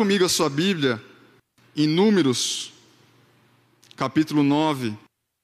comigo 0.00 0.24
a 0.24 0.30
sua 0.30 0.48
Bíblia 0.48 0.98
em 1.76 1.86
Números, 1.86 2.72
capítulo 3.94 4.42
9, 4.42 4.96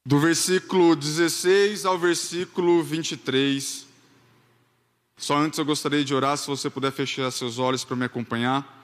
do 0.03 0.19
versículo 0.19 0.95
16 0.95 1.85
ao 1.85 1.95
versículo 1.95 2.81
23. 2.81 3.85
Só 5.15 5.37
antes 5.37 5.59
eu 5.59 5.63
gostaria 5.63 6.03
de 6.03 6.11
orar, 6.11 6.35
se 6.37 6.47
você 6.47 6.71
puder 6.71 6.91
fechar 6.91 7.29
seus 7.29 7.59
olhos 7.59 7.83
para 7.83 7.95
me 7.95 8.05
acompanhar. 8.05 8.83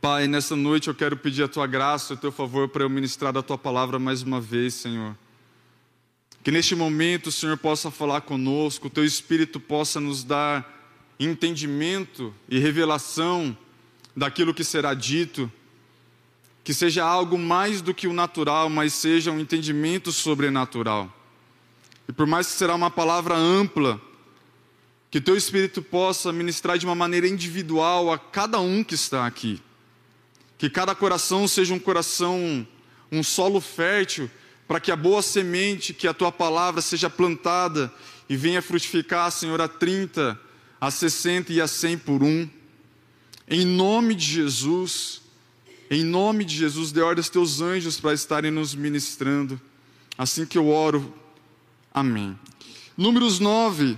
Pai, 0.00 0.26
nessa 0.26 0.56
noite 0.56 0.88
eu 0.88 0.94
quero 0.94 1.18
pedir 1.18 1.42
a 1.42 1.48
tua 1.48 1.66
graça, 1.66 2.14
o 2.14 2.16
teu 2.16 2.32
favor 2.32 2.66
para 2.70 2.82
eu 2.82 2.88
ministrar 2.88 3.30
da 3.30 3.42
tua 3.42 3.58
palavra 3.58 3.98
mais 3.98 4.22
uma 4.22 4.40
vez, 4.40 4.72
Senhor. 4.72 5.14
Que 6.42 6.50
neste 6.50 6.74
momento 6.74 7.26
o 7.26 7.32
Senhor 7.32 7.58
possa 7.58 7.90
falar 7.90 8.22
conosco, 8.22 8.86
o 8.86 8.90
teu 8.90 9.04
espírito 9.04 9.60
possa 9.60 10.00
nos 10.00 10.24
dar 10.24 10.66
entendimento 11.20 12.32
e 12.48 12.58
revelação 12.58 13.54
daquilo 14.18 14.52
que 14.52 14.64
será 14.64 14.94
dito, 14.94 15.50
que 16.64 16.74
seja 16.74 17.04
algo 17.04 17.38
mais 17.38 17.80
do 17.80 17.94
que 17.94 18.08
o 18.08 18.12
natural, 18.12 18.68
mas 18.68 18.92
seja 18.92 19.30
um 19.30 19.38
entendimento 19.38 20.10
sobrenatural. 20.10 21.10
E 22.08 22.12
por 22.12 22.26
mais 22.26 22.48
que 22.48 22.54
será 22.54 22.74
uma 22.74 22.90
palavra 22.90 23.36
ampla, 23.36 24.00
que 25.10 25.20
teu 25.20 25.36
espírito 25.36 25.80
possa 25.80 26.32
ministrar 26.32 26.76
de 26.76 26.84
uma 26.84 26.94
maneira 26.94 27.28
individual 27.28 28.12
a 28.12 28.18
cada 28.18 28.60
um 28.60 28.82
que 28.82 28.94
está 28.94 29.24
aqui. 29.24 29.62
Que 30.58 30.68
cada 30.68 30.94
coração 30.94 31.46
seja 31.46 31.72
um 31.72 31.78
coração, 31.78 32.66
um 33.10 33.22
solo 33.22 33.60
fértil, 33.60 34.28
para 34.66 34.80
que 34.80 34.90
a 34.90 34.96
boa 34.96 35.22
semente, 35.22 35.94
que 35.94 36.08
a 36.08 36.12
tua 36.12 36.32
palavra 36.32 36.82
seja 36.82 37.08
plantada 37.08 37.90
e 38.28 38.36
venha 38.36 38.60
frutificar, 38.60 39.30
Senhor, 39.30 39.60
a 39.60 39.68
30, 39.68 40.38
a 40.80 40.90
60 40.90 41.52
e 41.52 41.60
a 41.60 41.68
100 41.68 41.98
por 41.98 42.22
um. 42.22 42.57
Em 43.50 43.64
nome 43.64 44.14
de 44.14 44.26
Jesus, 44.26 45.22
em 45.90 46.04
nome 46.04 46.44
de 46.44 46.54
Jesus, 46.54 46.92
dê 46.92 47.00
ordem 47.00 47.20
aos 47.20 47.30
teus 47.30 47.62
anjos 47.62 47.98
para 47.98 48.12
estarem 48.12 48.50
nos 48.50 48.74
ministrando. 48.74 49.58
Assim 50.18 50.44
que 50.44 50.58
eu 50.58 50.68
oro, 50.68 51.14
amém. 51.94 52.38
Números 52.94 53.38
9, 53.38 53.96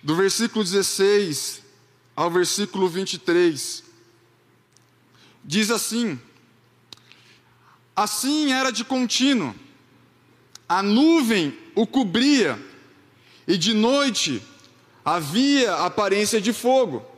do 0.00 0.14
versículo 0.14 0.62
16 0.62 1.62
ao 2.14 2.30
versículo 2.30 2.88
23, 2.88 3.82
diz 5.42 5.72
assim: 5.72 6.20
Assim 7.96 8.52
era 8.52 8.70
de 8.70 8.84
contínuo, 8.84 9.52
a 10.68 10.84
nuvem 10.84 11.58
o 11.74 11.84
cobria, 11.84 12.64
e 13.48 13.58
de 13.58 13.74
noite 13.74 14.40
havia 15.04 15.74
aparência 15.78 16.40
de 16.40 16.52
fogo. 16.52 17.13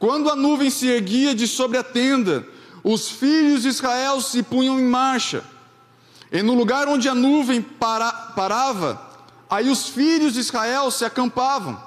Quando 0.00 0.30
a 0.30 0.34
nuvem 0.34 0.70
se 0.70 0.86
erguia 0.88 1.34
de 1.34 1.46
sobre 1.46 1.76
a 1.76 1.82
tenda, 1.82 2.46
os 2.82 3.10
filhos 3.10 3.62
de 3.62 3.68
Israel 3.68 4.22
se 4.22 4.42
punham 4.42 4.80
em 4.80 4.84
marcha. 4.84 5.44
E 6.32 6.42
no 6.42 6.54
lugar 6.54 6.88
onde 6.88 7.06
a 7.06 7.14
nuvem 7.14 7.60
para, 7.60 8.10
parava, 8.10 8.98
aí 9.48 9.68
os 9.68 9.90
filhos 9.90 10.32
de 10.32 10.40
Israel 10.40 10.90
se 10.90 11.04
acampavam. 11.04 11.78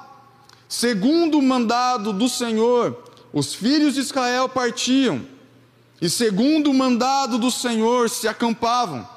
Segundo 0.70 1.40
o 1.40 1.42
mandado 1.42 2.14
do 2.14 2.30
Senhor, 2.30 3.04
os 3.34 3.56
filhos 3.56 3.96
de 3.96 4.02
Israel 4.02 4.48
partiam, 4.48 5.26
e 6.00 6.08
segundo 6.08 6.70
o 6.70 6.74
mandado 6.74 7.40
do 7.40 7.50
Senhor 7.50 8.12
se 8.12 8.28
acampavam. 8.28 9.10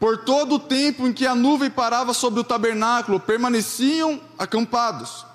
Por 0.00 0.24
todo 0.24 0.54
o 0.54 0.58
tempo 0.58 1.06
em 1.06 1.12
que 1.12 1.26
a 1.26 1.34
nuvem 1.34 1.68
parava 1.68 2.14
sobre 2.14 2.40
o 2.40 2.44
tabernáculo, 2.44 3.20
permaneciam 3.20 4.18
acampados. 4.38 5.26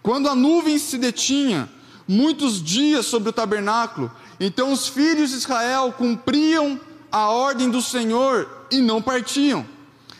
Quando 0.00 0.28
a 0.28 0.36
nuvem 0.36 0.78
se 0.78 0.98
detinha 0.98 1.68
muitos 2.06 2.62
dias 2.62 3.06
sobre 3.06 3.30
o 3.30 3.32
tabernáculo, 3.32 4.10
então 4.38 4.72
os 4.72 4.88
filhos 4.88 5.30
de 5.30 5.36
Israel 5.36 5.94
cumpriam 5.96 6.78
a 7.10 7.28
ordem 7.28 7.70
do 7.70 7.80
Senhor 7.80 8.66
e 8.70 8.80
não 8.80 9.00
partiam. 9.00 9.66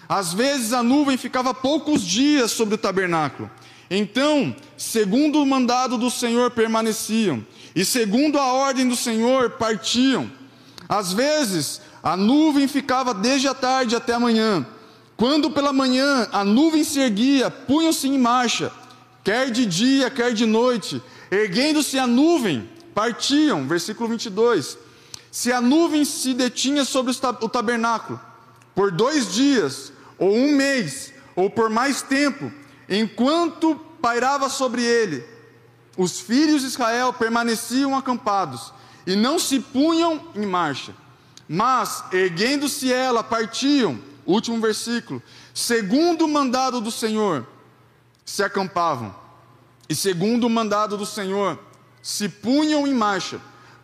Às 0.08 0.32
vezes 0.32 0.72
a 0.72 0.82
nuvem 0.82 1.16
ficava 1.16 1.52
poucos 1.52 2.02
dias 2.02 2.50
sobre 2.52 2.74
o 2.74 2.78
tabernáculo. 2.78 3.50
Então, 3.90 4.54
segundo 4.76 5.42
o 5.42 5.46
mandado 5.46 5.98
do 5.98 6.10
Senhor, 6.10 6.50
permaneciam, 6.50 7.44
e 7.74 7.84
segundo 7.84 8.38
a 8.38 8.52
ordem 8.52 8.88
do 8.88 8.96
Senhor, 8.96 9.50
partiam. 9.50 10.30
Às 10.88 11.12
vezes, 11.12 11.80
a 12.02 12.16
nuvem 12.16 12.68
ficava 12.68 13.12
desde 13.12 13.48
a 13.48 13.54
tarde 13.54 13.96
até 13.96 14.14
a 14.14 14.20
manhã. 14.20 14.66
Quando 15.16 15.50
pela 15.50 15.72
manhã 15.72 16.28
a 16.32 16.44
nuvem 16.44 16.84
se 16.84 17.00
erguia, 17.00 17.50
punham-se 17.50 18.08
em 18.08 18.18
marcha 18.18 18.72
quer 19.24 19.50
de 19.50 19.64
dia, 19.64 20.10
quer 20.10 20.34
de 20.34 20.44
noite, 20.44 21.02
erguendo-se 21.34 21.98
a 21.98 22.06
nuvem, 22.06 22.68
partiam, 22.94 23.66
versículo 23.66 24.08
22. 24.08 24.78
Se 25.30 25.52
a 25.52 25.60
nuvem 25.60 26.04
se 26.04 26.32
detinha 26.32 26.84
sobre 26.84 27.12
o 27.40 27.48
tabernáculo 27.48 28.20
por 28.74 28.90
dois 28.90 29.32
dias, 29.32 29.92
ou 30.18 30.34
um 30.34 30.54
mês, 30.54 31.12
ou 31.34 31.50
por 31.50 31.68
mais 31.70 32.02
tempo, 32.02 32.52
enquanto 32.88 33.76
pairava 34.00 34.48
sobre 34.48 34.82
ele, 34.82 35.24
os 35.96 36.20
filhos 36.20 36.62
de 36.62 36.68
Israel 36.68 37.12
permaneciam 37.12 37.96
acampados 37.96 38.72
e 39.06 39.16
não 39.16 39.38
se 39.38 39.60
punham 39.60 40.28
em 40.34 40.46
marcha. 40.46 40.94
Mas, 41.48 42.04
erguendo-se 42.12 42.92
ela, 42.92 43.22
partiam, 43.22 43.98
último 44.26 44.60
versículo, 44.60 45.22
segundo 45.52 46.24
o 46.24 46.28
mandado 46.28 46.80
do 46.80 46.90
Senhor, 46.90 47.46
se 48.24 48.42
acampavam, 48.42 49.14
e 49.88 49.94
segundo 49.94 50.46
o 50.46 50.50
mandado 50.50 50.96
do 50.96 51.06
Senhor, 51.06 51.58
se 52.02 52.28
punham 52.28 52.86
em 52.86 52.94
marcha, 52.94 53.40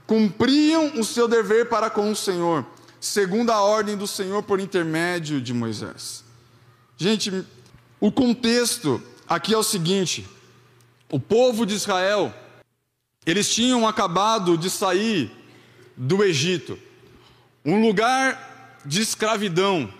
cumpriam 0.06 0.98
o 0.98 1.04
seu 1.04 1.28
dever 1.28 1.68
para 1.68 1.88
com 1.88 2.10
o 2.10 2.16
Senhor, 2.16 2.66
segundo 3.00 3.50
a 3.50 3.60
ordem 3.60 3.96
do 3.96 4.06
Senhor 4.06 4.42
por 4.42 4.60
intermédio 4.60 5.40
de 5.40 5.54
Moisés. 5.54 6.24
Gente, 6.96 7.44
o 7.98 8.10
contexto 8.10 9.02
aqui 9.28 9.54
é 9.54 9.56
o 9.58 9.62
seguinte: 9.62 10.26
o 11.10 11.18
povo 11.18 11.64
de 11.64 11.74
Israel, 11.74 12.34
eles 13.24 13.54
tinham 13.54 13.86
acabado 13.86 14.56
de 14.56 14.68
sair 14.68 15.30
do 15.96 16.24
Egito, 16.24 16.78
um 17.64 17.80
lugar 17.80 18.80
de 18.84 19.02
escravidão, 19.02 19.92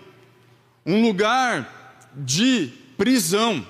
um 0.85 1.01
lugar 1.01 2.09
de 2.15 2.73
prisão. 2.97 3.65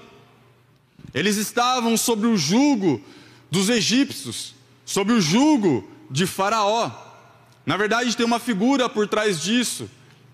Eles 1.13 1.37
estavam 1.37 1.97
sob 1.97 2.25
o 2.25 2.37
jugo 2.37 3.01
dos 3.49 3.69
egípcios, 3.69 4.55
sob 4.85 5.11
o 5.11 5.21
jugo 5.21 5.89
de 6.09 6.25
Faraó. 6.25 6.91
Na 7.65 7.77
verdade, 7.77 8.15
tem 8.15 8.25
uma 8.25 8.39
figura 8.39 8.89
por 8.89 9.07
trás 9.07 9.41
disso, 9.41 9.89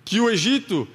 que 0.05 0.19
o 0.19 0.29
Egito 0.29 0.88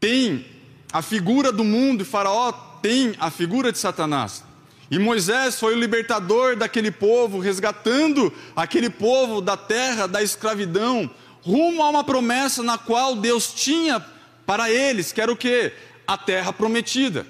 tem 0.00 0.44
a 0.92 1.02
figura 1.02 1.52
do 1.52 1.62
mundo 1.62 2.02
e 2.02 2.04
Faraó 2.04 2.52
tem 2.80 3.14
a 3.18 3.30
figura 3.30 3.70
de 3.70 3.78
Satanás. 3.78 4.44
E 4.90 4.98
Moisés 4.98 5.58
foi 5.58 5.74
o 5.74 5.78
libertador 5.78 6.56
daquele 6.56 6.90
povo, 6.90 7.40
resgatando 7.40 8.32
aquele 8.54 8.88
povo 8.88 9.40
da 9.40 9.56
terra 9.56 10.06
da 10.06 10.22
escravidão, 10.22 11.10
rumo 11.42 11.82
a 11.82 11.90
uma 11.90 12.04
promessa 12.04 12.62
na 12.62 12.78
qual 12.78 13.16
Deus 13.16 13.52
tinha 13.52 14.04
para 14.44 14.70
eles, 14.70 15.12
que 15.12 15.20
era 15.20 15.32
o 15.32 15.36
que? 15.36 15.72
A 16.06 16.16
terra 16.16 16.52
prometida. 16.52 17.26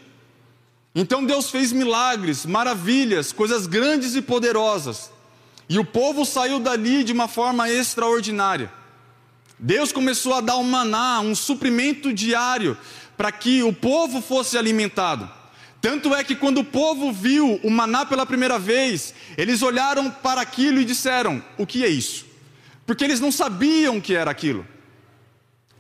Então 0.99 1.27
Deus 1.27 1.51
fez 1.51 1.73
milagres, 1.73 2.47
maravilhas, 2.47 3.31
coisas 3.31 3.67
grandes 3.67 4.15
e 4.17 4.23
poderosas. 4.23 5.11
E 5.69 5.79
o 5.79 5.85
povo 5.85 6.25
saiu 6.25 6.59
dali 6.59 7.05
de 7.05 7.13
uma 7.13 7.29
forma 7.29 7.69
extraordinária. 7.69 8.73
Deus 9.59 9.93
começou 9.93 10.33
a 10.33 10.41
dar 10.41 10.57
um 10.57 10.63
maná, 10.63 11.21
um 11.21 11.35
suprimento 11.35 12.15
diário, 12.15 12.79
para 13.15 13.31
que 13.31 13.63
o 13.63 13.75
povo 13.75 14.23
fosse 14.23 14.57
alimentado. 14.57 15.31
Tanto 15.83 16.15
é 16.15 16.25
que 16.25 16.35
quando 16.35 16.59
o 16.59 16.65
povo 16.65 17.13
viu 17.13 17.61
o 17.63 17.71
maná 17.71 18.07
pela 18.07 18.25
primeira 18.25 18.59
vez, 18.59 19.13
eles 19.37 19.61
olharam 19.61 20.11
para 20.11 20.41
aquilo 20.41 20.81
e 20.81 20.85
disseram: 20.85 21.45
O 21.59 21.67
que 21.67 21.85
é 21.85 21.89
isso? 21.89 22.25
Porque 22.87 23.05
eles 23.05 23.21
não 23.21 23.31
sabiam 23.31 23.99
o 23.99 24.03
que 24.03 24.15
era 24.15 24.31
aquilo. 24.31 24.67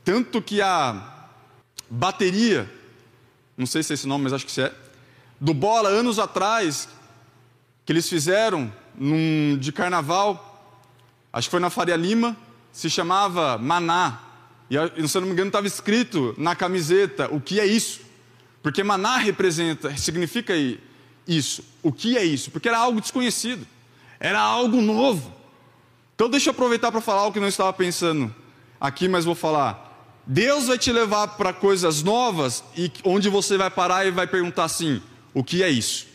Tanto 0.04 0.42
que 0.42 0.60
a 0.60 1.30
bateria, 1.88 2.70
não 3.56 3.64
sei 3.64 3.82
se 3.82 3.92
é 3.92 3.94
esse 3.94 4.06
nome, 4.06 4.24
mas 4.24 4.34
acho 4.34 4.46
que 4.46 4.60
é, 4.60 4.72
do 5.40 5.52
Bola 5.52 5.88
anos 5.88 6.18
atrás, 6.18 6.88
que 7.84 7.92
eles 7.92 8.08
fizeram 8.08 8.72
num, 8.94 9.56
de 9.58 9.72
carnaval, 9.72 10.74
acho 11.32 11.48
que 11.48 11.50
foi 11.50 11.60
na 11.60 11.70
Faria 11.70 11.96
Lima, 11.96 12.36
se 12.72 12.90
chamava 12.90 13.58
Maná. 13.58 14.20
E 14.68 15.08
se 15.08 15.16
eu 15.16 15.20
não 15.20 15.28
me 15.28 15.32
engano 15.32 15.48
estava 15.48 15.66
escrito 15.66 16.34
na 16.36 16.56
camiseta 16.56 17.28
o 17.32 17.40
que 17.40 17.60
é 17.60 17.66
isso. 17.66 18.00
Porque 18.62 18.82
Maná 18.82 19.16
representa, 19.18 19.96
significa 19.96 20.52
isso. 21.26 21.62
O 21.82 21.92
que 21.92 22.18
é 22.18 22.24
isso? 22.24 22.50
Porque 22.50 22.68
era 22.68 22.78
algo 22.78 23.00
desconhecido. 23.00 23.66
Era 24.18 24.40
algo 24.40 24.80
novo. 24.80 25.32
Então 26.14 26.28
deixa 26.28 26.48
eu 26.48 26.52
aproveitar 26.52 26.90
para 26.90 27.00
falar 27.00 27.26
o 27.26 27.32
que 27.32 27.38
não 27.38 27.46
estava 27.46 27.72
pensando 27.72 28.34
aqui, 28.80 29.06
mas 29.06 29.24
vou 29.24 29.34
falar. 29.34 29.84
Deus 30.26 30.66
vai 30.66 30.78
te 30.78 30.90
levar 30.90 31.28
para 31.28 31.52
coisas 31.52 32.02
novas 32.02 32.64
e 32.76 32.90
onde 33.04 33.28
você 33.28 33.56
vai 33.56 33.70
parar 33.70 34.06
e 34.06 34.10
vai 34.10 34.26
perguntar 34.26 34.64
assim: 34.64 35.00
o 35.36 35.44
que 35.44 35.62
é 35.62 35.68
isso? 35.68 36.06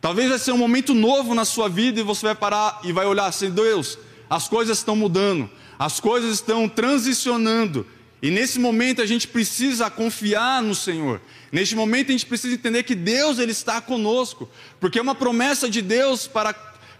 Talvez 0.00 0.28
vai 0.28 0.40
ser 0.40 0.50
um 0.50 0.58
momento 0.58 0.92
novo 0.92 1.36
na 1.36 1.44
sua 1.44 1.68
vida 1.68 2.00
e 2.00 2.02
você 2.02 2.26
vai 2.26 2.34
parar 2.34 2.80
e 2.82 2.90
vai 2.90 3.06
olhar 3.06 3.26
assim: 3.26 3.48
Deus, 3.48 3.96
as 4.28 4.48
coisas 4.48 4.78
estão 4.78 4.96
mudando, 4.96 5.48
as 5.78 6.00
coisas 6.00 6.34
estão 6.34 6.68
transicionando. 6.68 7.86
E 8.20 8.32
nesse 8.32 8.58
momento 8.58 9.00
a 9.00 9.06
gente 9.06 9.28
precisa 9.28 9.88
confiar 9.88 10.60
no 10.60 10.74
Senhor. 10.74 11.20
Neste 11.52 11.76
momento 11.76 12.08
a 12.08 12.10
gente 12.10 12.26
precisa 12.26 12.54
entender 12.54 12.82
que 12.82 12.96
Deus 12.96 13.38
ele 13.38 13.52
está 13.52 13.80
conosco, 13.80 14.50
porque 14.80 14.98
é 14.98 15.02
uma 15.02 15.14
promessa 15.14 15.70
de 15.70 15.80
Deus 15.80 16.26
para 16.26 16.52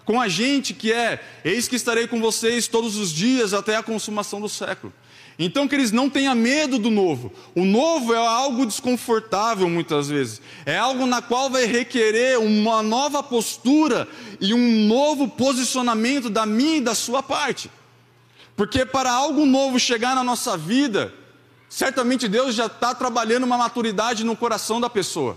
com 0.04 0.20
a 0.20 0.28
gente 0.28 0.72
que 0.72 0.92
é: 0.92 1.20
eis 1.44 1.66
que 1.66 1.74
estarei 1.74 2.06
com 2.06 2.20
vocês 2.20 2.68
todos 2.68 2.96
os 2.96 3.10
dias 3.12 3.52
até 3.52 3.74
a 3.74 3.82
consumação 3.82 4.40
do 4.40 4.48
século. 4.48 4.92
Então, 5.38 5.66
que 5.66 5.74
eles 5.74 5.90
não 5.90 6.08
tenham 6.08 6.34
medo 6.34 6.78
do 6.78 6.90
novo. 6.90 7.32
O 7.54 7.64
novo 7.64 8.14
é 8.14 8.16
algo 8.16 8.64
desconfortável 8.64 9.68
muitas 9.68 10.08
vezes. 10.08 10.40
É 10.64 10.78
algo 10.78 11.06
na 11.06 11.20
qual 11.20 11.50
vai 11.50 11.64
requerer 11.64 12.38
uma 12.38 12.82
nova 12.82 13.22
postura 13.22 14.06
e 14.40 14.54
um 14.54 14.86
novo 14.86 15.28
posicionamento 15.28 16.30
da 16.30 16.46
minha 16.46 16.76
e 16.76 16.80
da 16.80 16.94
sua 16.94 17.22
parte. 17.22 17.68
Porque 18.56 18.86
para 18.86 19.10
algo 19.10 19.44
novo 19.44 19.78
chegar 19.80 20.14
na 20.14 20.22
nossa 20.22 20.56
vida, 20.56 21.12
certamente 21.68 22.28
Deus 22.28 22.54
já 22.54 22.66
está 22.66 22.94
trabalhando 22.94 23.42
uma 23.42 23.58
maturidade 23.58 24.22
no 24.22 24.36
coração 24.36 24.80
da 24.80 24.88
pessoa. 24.88 25.36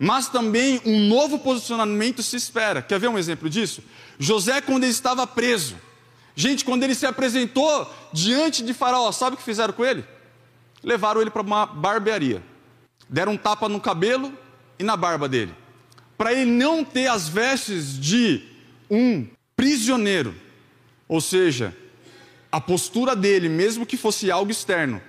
Mas 0.00 0.26
também 0.26 0.80
um 0.84 1.06
novo 1.06 1.38
posicionamento 1.38 2.24
se 2.24 2.34
espera. 2.34 2.82
Quer 2.82 2.98
ver 2.98 3.06
um 3.06 3.18
exemplo 3.18 3.48
disso? 3.48 3.84
José, 4.18 4.60
quando 4.60 4.82
ele 4.82 4.90
estava 4.90 5.24
preso 5.28 5.76
Gente, 6.34 6.64
quando 6.64 6.82
ele 6.82 6.94
se 6.94 7.06
apresentou 7.06 7.92
diante 8.12 8.62
de 8.62 8.72
Faraó, 8.72 9.12
sabe 9.12 9.34
o 9.34 9.36
que 9.36 9.44
fizeram 9.44 9.72
com 9.72 9.84
ele? 9.84 10.04
Levaram 10.82 11.20
ele 11.20 11.30
para 11.30 11.42
uma 11.42 11.66
barbearia. 11.66 12.42
Deram 13.08 13.32
um 13.32 13.36
tapa 13.36 13.68
no 13.68 13.80
cabelo 13.80 14.32
e 14.78 14.82
na 14.82 14.96
barba 14.96 15.28
dele. 15.28 15.54
Para 16.16 16.32
ele 16.32 16.50
não 16.50 16.84
ter 16.84 17.06
as 17.06 17.28
vestes 17.28 17.98
de 17.98 18.42
um 18.90 19.26
prisioneiro. 19.54 20.34
Ou 21.06 21.20
seja, 21.20 21.76
a 22.50 22.60
postura 22.60 23.14
dele, 23.14 23.48
mesmo 23.48 23.84
que 23.84 23.96
fosse 23.96 24.30
algo 24.30 24.50
externo, 24.50 25.02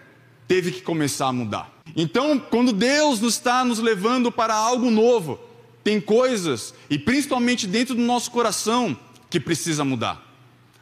teve 0.47 0.71
que 0.71 0.81
começar 0.81 1.27
a 1.27 1.33
mudar. 1.33 1.71
Então, 1.95 2.37
quando 2.37 2.73
Deus 2.73 3.21
nos 3.21 3.35
está 3.35 3.63
nos 3.63 3.79
levando 3.79 4.31
para 4.31 4.53
algo 4.53 4.91
novo, 4.91 5.39
tem 5.83 5.99
coisas, 6.01 6.73
e 6.89 6.97
principalmente 6.97 7.67
dentro 7.67 7.95
do 7.95 8.01
nosso 8.01 8.31
coração, 8.31 8.97
que 9.29 9.39
precisa 9.39 9.83
mudar 9.83 10.32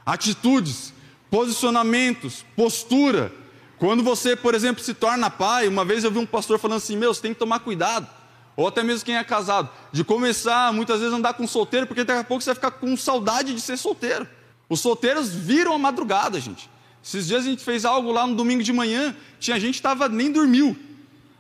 atitudes, 0.06 0.94
posicionamentos, 1.30 2.46
postura. 2.56 3.32
Quando 3.78 4.04
você, 4.04 4.36
por 4.36 4.54
exemplo, 4.54 4.84
se 4.84 4.94
torna 4.94 5.30
pai, 5.30 5.68
uma 5.68 5.84
vez 5.84 6.04
eu 6.04 6.12
vi 6.12 6.20
um 6.20 6.26
pastor 6.26 6.60
falando 6.60 6.78
assim: 6.78 6.96
meu, 6.96 7.14
você 7.14 7.22
tem 7.22 7.34
que 7.34 7.40
tomar 7.40 7.60
cuidado, 7.60 8.08
ou 8.56 8.68
até 8.68 8.84
mesmo 8.84 9.06
quem 9.06 9.16
é 9.16 9.24
casado, 9.24 9.70
de 9.92 10.04
começar 10.04 10.72
muitas 10.74 11.00
vezes 11.00 11.14
a 11.14 11.18
andar 11.18 11.34
com 11.34 11.48
solteiro, 11.48 11.88
porque 11.88 12.04
daqui 12.04 12.20
a 12.20 12.24
pouco 12.24 12.44
você 12.44 12.50
vai 12.50 12.56
ficar 12.56 12.72
com 12.72 12.96
saudade 12.96 13.54
de 13.54 13.62
ser 13.62 13.78
solteiro. 13.78 14.28
Os 14.70 14.80
solteiros 14.80 15.30
viram 15.34 15.74
a 15.74 15.78
madrugada, 15.78 16.40
gente. 16.40 16.70
Esses 17.04 17.28
dias 17.28 17.44
a 17.44 17.50
gente 17.50 17.64
fez 17.64 17.84
algo 17.84 18.12
lá 18.12 18.28
no 18.28 18.36
domingo 18.36 18.62
de 18.62 18.72
manhã, 18.72 19.16
tinha 19.40 19.60
gente 19.60 19.74
que 19.74 19.80
estava 19.80 20.08
nem 20.08 20.32
dormiu. 20.32 20.78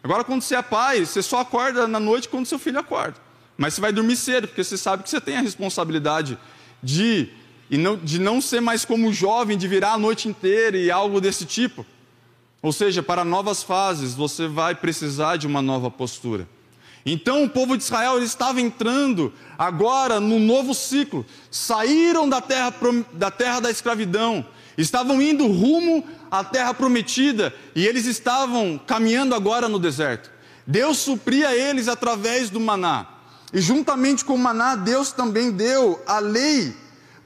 Agora, 0.04 0.24
quando 0.24 0.42
você 0.42 0.56
é 0.56 0.62
pai, 0.62 1.06
você 1.06 1.22
só 1.22 1.42
acorda 1.42 1.88
na 1.88 2.00
noite 2.00 2.28
quando 2.28 2.48
seu 2.48 2.58
filho 2.58 2.80
acorda. 2.80 3.16
Mas 3.56 3.76
você 3.76 3.82
vai 3.82 3.92
dormir 3.92 4.16
cedo, 4.16 4.48
porque 4.48 4.64
você 4.64 4.78
sabe 4.78 5.04
que 5.04 5.10
você 5.10 5.22
tem 5.22 5.38
a 5.38 5.42
responsabilidade 5.42 6.38
de 6.82 7.30
e 7.72 7.78
não, 7.78 7.96
de 7.96 8.20
não 8.20 8.42
ser 8.42 8.60
mais 8.60 8.84
como 8.84 9.14
jovem, 9.14 9.58
de 9.58 9.66
virar 9.66 9.94
a 9.94 9.98
noite 9.98 10.28
inteira 10.28 10.78
e 10.78 10.92
algo 10.92 11.22
desse 11.22 11.46
tipo. 11.46 11.86
Ou 12.62 12.74
seja, 12.74 13.02
para 13.02 13.24
novas 13.24 13.64
fases, 13.64 14.14
você 14.14 14.46
vai 14.46 14.76
precisar 14.76 15.38
de 15.38 15.48
uma 15.48 15.62
nova 15.62 15.90
postura. 15.90 16.46
Então 17.06 17.46
o 17.46 17.50
povo 17.50 17.78
de 17.78 17.84
Israel 17.84 18.18
ele 18.18 18.26
estava 18.26 18.60
entrando 18.60 19.34
agora 19.58 20.20
no 20.20 20.38
novo 20.38 20.76
ciclo. 20.76 21.26
Saíram 21.50 22.28
da 22.28 22.42
terra, 22.42 22.74
da 23.14 23.32
terra 23.32 23.62
da 23.62 23.72
escravidão, 23.72 24.46
estavam 24.78 25.22
indo 25.22 25.48
rumo 25.48 26.04
à 26.30 26.44
terra 26.44 26.74
prometida 26.74 27.56
e 27.74 27.88
eles 27.88 28.06
estavam 28.06 28.80
caminhando 28.86 29.34
agora 29.34 29.70
no 29.70 29.80
deserto. 29.80 30.30
Deus 30.68 30.98
supria 30.98 31.56
eles 31.56 31.88
através 31.88 32.50
do 32.50 32.60
maná. 32.60 33.08
E 33.54 33.62
juntamente 33.62 34.26
com 34.26 34.36
o 34.36 34.38
maná, 34.38 34.76
Deus 34.76 35.14
também 35.14 35.52
deu 35.52 36.02
a 36.06 36.20
lei 36.20 36.81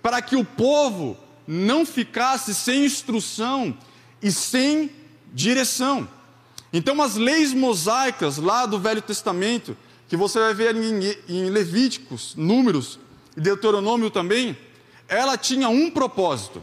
para 0.05 0.21
que 0.21 0.35
o 0.35 0.45
povo 0.45 1.17
não 1.47 1.83
ficasse 1.83 2.53
sem 2.53 2.85
instrução 2.85 3.75
e 4.21 4.31
sem 4.31 4.91
direção. 5.33 6.07
Então, 6.71 7.01
as 7.01 7.15
leis 7.15 7.55
mosaicas 7.55 8.37
lá 8.37 8.67
do 8.67 8.77
Velho 8.77 9.01
Testamento, 9.01 9.75
que 10.07 10.15
você 10.15 10.37
vai 10.37 10.53
ver 10.53 10.75
em 11.27 11.49
Levíticos, 11.49 12.35
Números 12.35 12.99
e 13.35 13.41
Deuteronômio 13.41 14.11
também, 14.11 14.55
ela 15.07 15.39
tinha 15.39 15.69
um 15.69 15.89
propósito: 15.89 16.61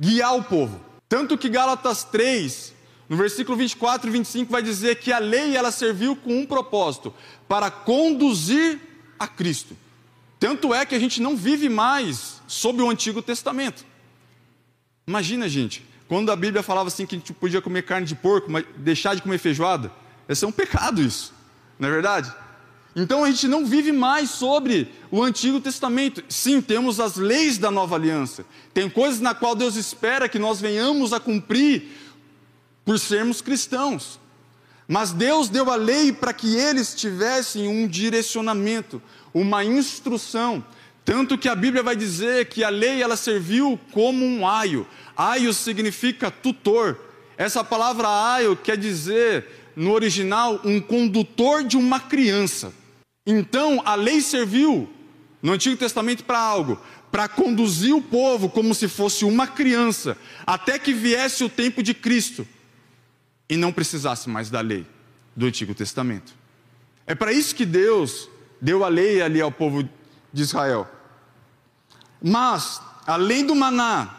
guiar 0.00 0.34
o 0.34 0.42
povo. 0.42 0.80
Tanto 1.06 1.36
que 1.36 1.50
Gálatas 1.50 2.02
3, 2.04 2.72
no 3.10 3.16
versículo 3.18 3.58
24 3.58 4.08
e 4.08 4.12
25, 4.12 4.50
vai 4.50 4.62
dizer 4.62 5.00
que 5.00 5.12
a 5.12 5.18
lei 5.18 5.54
ela 5.54 5.70
serviu 5.70 6.16
com 6.16 6.34
um 6.34 6.46
propósito: 6.46 7.12
para 7.46 7.70
conduzir 7.70 8.80
a 9.18 9.28
Cristo. 9.28 9.76
Tanto 10.38 10.72
é 10.72 10.86
que 10.86 10.94
a 10.94 10.98
gente 10.98 11.20
não 11.20 11.36
vive 11.36 11.68
mais 11.68 12.39
sob 12.50 12.82
o 12.82 12.90
Antigo 12.90 13.22
Testamento. 13.22 13.86
Imagina, 15.06 15.48
gente, 15.48 15.86
quando 16.08 16.32
a 16.32 16.36
Bíblia 16.36 16.64
falava 16.64 16.88
assim 16.88 17.06
que 17.06 17.14
a 17.14 17.18
gente 17.18 17.32
podia 17.32 17.62
comer 17.62 17.82
carne 17.82 18.04
de 18.04 18.16
porco, 18.16 18.50
mas 18.50 18.64
deixar 18.76 19.14
de 19.14 19.22
comer 19.22 19.38
feijoada, 19.38 19.92
esse 20.28 20.44
é 20.44 20.48
um 20.48 20.52
pecado 20.52 21.00
isso, 21.00 21.32
não 21.78 21.88
é 21.88 21.92
verdade? 21.92 22.34
Então 22.96 23.22
a 23.22 23.30
gente 23.30 23.46
não 23.46 23.64
vive 23.64 23.92
mais 23.92 24.30
sobre 24.30 24.92
o 25.12 25.22
Antigo 25.22 25.60
Testamento. 25.60 26.24
Sim, 26.28 26.60
temos 26.60 26.98
as 26.98 27.14
leis 27.14 27.56
da 27.56 27.70
nova 27.70 27.94
aliança. 27.94 28.44
Tem 28.74 28.90
coisas 28.90 29.20
na 29.20 29.32
qual 29.32 29.54
Deus 29.54 29.76
espera 29.76 30.28
que 30.28 30.40
nós 30.40 30.60
venhamos 30.60 31.12
a 31.12 31.20
cumprir 31.20 31.84
por 32.84 32.98
sermos 32.98 33.40
cristãos. 33.40 34.18
Mas 34.88 35.12
Deus 35.12 35.48
deu 35.48 35.70
a 35.70 35.76
lei 35.76 36.12
para 36.12 36.32
que 36.32 36.56
eles 36.56 36.96
tivessem 36.96 37.68
um 37.68 37.86
direcionamento, 37.86 39.00
uma 39.32 39.64
instrução. 39.64 40.64
Tanto 41.10 41.36
que 41.36 41.48
a 41.48 41.56
Bíblia 41.56 41.82
vai 41.82 41.96
dizer 41.96 42.46
que 42.46 42.62
a 42.62 42.68
lei 42.68 43.02
ela 43.02 43.16
serviu 43.16 43.76
como 43.90 44.24
um 44.24 44.46
aio. 44.46 44.86
Aio 45.16 45.52
significa 45.52 46.30
tutor. 46.30 46.96
Essa 47.36 47.64
palavra 47.64 48.06
aio 48.32 48.54
quer 48.54 48.76
dizer, 48.76 49.44
no 49.74 49.90
original, 49.90 50.60
um 50.64 50.80
condutor 50.80 51.64
de 51.64 51.76
uma 51.76 51.98
criança. 51.98 52.72
Então, 53.26 53.82
a 53.84 53.96
lei 53.96 54.20
serviu 54.20 54.88
no 55.42 55.50
Antigo 55.50 55.76
Testamento 55.76 56.22
para 56.22 56.38
algo, 56.38 56.80
para 57.10 57.26
conduzir 57.26 57.92
o 57.92 58.00
povo 58.00 58.48
como 58.48 58.72
se 58.72 58.86
fosse 58.86 59.24
uma 59.24 59.48
criança, 59.48 60.16
até 60.46 60.78
que 60.78 60.92
viesse 60.92 61.42
o 61.42 61.48
tempo 61.48 61.82
de 61.82 61.92
Cristo 61.92 62.46
e 63.48 63.56
não 63.56 63.72
precisasse 63.72 64.28
mais 64.28 64.48
da 64.48 64.60
lei 64.60 64.86
do 65.34 65.46
Antigo 65.46 65.74
Testamento. 65.74 66.32
É 67.04 67.16
para 67.16 67.32
isso 67.32 67.52
que 67.52 67.66
Deus 67.66 68.28
deu 68.60 68.84
a 68.84 68.88
lei 68.88 69.20
ali 69.20 69.40
ao 69.40 69.50
povo 69.50 69.82
de 70.32 70.42
Israel. 70.42 70.99
Mas, 72.22 72.80
além 73.06 73.46
do 73.46 73.54
maná, 73.54 74.14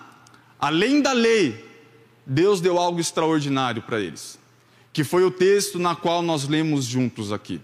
além 0.59 1.01
da 1.01 1.11
lei, 1.11 1.69
Deus 2.25 2.61
deu 2.61 2.77
algo 2.77 2.99
extraordinário 2.99 3.81
para 3.81 3.99
eles, 3.99 4.39
que 4.93 5.03
foi 5.03 5.23
o 5.23 5.31
texto 5.31 5.77
na 5.77 5.95
qual 5.95 6.21
nós 6.21 6.47
lemos 6.47 6.85
juntos 6.85 7.31
aqui. 7.31 7.61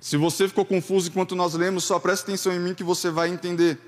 Se 0.00 0.16
você 0.16 0.48
ficou 0.48 0.64
confuso 0.64 1.08
enquanto 1.08 1.36
nós 1.36 1.54
lemos, 1.54 1.84
só 1.84 1.98
preste 1.98 2.22
atenção 2.24 2.52
em 2.52 2.58
mim 2.58 2.74
que 2.74 2.84
você 2.84 3.10
vai 3.10 3.28
entender. 3.28 3.78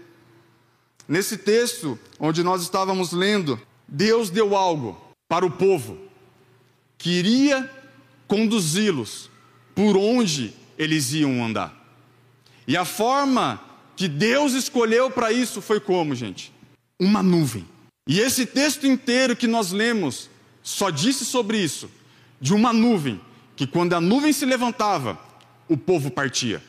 Nesse 1.08 1.38
texto, 1.38 1.98
onde 2.20 2.42
nós 2.42 2.62
estávamos 2.62 3.12
lendo, 3.12 3.60
Deus 3.88 4.30
deu 4.30 4.56
algo 4.56 5.00
para 5.28 5.44
o 5.44 5.50
povo, 5.50 5.98
que 6.98 7.10
iria 7.10 7.70
conduzi-los 8.28 9.30
por 9.74 9.96
onde 9.96 10.54
eles 10.78 11.12
iam 11.12 11.44
andar. 11.44 11.74
E 12.66 12.76
a 12.76 12.84
forma 12.84 13.60
que 13.96 14.08
Deus 14.08 14.52
escolheu 14.52 15.10
para 15.10 15.32
isso 15.32 15.60
foi 15.60 15.80
como, 15.80 16.14
gente? 16.14 16.52
Uma 16.98 17.22
nuvem. 17.22 17.66
E 18.06 18.18
esse 18.18 18.46
texto 18.46 18.86
inteiro 18.86 19.36
que 19.36 19.46
nós 19.46 19.70
lemos 19.72 20.28
só 20.62 20.90
disse 20.90 21.24
sobre 21.24 21.58
isso, 21.58 21.90
de 22.40 22.54
uma 22.54 22.72
nuvem, 22.72 23.20
que 23.56 23.66
quando 23.66 23.94
a 23.94 24.00
nuvem 24.00 24.32
se 24.32 24.44
levantava, 24.44 25.18
o 25.68 25.76
povo 25.76 26.10
partia. 26.10 26.62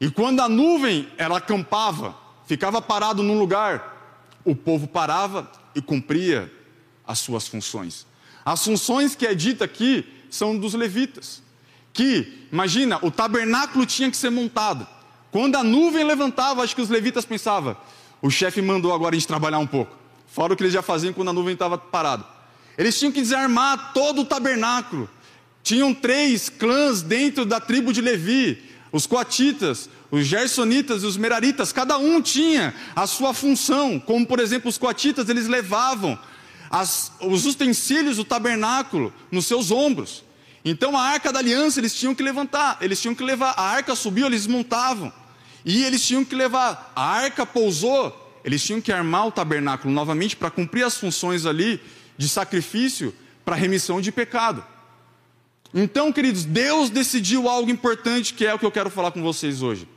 E 0.00 0.10
quando 0.10 0.40
a 0.40 0.48
nuvem 0.48 1.08
ela 1.16 1.38
acampava, 1.38 2.16
ficava 2.46 2.82
parado 2.82 3.22
num 3.22 3.38
lugar, 3.38 3.94
o 4.44 4.54
povo 4.54 4.86
parava 4.86 5.50
e 5.74 5.80
cumpria 5.80 6.52
as 7.06 7.18
suas 7.18 7.48
funções. 7.48 8.06
As 8.44 8.62
funções 8.64 9.14
que 9.14 9.26
é 9.26 9.34
dita 9.34 9.64
aqui 9.64 10.06
são 10.30 10.56
dos 10.56 10.74
levitas. 10.74 11.42
Que, 11.92 12.46
imagina, 12.52 12.98
o 13.02 13.10
tabernáculo 13.10 13.86
tinha 13.86 14.10
que 14.10 14.16
ser 14.16 14.30
montado. 14.30 14.86
Quando 15.34 15.56
a 15.56 15.64
nuvem 15.64 16.04
levantava, 16.04 16.62
acho 16.62 16.76
que 16.76 16.80
os 16.80 16.88
levitas 16.88 17.24
pensavam: 17.24 17.76
o 18.22 18.30
chefe 18.30 18.62
mandou 18.62 18.94
agora 18.94 19.16
a 19.16 19.18
gente 19.18 19.26
trabalhar 19.26 19.58
um 19.58 19.66
pouco. 19.66 19.92
Fora 20.28 20.52
o 20.52 20.56
que 20.56 20.62
eles 20.62 20.72
já 20.72 20.80
faziam 20.80 21.12
quando 21.12 21.30
a 21.30 21.32
nuvem 21.32 21.54
estava 21.54 21.76
parada. 21.76 22.24
Eles 22.78 22.96
tinham 22.96 23.10
que 23.10 23.20
desarmar 23.20 23.92
todo 23.92 24.20
o 24.20 24.24
tabernáculo. 24.24 25.10
Tinham 25.60 25.92
três 25.92 26.48
clãs 26.48 27.02
dentro 27.02 27.44
da 27.44 27.58
tribo 27.58 27.92
de 27.92 28.00
Levi. 28.00 28.62
os 28.92 29.08
coatitas, 29.08 29.90
os 30.08 30.24
gersonitas 30.24 31.02
e 31.02 31.06
os 31.06 31.16
meraritas, 31.16 31.72
cada 31.72 31.98
um 31.98 32.22
tinha 32.22 32.72
a 32.94 33.04
sua 33.04 33.34
função, 33.34 33.98
como 33.98 34.24
por 34.24 34.38
exemplo 34.38 34.68
os 34.68 34.78
coatitas, 34.78 35.28
eles 35.28 35.48
levavam 35.48 36.16
as, 36.70 37.10
os 37.20 37.44
utensílios 37.44 38.18
do 38.18 38.24
tabernáculo 38.24 39.12
nos 39.32 39.46
seus 39.46 39.72
ombros. 39.72 40.22
Então 40.64 40.96
a 40.96 41.02
arca 41.02 41.32
da 41.32 41.40
aliança 41.40 41.80
eles 41.80 41.92
tinham 41.92 42.14
que 42.14 42.22
levantar, 42.22 42.78
eles 42.80 43.02
tinham 43.02 43.16
que 43.16 43.24
levar, 43.24 43.54
a 43.56 43.62
arca 43.62 43.96
subiu, 43.96 44.28
eles 44.28 44.46
montavam, 44.46 45.12
e 45.64 45.84
eles 45.84 46.04
tinham 46.06 46.24
que 46.24 46.34
levar, 46.34 46.92
a 46.94 47.02
arca 47.02 47.46
pousou, 47.46 48.40
eles 48.44 48.62
tinham 48.62 48.80
que 48.80 48.92
armar 48.92 49.26
o 49.26 49.32
tabernáculo 49.32 49.92
novamente 49.92 50.36
para 50.36 50.50
cumprir 50.50 50.84
as 50.84 50.96
funções 50.96 51.46
ali 51.46 51.80
de 52.18 52.28
sacrifício 52.28 53.14
para 53.44 53.56
remissão 53.56 54.00
de 54.00 54.12
pecado. 54.12 54.64
Então, 55.72 56.12
queridos, 56.12 56.44
Deus 56.44 56.90
decidiu 56.90 57.48
algo 57.48 57.70
importante 57.70 58.34
que 58.34 58.46
é 58.46 58.54
o 58.54 58.58
que 58.58 58.66
eu 58.66 58.70
quero 58.70 58.90
falar 58.90 59.10
com 59.10 59.22
vocês 59.22 59.62
hoje. 59.62 59.88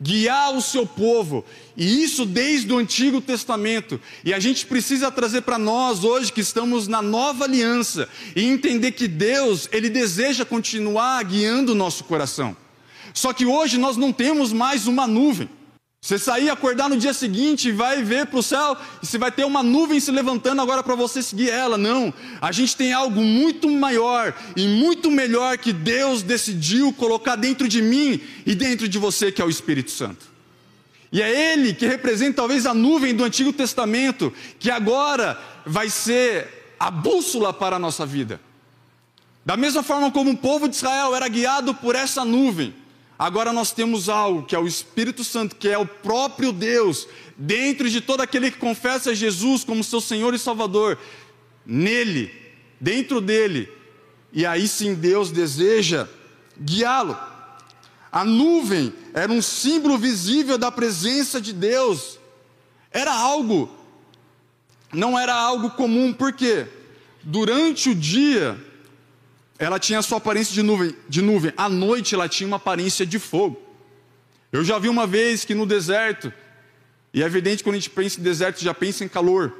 Guiar 0.00 0.54
o 0.54 0.60
seu 0.60 0.86
povo, 0.86 1.44
e 1.76 2.02
isso 2.02 2.26
desde 2.26 2.72
o 2.72 2.78
Antigo 2.78 3.20
Testamento. 3.20 4.00
E 4.24 4.34
a 4.34 4.38
gente 4.38 4.66
precisa 4.66 5.10
trazer 5.10 5.42
para 5.42 5.58
nós 5.58 6.04
hoje 6.04 6.32
que 6.32 6.40
estamos 6.40 6.86
na 6.86 7.00
nova 7.00 7.44
aliança 7.44 8.08
e 8.36 8.44
entender 8.44 8.92
que 8.92 9.08
Deus, 9.08 9.68
ele 9.72 9.88
deseja 9.88 10.44
continuar 10.44 11.22
guiando 11.24 11.72
o 11.72 11.76
nosso 11.76 12.04
coração. 12.04 12.56
Só 13.14 13.32
que 13.32 13.46
hoje 13.46 13.78
nós 13.78 13.96
não 13.96 14.12
temos 14.12 14.52
mais 14.52 14.88
uma 14.88 15.06
nuvem. 15.06 15.48
Você 16.02 16.18
sair, 16.18 16.50
acordar 16.50 16.90
no 16.90 16.98
dia 16.98 17.14
seguinte 17.14 17.68
e 17.68 17.72
vai 17.72 18.02
ver 18.02 18.26
para 18.26 18.38
o 18.38 18.42
céu 18.42 18.76
e 19.02 19.06
você 19.06 19.16
vai 19.16 19.32
ter 19.32 19.46
uma 19.46 19.62
nuvem 19.62 19.98
se 19.98 20.10
levantando 20.10 20.60
agora 20.60 20.82
para 20.82 20.94
você 20.94 21.22
seguir 21.22 21.48
ela. 21.48 21.78
Não. 21.78 22.12
A 22.42 22.52
gente 22.52 22.76
tem 22.76 22.92
algo 22.92 23.22
muito 23.22 23.70
maior 23.70 24.34
e 24.54 24.66
muito 24.66 25.10
melhor 25.10 25.56
que 25.56 25.72
Deus 25.72 26.22
decidiu 26.22 26.92
colocar 26.92 27.36
dentro 27.36 27.66
de 27.66 27.80
mim 27.80 28.20
e 28.44 28.54
dentro 28.54 28.86
de 28.86 28.98
você, 28.98 29.32
que 29.32 29.40
é 29.40 29.44
o 29.44 29.48
Espírito 29.48 29.92
Santo. 29.92 30.26
E 31.10 31.22
é 31.22 31.52
Ele 31.52 31.72
que 31.72 31.86
representa 31.86 32.36
talvez 32.36 32.66
a 32.66 32.74
nuvem 32.74 33.14
do 33.14 33.24
Antigo 33.24 33.52
Testamento, 33.52 34.30
que 34.58 34.70
agora 34.70 35.40
vai 35.64 35.88
ser 35.88 36.74
a 36.78 36.90
bússola 36.90 37.50
para 37.50 37.76
a 37.76 37.78
nossa 37.78 38.04
vida. 38.04 38.38
Da 39.46 39.56
mesma 39.56 39.82
forma 39.82 40.10
como 40.10 40.32
o 40.32 40.36
povo 40.36 40.68
de 40.68 40.76
Israel 40.76 41.14
era 41.14 41.28
guiado 41.28 41.72
por 41.72 41.94
essa 41.94 42.26
nuvem. 42.26 42.74
Agora 43.18 43.52
nós 43.52 43.70
temos 43.70 44.08
algo 44.08 44.42
que 44.44 44.56
é 44.56 44.58
o 44.58 44.66
Espírito 44.66 45.22
Santo, 45.22 45.54
que 45.56 45.68
é 45.68 45.78
o 45.78 45.86
próprio 45.86 46.52
Deus, 46.52 47.06
dentro 47.36 47.88
de 47.88 48.00
todo 48.00 48.20
aquele 48.20 48.50
que 48.50 48.58
confessa 48.58 49.14
Jesus 49.14 49.62
como 49.62 49.84
seu 49.84 50.00
Senhor 50.00 50.34
e 50.34 50.38
Salvador, 50.38 50.98
nele, 51.64 52.32
dentro 52.80 53.20
dele, 53.20 53.70
e 54.32 54.44
aí 54.44 54.66
sim 54.66 54.94
Deus 54.94 55.30
deseja 55.30 56.08
guiá-lo. 56.60 57.16
A 58.10 58.24
nuvem 58.24 58.92
era 59.12 59.32
um 59.32 59.42
símbolo 59.42 59.96
visível 59.96 60.58
da 60.58 60.72
presença 60.72 61.40
de 61.40 61.52
Deus, 61.52 62.18
era 62.90 63.12
algo, 63.12 63.70
não 64.92 65.18
era 65.18 65.34
algo 65.34 65.70
comum, 65.70 66.12
porque 66.12 66.66
durante 67.22 67.90
o 67.90 67.94
dia, 67.94 68.58
ela 69.58 69.78
tinha 69.78 69.98
a 69.98 70.02
sua 70.02 70.18
aparência 70.18 70.52
de 70.52 70.62
nuvem, 70.62 70.94
de 71.08 71.22
nuvem. 71.22 71.52
À 71.56 71.68
noite 71.68 72.14
ela 72.14 72.28
tinha 72.28 72.46
uma 72.46 72.56
aparência 72.56 73.06
de 73.06 73.18
fogo. 73.18 73.60
Eu 74.50 74.64
já 74.64 74.78
vi 74.78 74.88
uma 74.88 75.06
vez 75.06 75.44
que 75.44 75.54
no 75.54 75.66
deserto, 75.66 76.32
e 77.12 77.22
é 77.22 77.26
evidente 77.26 77.58
que 77.58 77.64
quando 77.64 77.76
a 77.76 77.78
gente 77.78 77.90
pensa 77.90 78.20
em 78.20 78.22
deserto, 78.22 78.62
já 78.62 78.74
pensa 78.74 79.04
em 79.04 79.08
calor. 79.08 79.52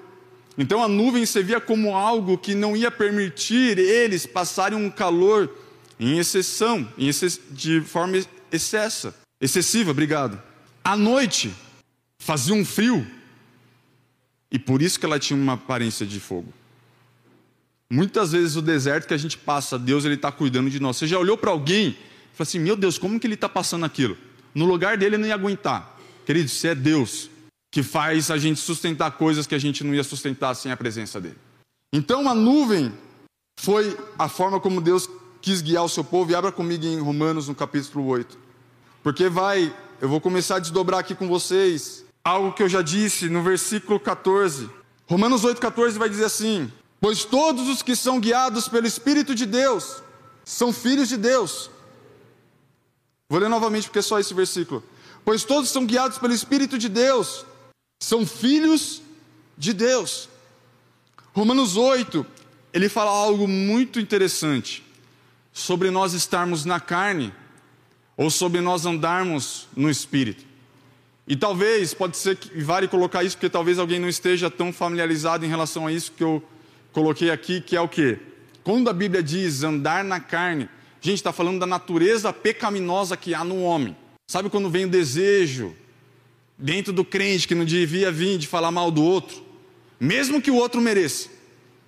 Então 0.56 0.82
a 0.82 0.88
nuvem 0.88 1.26
se 1.26 1.42
via 1.42 1.60
como 1.60 1.94
algo 1.94 2.38
que 2.38 2.54
não 2.54 2.76
ia 2.76 2.90
permitir 2.90 3.78
eles 3.78 4.24
passarem 4.26 4.78
um 4.78 4.90
calor 4.90 5.50
em 5.98 6.18
exceção, 6.18 6.88
em 6.98 7.10
de 7.50 7.80
forma 7.80 8.20
excessa, 8.50 9.14
excessiva, 9.40 9.90
obrigado. 9.90 10.40
À 10.82 10.96
noite 10.96 11.52
fazia 12.18 12.54
um 12.54 12.64
frio, 12.64 13.06
e 14.50 14.58
por 14.58 14.80
isso 14.80 14.98
que 14.98 15.06
ela 15.06 15.18
tinha 15.18 15.36
uma 15.36 15.54
aparência 15.54 16.06
de 16.06 16.20
fogo. 16.20 16.52
Muitas 17.94 18.32
vezes 18.32 18.56
o 18.56 18.62
deserto 18.62 19.06
que 19.06 19.14
a 19.14 19.16
gente 19.16 19.38
passa, 19.38 19.78
Deus 19.78 20.04
ele 20.04 20.16
está 20.16 20.32
cuidando 20.32 20.68
de 20.68 20.80
nós. 20.80 20.96
Você 20.96 21.06
já 21.06 21.16
olhou 21.16 21.38
para 21.38 21.52
alguém 21.52 21.90
e 21.90 21.96
falou 22.32 22.42
assim: 22.42 22.58
Meu 22.58 22.74
Deus, 22.74 22.98
como 22.98 23.20
que 23.20 23.26
ele 23.26 23.34
está 23.34 23.48
passando 23.48 23.84
aquilo? 23.84 24.18
No 24.52 24.64
lugar 24.64 24.96
dele 24.96 25.14
ele 25.14 25.22
não 25.22 25.28
ia 25.28 25.34
aguentar. 25.34 25.96
Querido, 26.26 26.48
se 26.48 26.66
é 26.66 26.74
Deus 26.74 27.30
que 27.70 27.84
faz 27.84 28.32
a 28.32 28.36
gente 28.36 28.58
sustentar 28.58 29.12
coisas 29.12 29.46
que 29.46 29.54
a 29.54 29.60
gente 29.60 29.84
não 29.84 29.94
ia 29.94 30.02
sustentar 30.02 30.56
sem 30.56 30.72
a 30.72 30.76
presença 30.76 31.20
dele. 31.20 31.38
Então 31.92 32.28
a 32.28 32.34
nuvem 32.34 32.92
foi 33.60 33.96
a 34.18 34.28
forma 34.28 34.58
como 34.58 34.80
Deus 34.80 35.08
quis 35.40 35.62
guiar 35.62 35.84
o 35.84 35.88
seu 35.88 36.02
povo. 36.02 36.32
E 36.32 36.34
abra 36.34 36.50
comigo 36.50 36.84
em 36.84 36.98
Romanos 36.98 37.46
no 37.46 37.54
capítulo 37.54 38.06
8. 38.06 38.36
Porque 39.04 39.28
vai, 39.28 39.72
eu 40.00 40.08
vou 40.08 40.20
começar 40.20 40.56
a 40.56 40.58
desdobrar 40.58 40.98
aqui 40.98 41.14
com 41.14 41.28
vocês 41.28 42.04
algo 42.24 42.52
que 42.54 42.62
eu 42.64 42.68
já 42.68 42.82
disse 42.82 43.28
no 43.28 43.40
versículo 43.40 44.00
14. 44.00 44.68
Romanos 45.06 45.42
8,14 45.42 45.92
vai 45.92 46.08
dizer 46.08 46.24
assim: 46.24 46.72
Pois 47.00 47.24
todos 47.24 47.68
os 47.68 47.82
que 47.82 47.94
são 47.94 48.20
guiados 48.20 48.68
pelo 48.68 48.86
Espírito 48.86 49.34
de 49.34 49.46
Deus 49.46 50.02
são 50.44 50.72
filhos 50.72 51.08
de 51.08 51.16
Deus. 51.16 51.70
Vou 53.28 53.40
ler 53.40 53.48
novamente 53.48 53.84
porque 53.84 53.98
é 53.98 54.02
só 54.02 54.18
esse 54.18 54.34
versículo. 54.34 54.82
Pois 55.24 55.44
todos 55.44 55.70
são 55.70 55.86
guiados 55.86 56.18
pelo 56.18 56.34
Espírito 56.34 56.76
de 56.76 56.88
Deus, 56.88 57.46
são 58.02 58.26
filhos 58.26 59.00
de 59.56 59.72
Deus. 59.72 60.28
Romanos 61.32 61.76
8, 61.76 62.24
ele 62.72 62.88
fala 62.88 63.10
algo 63.10 63.48
muito 63.48 63.98
interessante 63.98 64.84
sobre 65.52 65.90
nós 65.90 66.12
estarmos 66.12 66.64
na 66.64 66.78
carne 66.78 67.32
ou 68.16 68.30
sobre 68.30 68.60
nós 68.60 68.84
andarmos 68.84 69.66
no 69.74 69.88
Espírito. 69.88 70.44
E 71.26 71.34
talvez, 71.34 71.94
pode 71.94 72.18
ser 72.18 72.36
que 72.36 72.62
vale 72.62 72.86
colocar 72.86 73.24
isso, 73.24 73.36
porque 73.36 73.48
talvez 73.48 73.78
alguém 73.78 73.98
não 73.98 74.08
esteja 74.08 74.50
tão 74.50 74.72
familiarizado 74.72 75.44
em 75.44 75.48
relação 75.48 75.86
a 75.86 75.92
isso 75.92 76.12
que 76.12 76.22
eu 76.22 76.42
coloquei 76.94 77.30
aqui, 77.30 77.60
que 77.60 77.76
é 77.76 77.80
o 77.80 77.88
que? 77.88 78.16
Quando 78.62 78.88
a 78.88 78.92
Bíblia 78.92 79.22
diz 79.22 79.64
andar 79.64 80.04
na 80.04 80.20
carne, 80.20 80.64
a 80.64 81.06
gente 81.06 81.18
está 81.18 81.32
falando 81.32 81.58
da 81.58 81.66
natureza 81.66 82.32
pecaminosa 82.32 83.16
que 83.16 83.34
há 83.34 83.44
no 83.44 83.62
homem. 83.62 83.94
Sabe 84.30 84.48
quando 84.48 84.70
vem 84.70 84.86
o 84.86 84.88
desejo 84.88 85.74
dentro 86.56 86.92
do 86.92 87.04
crente 87.04 87.48
que 87.48 87.54
não 87.54 87.64
devia 87.64 88.10
vir 88.10 88.38
de 88.38 88.46
falar 88.46 88.70
mal 88.70 88.90
do 88.90 89.02
outro, 89.02 89.42
mesmo 89.98 90.40
que 90.40 90.50
o 90.50 90.56
outro 90.56 90.80
mereça, 90.80 91.28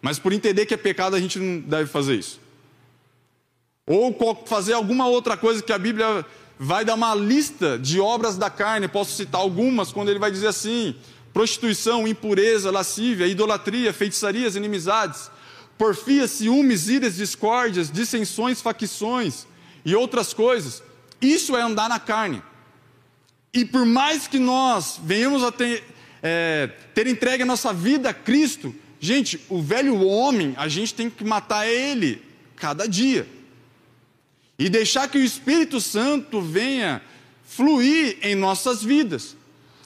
mas 0.02 0.18
por 0.18 0.32
entender 0.32 0.66
que 0.66 0.74
é 0.74 0.76
pecado 0.76 1.14
a 1.16 1.20
gente 1.20 1.38
não 1.38 1.60
deve 1.60 1.88
fazer 1.88 2.16
isso. 2.16 2.40
Ou 3.86 4.14
fazer 4.44 4.72
alguma 4.72 5.06
outra 5.06 5.36
coisa 5.36 5.62
que 5.62 5.72
a 5.72 5.78
Bíblia 5.78 6.26
vai 6.58 6.84
dar 6.84 6.94
uma 6.94 7.14
lista 7.14 7.78
de 7.78 8.00
obras 8.00 8.36
da 8.36 8.50
carne, 8.50 8.88
posso 8.88 9.12
citar 9.12 9.40
algumas, 9.40 9.92
quando 9.92 10.08
ele 10.08 10.18
vai 10.18 10.30
dizer 10.30 10.48
assim: 10.48 10.96
prostituição, 11.36 12.08
impureza, 12.08 12.70
lascívia, 12.70 13.26
idolatria, 13.26 13.92
feitiçarias, 13.92 14.56
inimizades, 14.56 15.30
porfias, 15.76 16.30
ciúmes, 16.30 16.88
iras, 16.88 17.16
discórdias, 17.16 17.90
dissensões, 17.90 18.62
facções 18.62 19.46
e 19.84 19.94
outras 19.94 20.32
coisas. 20.32 20.82
Isso 21.20 21.54
é 21.54 21.60
andar 21.60 21.90
na 21.90 22.00
carne. 22.00 22.42
E 23.52 23.66
por 23.66 23.84
mais 23.84 24.26
que 24.26 24.38
nós 24.38 24.98
venhamos 25.04 25.44
a 25.44 25.52
ter, 25.52 25.84
é, 26.22 26.70
ter 26.94 27.06
entregue 27.06 27.42
a 27.42 27.46
nossa 27.46 27.70
vida 27.70 28.08
a 28.08 28.14
Cristo, 28.14 28.74
gente, 28.98 29.38
o 29.50 29.60
velho 29.60 30.06
homem, 30.06 30.54
a 30.56 30.68
gente 30.68 30.94
tem 30.94 31.10
que 31.10 31.22
matar 31.22 31.68
ele 31.68 32.22
cada 32.56 32.88
dia. 32.88 33.28
E 34.58 34.70
deixar 34.70 35.06
que 35.06 35.18
o 35.18 35.22
Espírito 35.22 35.82
Santo 35.82 36.40
venha 36.40 37.02
fluir 37.44 38.16
em 38.22 38.34
nossas 38.34 38.82
vidas. 38.82 39.36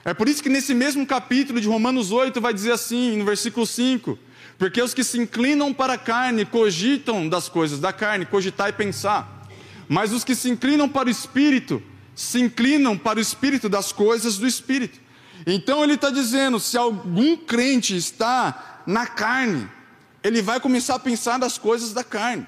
É 0.04 0.14
por 0.14 0.28
isso 0.28 0.42
que 0.42 0.48
nesse 0.48 0.74
mesmo 0.74 1.06
capítulo 1.06 1.60
de 1.60 1.68
Romanos 1.68 2.10
8 2.10 2.40
vai 2.40 2.54
dizer 2.54 2.72
assim, 2.72 3.18
no 3.18 3.24
versículo 3.24 3.66
5: 3.66 4.18
Porque 4.58 4.80
os 4.80 4.94
que 4.94 5.04
se 5.04 5.18
inclinam 5.18 5.74
para 5.74 5.94
a 5.94 5.98
carne 5.98 6.46
cogitam 6.46 7.28
das 7.28 7.48
coisas 7.48 7.78
da 7.78 7.92
carne, 7.92 8.24
cogitar 8.24 8.70
e 8.70 8.72
pensar. 8.72 9.46
Mas 9.88 10.12
os 10.12 10.24
que 10.24 10.34
se 10.34 10.48
inclinam 10.48 10.88
para 10.88 11.08
o 11.08 11.10
espírito, 11.10 11.82
se 12.14 12.40
inclinam 12.40 12.96
para 12.96 13.18
o 13.18 13.22
espírito 13.22 13.68
das 13.68 13.92
coisas 13.92 14.38
do 14.38 14.46
espírito. 14.46 14.98
Então 15.46 15.84
ele 15.84 15.94
está 15.94 16.10
dizendo: 16.10 16.58
se 16.58 16.78
algum 16.78 17.36
crente 17.36 17.94
está 17.94 18.82
na 18.86 19.06
carne, 19.06 19.68
ele 20.24 20.40
vai 20.40 20.60
começar 20.60 20.94
a 20.94 21.00
pensar 21.00 21.38
das 21.38 21.58
coisas 21.58 21.92
da 21.92 22.04
carne. 22.04 22.46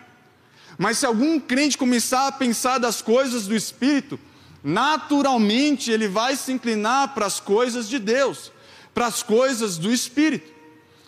Mas 0.78 0.98
se 0.98 1.06
algum 1.06 1.38
crente 1.38 1.76
começar 1.76 2.28
a 2.28 2.32
pensar 2.32 2.78
das 2.78 3.02
coisas 3.02 3.46
do 3.46 3.54
espírito, 3.54 4.18
naturalmente 4.62 5.90
ele 5.90 6.08
vai 6.08 6.36
se 6.36 6.52
inclinar 6.52 7.14
para 7.14 7.26
as 7.26 7.40
coisas 7.40 7.88
de 7.88 7.98
Deus, 7.98 8.52
para 8.94 9.06
as 9.06 9.22
coisas 9.22 9.78
do 9.78 9.92
Espírito. 9.92 10.52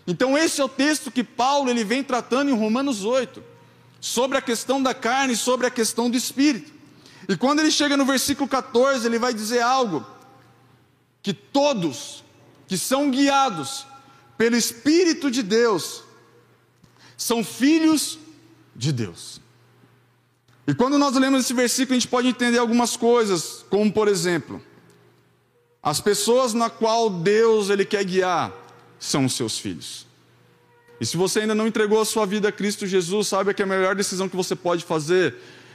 Então 0.07 0.37
esse 0.37 0.61
é 0.61 0.65
o 0.65 0.69
texto 0.69 1.11
que 1.11 1.25
Paulo 1.25 1.71
ele 1.71 1.85
vem 1.85 2.03
tratando 2.03 2.51
em 2.51 2.59
Romanos 2.59 3.05
8, 3.05 3.43
sobre 4.01 4.37
a 4.37 4.43
questão 4.43 4.83
da 4.83 4.93
carne 4.93 5.35
e 5.35 5.37
sobre 5.37 5.67
a 5.67 5.71
questão 5.71 6.11
do 6.11 6.17
Espírito. 6.17 6.73
E 7.29 7.37
quando 7.37 7.61
ele 7.61 7.71
chega 7.71 7.97
no 7.97 8.05
versículo 8.05 8.49
14, 8.49 9.07
ele 9.07 9.19
vai 9.19 9.33
dizer 9.33 9.61
algo 9.61 10.05
que 11.23 11.33
todos 11.33 12.23
que 12.67 12.77
são 12.77 13.11
guiados 13.11 13.87
pelo 14.37 14.57
Espírito 14.57 15.31
de 15.31 15.43
Deus 15.43 16.03
são 17.17 17.43
filhos 17.43 18.19
de 18.75 18.93
Deus. 18.93 19.41
E 20.67 20.75
quando 20.75 20.99
nós 20.99 21.15
lemos 21.15 21.41
esse 21.45 21.53
versículo, 21.53 21.95
a 21.95 21.99
gente 21.99 22.09
pode 22.09 22.29
entender 22.29 22.59
algumas 22.59 22.97
coisas, 22.97 23.65
como 23.69 23.93
por 23.93 24.09
exemplo, 24.09 24.63
as 25.83 26.01
pessoas 26.01 26.55
na 26.55 26.71
qual 26.71 27.11
Deus 27.11 27.69
ele 27.69 27.85
quer 27.85 28.05
guiar 28.05 28.53
são 28.99 29.27
os 29.27 29.35
seus 29.35 29.59
filhos. 29.59 30.07
E 31.01 31.05
se 31.05 31.17
você 31.17 31.41
ainda 31.41 31.55
não 31.55 31.67
entregou 31.67 32.01
a 32.01 32.05
sua 32.05 32.25
vida 32.25 32.49
a 32.49 32.53
Cristo 32.53 32.87
Jesus, 32.87 33.29
saiba 33.29 33.53
que 33.53 33.61
é 33.61 33.65
a 33.65 33.69
melhor 33.69 33.95
decisão 33.95 34.29
que 34.29 34.37
você 34.37 34.57
pode 34.57 34.85
fazer 34.85 35.35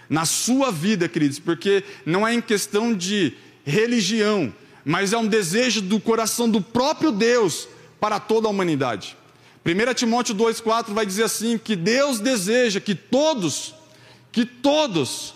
na 0.10 0.26
sua 0.26 0.72
vida, 0.72 1.08
queridos, 1.08 1.38
porque 1.38 1.84
não 2.06 2.28
é 2.28 2.34
em 2.34 2.42
questão 2.42 2.94
de 2.94 3.34
religião, 3.64 4.52
mas 4.84 5.14
é 5.14 5.18
um 5.18 5.28
desejo 5.28 5.82
do 5.82 6.00
coração 6.00 6.50
do 6.50 6.62
próprio 6.62 7.12
Deus 7.12 7.68
para 8.00 8.20
toda 8.20 8.48
a 8.48 8.50
humanidade. 8.50 9.16
1 9.64 9.94
Timóteo 9.94 10.34
2,4 10.34 10.94
vai 10.94 11.06
dizer 11.06 11.24
assim: 11.24 11.58
que 11.58 11.76
Deus 11.76 12.20
deseja 12.20 12.80
que 12.80 12.96
todos, 12.96 13.76
que 14.32 14.46
todos, 14.46 15.34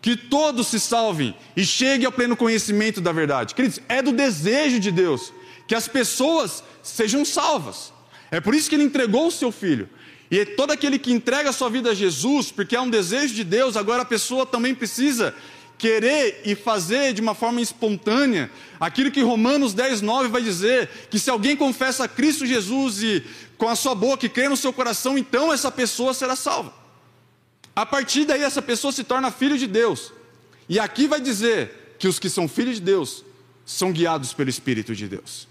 que 0.00 0.16
todos 0.16 0.68
se 0.68 0.78
salvem 0.78 1.34
e 1.56 1.64
cheguem 1.64 2.06
ao 2.06 2.12
pleno 2.12 2.36
conhecimento 2.36 3.00
da 3.00 3.12
verdade. 3.12 3.54
Queridos, 3.54 3.80
é 3.88 4.00
do 4.02 4.12
desejo 4.12 4.78
de 4.78 4.90
Deus 4.90 5.32
que 5.66 5.74
as 5.74 5.88
pessoas 5.88 6.62
sejam 6.82 7.24
salvas. 7.24 7.92
É 8.30 8.40
por 8.40 8.54
isso 8.54 8.68
que 8.68 8.76
ele 8.76 8.84
entregou 8.84 9.26
o 9.26 9.32
seu 9.32 9.50
filho. 9.50 9.88
E 10.30 10.44
todo 10.44 10.72
aquele 10.72 10.98
que 10.98 11.12
entrega 11.12 11.50
a 11.50 11.52
sua 11.52 11.70
vida 11.70 11.90
a 11.90 11.94
Jesus, 11.94 12.50
porque 12.50 12.74
é 12.74 12.80
um 12.80 12.90
desejo 12.90 13.34
de 13.34 13.44
Deus, 13.44 13.76
agora 13.76 14.02
a 14.02 14.06
pessoa 14.06 14.44
também 14.44 14.74
precisa 14.74 15.34
querer 15.78 16.40
e 16.44 16.54
fazer 16.54 17.12
de 17.12 17.20
uma 17.20 17.34
forma 17.34 17.60
espontânea 17.60 18.50
aquilo 18.80 19.10
que 19.10 19.22
Romanos 19.22 19.74
10, 19.74 20.00
9 20.00 20.28
vai 20.28 20.42
dizer: 20.42 20.88
que 21.10 21.18
se 21.18 21.30
alguém 21.30 21.56
confessa 21.56 22.04
a 22.04 22.08
Cristo 22.08 22.46
Jesus 22.46 23.02
e 23.02 23.24
com 23.56 23.68
a 23.68 23.76
sua 23.76 23.94
boca 23.94 24.26
e 24.26 24.28
crê 24.28 24.48
no 24.48 24.56
seu 24.56 24.72
coração, 24.72 25.16
então 25.16 25.52
essa 25.52 25.70
pessoa 25.70 26.12
será 26.12 26.34
salva. 26.34 26.72
A 27.76 27.84
partir 27.84 28.24
daí, 28.24 28.42
essa 28.42 28.62
pessoa 28.62 28.90
se 28.90 29.04
torna 29.04 29.30
filho 29.30 29.58
de 29.58 29.66
Deus. 29.66 30.10
E 30.66 30.80
aqui 30.80 31.06
vai 31.06 31.20
dizer 31.20 31.94
que 31.98 32.08
os 32.08 32.18
que 32.18 32.30
são 32.30 32.48
filhos 32.48 32.76
de 32.76 32.80
Deus 32.80 33.22
são 33.66 33.92
guiados 33.92 34.32
pelo 34.32 34.48
Espírito 34.48 34.94
de 34.94 35.06
Deus. 35.06 35.46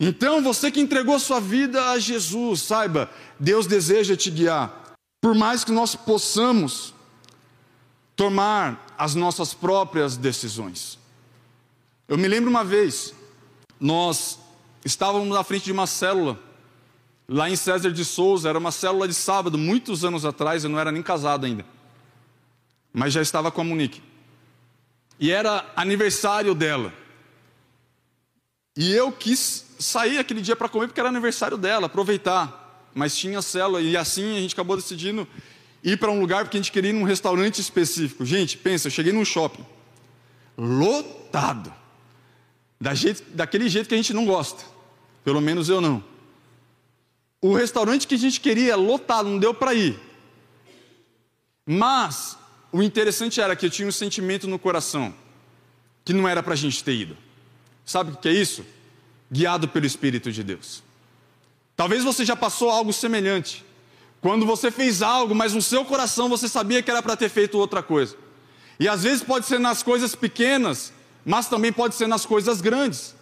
Então, 0.00 0.42
você 0.42 0.68
que 0.70 0.80
entregou 0.80 1.18
sua 1.20 1.40
vida 1.40 1.90
a 1.90 1.98
Jesus, 2.00 2.62
saiba, 2.62 3.08
Deus 3.38 3.68
deseja 3.68 4.16
te 4.16 4.30
guiar. 4.30 4.96
Por 5.20 5.34
mais 5.34 5.62
que 5.62 5.70
nós 5.70 5.94
possamos 5.94 6.92
tomar 8.16 8.84
as 8.98 9.14
nossas 9.14 9.54
próprias 9.54 10.16
decisões. 10.16 10.98
Eu 12.08 12.18
me 12.18 12.26
lembro 12.26 12.50
uma 12.50 12.64
vez, 12.64 13.14
nós 13.78 14.38
estávamos 14.84 15.28
na 15.28 15.44
frente 15.44 15.66
de 15.66 15.72
uma 15.72 15.86
célula, 15.86 16.38
lá 17.32 17.48
em 17.48 17.54
César 17.54 17.92
de 17.92 18.04
Souza, 18.04 18.48
era 18.48 18.58
uma 18.58 18.72
célula 18.72 19.06
de 19.06 19.14
sábado, 19.14 19.56
muitos 19.56 20.04
anos 20.04 20.24
atrás, 20.24 20.64
eu 20.64 20.70
não 20.70 20.80
era 20.80 20.90
nem 20.90 21.00
casado 21.00 21.46
ainda, 21.46 21.64
mas 22.92 23.12
já 23.12 23.22
estava 23.22 23.52
com 23.52 23.60
a 23.60 23.64
Monique. 23.64 24.02
E 25.18 25.30
era 25.30 25.64
aniversário 25.76 26.54
dela. 26.56 26.92
E 28.76 28.92
eu 28.92 29.12
quis 29.12 29.66
sair 29.78 30.18
aquele 30.18 30.40
dia 30.40 30.56
para 30.56 30.68
comer 30.68 30.88
porque 30.88 30.98
era 30.98 31.08
aniversário 31.08 31.56
dela, 31.56 31.86
aproveitar. 31.86 32.88
Mas 32.92 33.16
tinha 33.16 33.40
célula 33.40 33.80
e 33.80 33.96
assim 33.96 34.36
a 34.36 34.40
gente 34.40 34.54
acabou 34.54 34.76
decidindo 34.76 35.28
ir 35.84 35.98
para 35.98 36.10
um 36.10 36.18
lugar 36.18 36.44
porque 36.44 36.56
a 36.56 36.60
gente 36.60 36.72
queria 36.72 36.90
ir 36.90 36.94
num 36.94 37.04
restaurante 37.04 37.60
específico. 37.60 38.24
Gente, 38.24 38.56
pensa, 38.56 38.88
eu 38.88 38.90
cheguei 38.90 39.12
num 39.12 39.24
shopping 39.24 39.64
lotado. 40.56 41.72
Da 42.80 42.94
jeito, 42.94 43.22
daquele 43.34 43.68
jeito 43.68 43.88
que 43.88 43.94
a 43.94 43.98
gente 43.98 44.14
não 44.14 44.24
gosta. 44.24 44.64
Pelo 45.22 45.40
menos 45.40 45.68
eu 45.68 45.80
não. 45.80 46.02
O 47.40 47.54
restaurante 47.54 48.06
que 48.06 48.14
a 48.14 48.18
gente 48.18 48.40
queria 48.40 48.76
lotado, 48.76 49.28
não 49.28 49.38
deu 49.38 49.54
para 49.54 49.72
ir. 49.74 49.98
Mas 51.66 52.36
o 52.72 52.82
interessante 52.82 53.40
era 53.40 53.56
que 53.56 53.66
eu 53.66 53.70
tinha 53.70 53.88
um 53.88 53.92
sentimento 53.92 54.46
no 54.46 54.58
coração 54.58 55.14
que 56.04 56.12
não 56.12 56.28
era 56.28 56.42
para 56.42 56.54
a 56.54 56.56
gente 56.56 56.82
ter 56.82 56.94
ido. 56.94 57.16
Sabe 57.84 58.12
o 58.12 58.16
que 58.16 58.28
é 58.28 58.32
isso? 58.32 58.64
Guiado 59.30 59.68
pelo 59.68 59.86
Espírito 59.86 60.30
de 60.30 60.42
Deus. 60.42 60.82
Talvez 61.76 62.04
você 62.04 62.24
já 62.24 62.36
passou 62.36 62.70
algo 62.70 62.92
semelhante. 62.92 63.64
Quando 64.20 64.44
você 64.44 64.70
fez 64.70 65.00
algo, 65.00 65.34
mas 65.34 65.54
no 65.54 65.62
seu 65.62 65.84
coração 65.84 66.28
você 66.28 66.48
sabia 66.48 66.82
que 66.82 66.90
era 66.90 67.02
para 67.02 67.16
ter 67.16 67.28
feito 67.28 67.56
outra 67.58 67.82
coisa. 67.82 68.16
E 68.78 68.88
às 68.88 69.02
vezes 69.02 69.22
pode 69.22 69.46
ser 69.46 69.58
nas 69.58 69.82
coisas 69.82 70.14
pequenas, 70.14 70.92
mas 71.24 71.48
também 71.48 71.72
pode 71.72 71.94
ser 71.94 72.06
nas 72.06 72.26
coisas 72.26 72.60
grandes. 72.60 73.14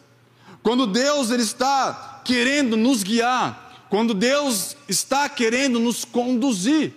Quando 0.62 0.86
Deus 0.86 1.30
ele 1.30 1.42
está 1.42 2.20
querendo 2.24 2.76
nos 2.76 3.02
guiar, 3.02 3.67
quando 3.88 4.14
Deus 4.14 4.76
está 4.88 5.28
querendo 5.28 5.78
nos 5.78 6.04
conduzir. 6.04 6.92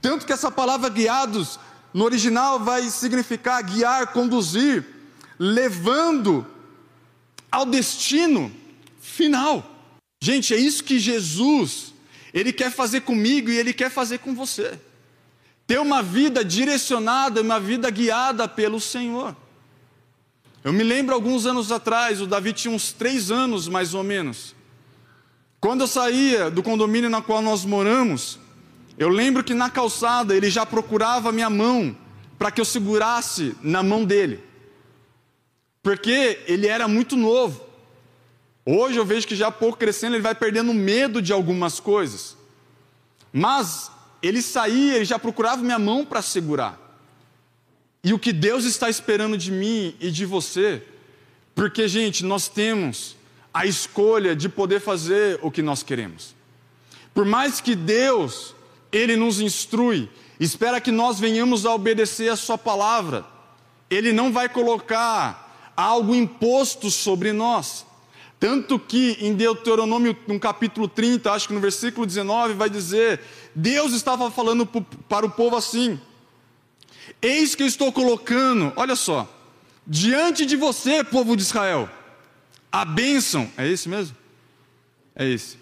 Tanto 0.00 0.26
que 0.26 0.32
essa 0.32 0.50
palavra 0.50 0.88
guiados 0.88 1.58
no 1.92 2.04
original 2.04 2.60
vai 2.60 2.88
significar 2.88 3.62
guiar, 3.62 4.12
conduzir, 4.12 4.84
levando 5.38 6.46
ao 7.50 7.66
destino 7.66 8.52
final. 9.00 9.76
Gente, 10.22 10.54
é 10.54 10.56
isso 10.56 10.84
que 10.84 10.98
Jesus, 10.98 11.94
ele 12.32 12.52
quer 12.52 12.70
fazer 12.70 13.00
comigo 13.02 13.50
e 13.50 13.56
ele 13.56 13.72
quer 13.72 13.90
fazer 13.90 14.18
com 14.18 14.34
você. 14.34 14.78
Ter 15.66 15.78
uma 15.78 16.02
vida 16.02 16.44
direcionada, 16.44 17.42
uma 17.42 17.60
vida 17.60 17.90
guiada 17.90 18.48
pelo 18.48 18.80
Senhor. 18.80 19.36
Eu 20.64 20.72
me 20.72 20.82
lembro 20.82 21.14
alguns 21.14 21.46
anos 21.46 21.70
atrás, 21.70 22.20
o 22.20 22.26
Davi 22.26 22.52
tinha 22.52 22.74
uns 22.74 22.92
três 22.92 23.30
anos 23.30 23.68
mais 23.68 23.94
ou 23.94 24.02
menos. 24.02 24.54
Quando 25.60 25.82
eu 25.82 25.86
saía 25.86 26.50
do 26.50 26.62
condomínio 26.62 27.10
na 27.10 27.20
qual 27.20 27.42
nós 27.42 27.64
moramos, 27.64 28.38
eu 28.96 29.08
lembro 29.08 29.42
que 29.42 29.54
na 29.54 29.70
calçada 29.70 30.34
ele 30.34 30.50
já 30.50 30.64
procurava 30.64 31.32
minha 31.32 31.50
mão 31.50 31.96
para 32.38 32.50
que 32.50 32.60
eu 32.60 32.64
segurasse 32.64 33.56
na 33.62 33.82
mão 33.82 34.04
dele 34.04 34.48
porque 35.88 36.40
ele 36.46 36.66
era 36.66 36.86
muito 36.86 37.16
novo. 37.16 37.66
Hoje 38.66 38.98
eu 38.98 39.06
vejo 39.06 39.26
que 39.26 39.34
já 39.34 39.50
pouco 39.50 39.78
crescendo, 39.78 40.16
ele 40.16 40.22
vai 40.22 40.34
perdendo 40.34 40.74
medo 40.74 41.22
de 41.22 41.32
algumas 41.32 41.80
coisas. 41.80 42.36
Mas 43.32 43.90
ele 44.22 44.42
saía, 44.42 44.96
ele 44.96 45.06
já 45.06 45.18
procurava 45.18 45.62
minha 45.62 45.78
mão 45.78 46.04
para 46.04 46.20
segurar. 46.20 46.78
E 48.04 48.12
o 48.12 48.18
que 48.18 48.34
Deus 48.34 48.66
está 48.66 48.90
esperando 48.90 49.38
de 49.38 49.50
mim 49.50 49.96
e 49.98 50.10
de 50.10 50.26
você, 50.26 50.82
porque, 51.54 51.88
gente, 51.88 52.22
nós 52.22 52.48
temos 52.48 53.16
a 53.52 53.66
escolha 53.66 54.36
de 54.36 54.48
poder 54.48 54.80
fazer 54.80 55.38
o 55.42 55.50
que 55.50 55.62
nós 55.62 55.82
queremos. 55.82 56.34
Por 57.14 57.24
mais 57.24 57.60
que 57.60 57.74
Deus, 57.74 58.54
Ele 58.92 59.16
nos 59.16 59.40
instrui, 59.40 60.08
espera 60.38 60.80
que 60.80 60.92
nós 60.92 61.18
venhamos 61.18 61.66
a 61.66 61.74
obedecer 61.74 62.30
a 62.30 62.36
Sua 62.36 62.56
palavra, 62.56 63.24
Ele 63.90 64.12
não 64.12 64.32
vai 64.32 64.48
colocar 64.48 65.72
algo 65.76 66.14
imposto 66.14 66.90
sobre 66.90 67.32
nós. 67.32 67.86
Tanto 68.40 68.78
que 68.78 69.16
em 69.20 69.34
Deuteronômio, 69.34 70.16
no 70.28 70.38
capítulo 70.38 70.86
30, 70.86 71.32
acho 71.32 71.48
que 71.48 71.54
no 71.54 71.60
versículo 71.60 72.06
19, 72.06 72.54
vai 72.54 72.70
dizer: 72.70 73.20
Deus 73.54 73.92
estava 73.92 74.30
falando 74.30 74.64
para 75.08 75.26
o 75.26 75.30
povo 75.30 75.56
assim: 75.56 76.00
Eis 77.20 77.56
que 77.56 77.64
eu 77.64 77.66
estou 77.66 77.92
colocando, 77.92 78.72
olha 78.76 78.94
só, 78.94 79.28
diante 79.84 80.46
de 80.46 80.54
você, 80.54 81.02
povo 81.02 81.36
de 81.36 81.42
Israel, 81.42 81.88
a 82.70 82.84
bênção, 82.84 83.50
é 83.56 83.66
esse 83.66 83.88
mesmo? 83.88 84.16
É 85.14 85.28
esse. 85.28 85.56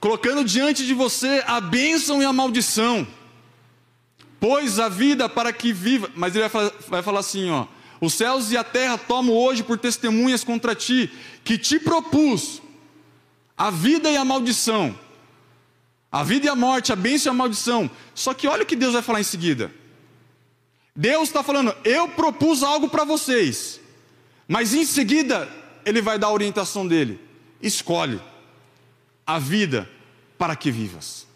Colocando 0.00 0.44
diante 0.44 0.86
de 0.86 0.94
você 0.94 1.42
a 1.46 1.60
bênção 1.60 2.22
e 2.22 2.24
a 2.24 2.32
maldição, 2.32 3.06
pois 4.38 4.78
a 4.78 4.88
vida 4.88 5.28
para 5.28 5.52
que 5.52 5.72
viva, 5.72 6.10
mas 6.14 6.34
ele 6.34 6.48
vai 6.48 6.50
falar, 6.50 6.72
vai 6.88 7.02
falar 7.02 7.20
assim, 7.20 7.50
ó 7.50 7.66
os 8.04 8.14
céus 8.14 8.50
e 8.50 8.56
a 8.56 8.64
terra 8.64 8.98
tomam 8.98 9.34
hoje 9.34 9.62
por 9.62 9.78
testemunhas 9.78 10.44
contra 10.44 10.74
ti, 10.74 11.10
que 11.42 11.56
te 11.56 11.78
propus 11.78 12.60
a 13.56 13.70
vida 13.70 14.10
e 14.10 14.16
a 14.16 14.24
maldição. 14.24 14.98
A 16.10 16.22
vida 16.22 16.46
e 16.46 16.48
a 16.48 16.54
morte, 16.54 16.92
a 16.92 16.96
bênção 16.96 17.32
e 17.32 17.34
a 17.34 17.38
maldição. 17.38 17.90
Só 18.14 18.34
que 18.34 18.46
olha 18.46 18.62
o 18.62 18.66
que 18.66 18.76
Deus 18.76 18.92
vai 18.92 19.02
falar 19.02 19.20
em 19.20 19.24
seguida. 19.24 19.72
Deus 20.94 21.28
está 21.28 21.42
falando, 21.42 21.74
eu 21.82 22.08
propus 22.08 22.62
algo 22.62 22.88
para 22.88 23.04
vocês. 23.04 23.80
Mas 24.46 24.74
em 24.74 24.84
seguida, 24.84 25.48
ele 25.84 26.00
vai 26.02 26.18
dar 26.18 26.28
a 26.28 26.32
orientação 26.32 26.86
dele. 26.86 27.20
Escolhe 27.62 28.20
a 29.26 29.38
vida 29.38 29.88
para 30.38 30.54
que 30.54 30.70
vivas. 30.70 31.26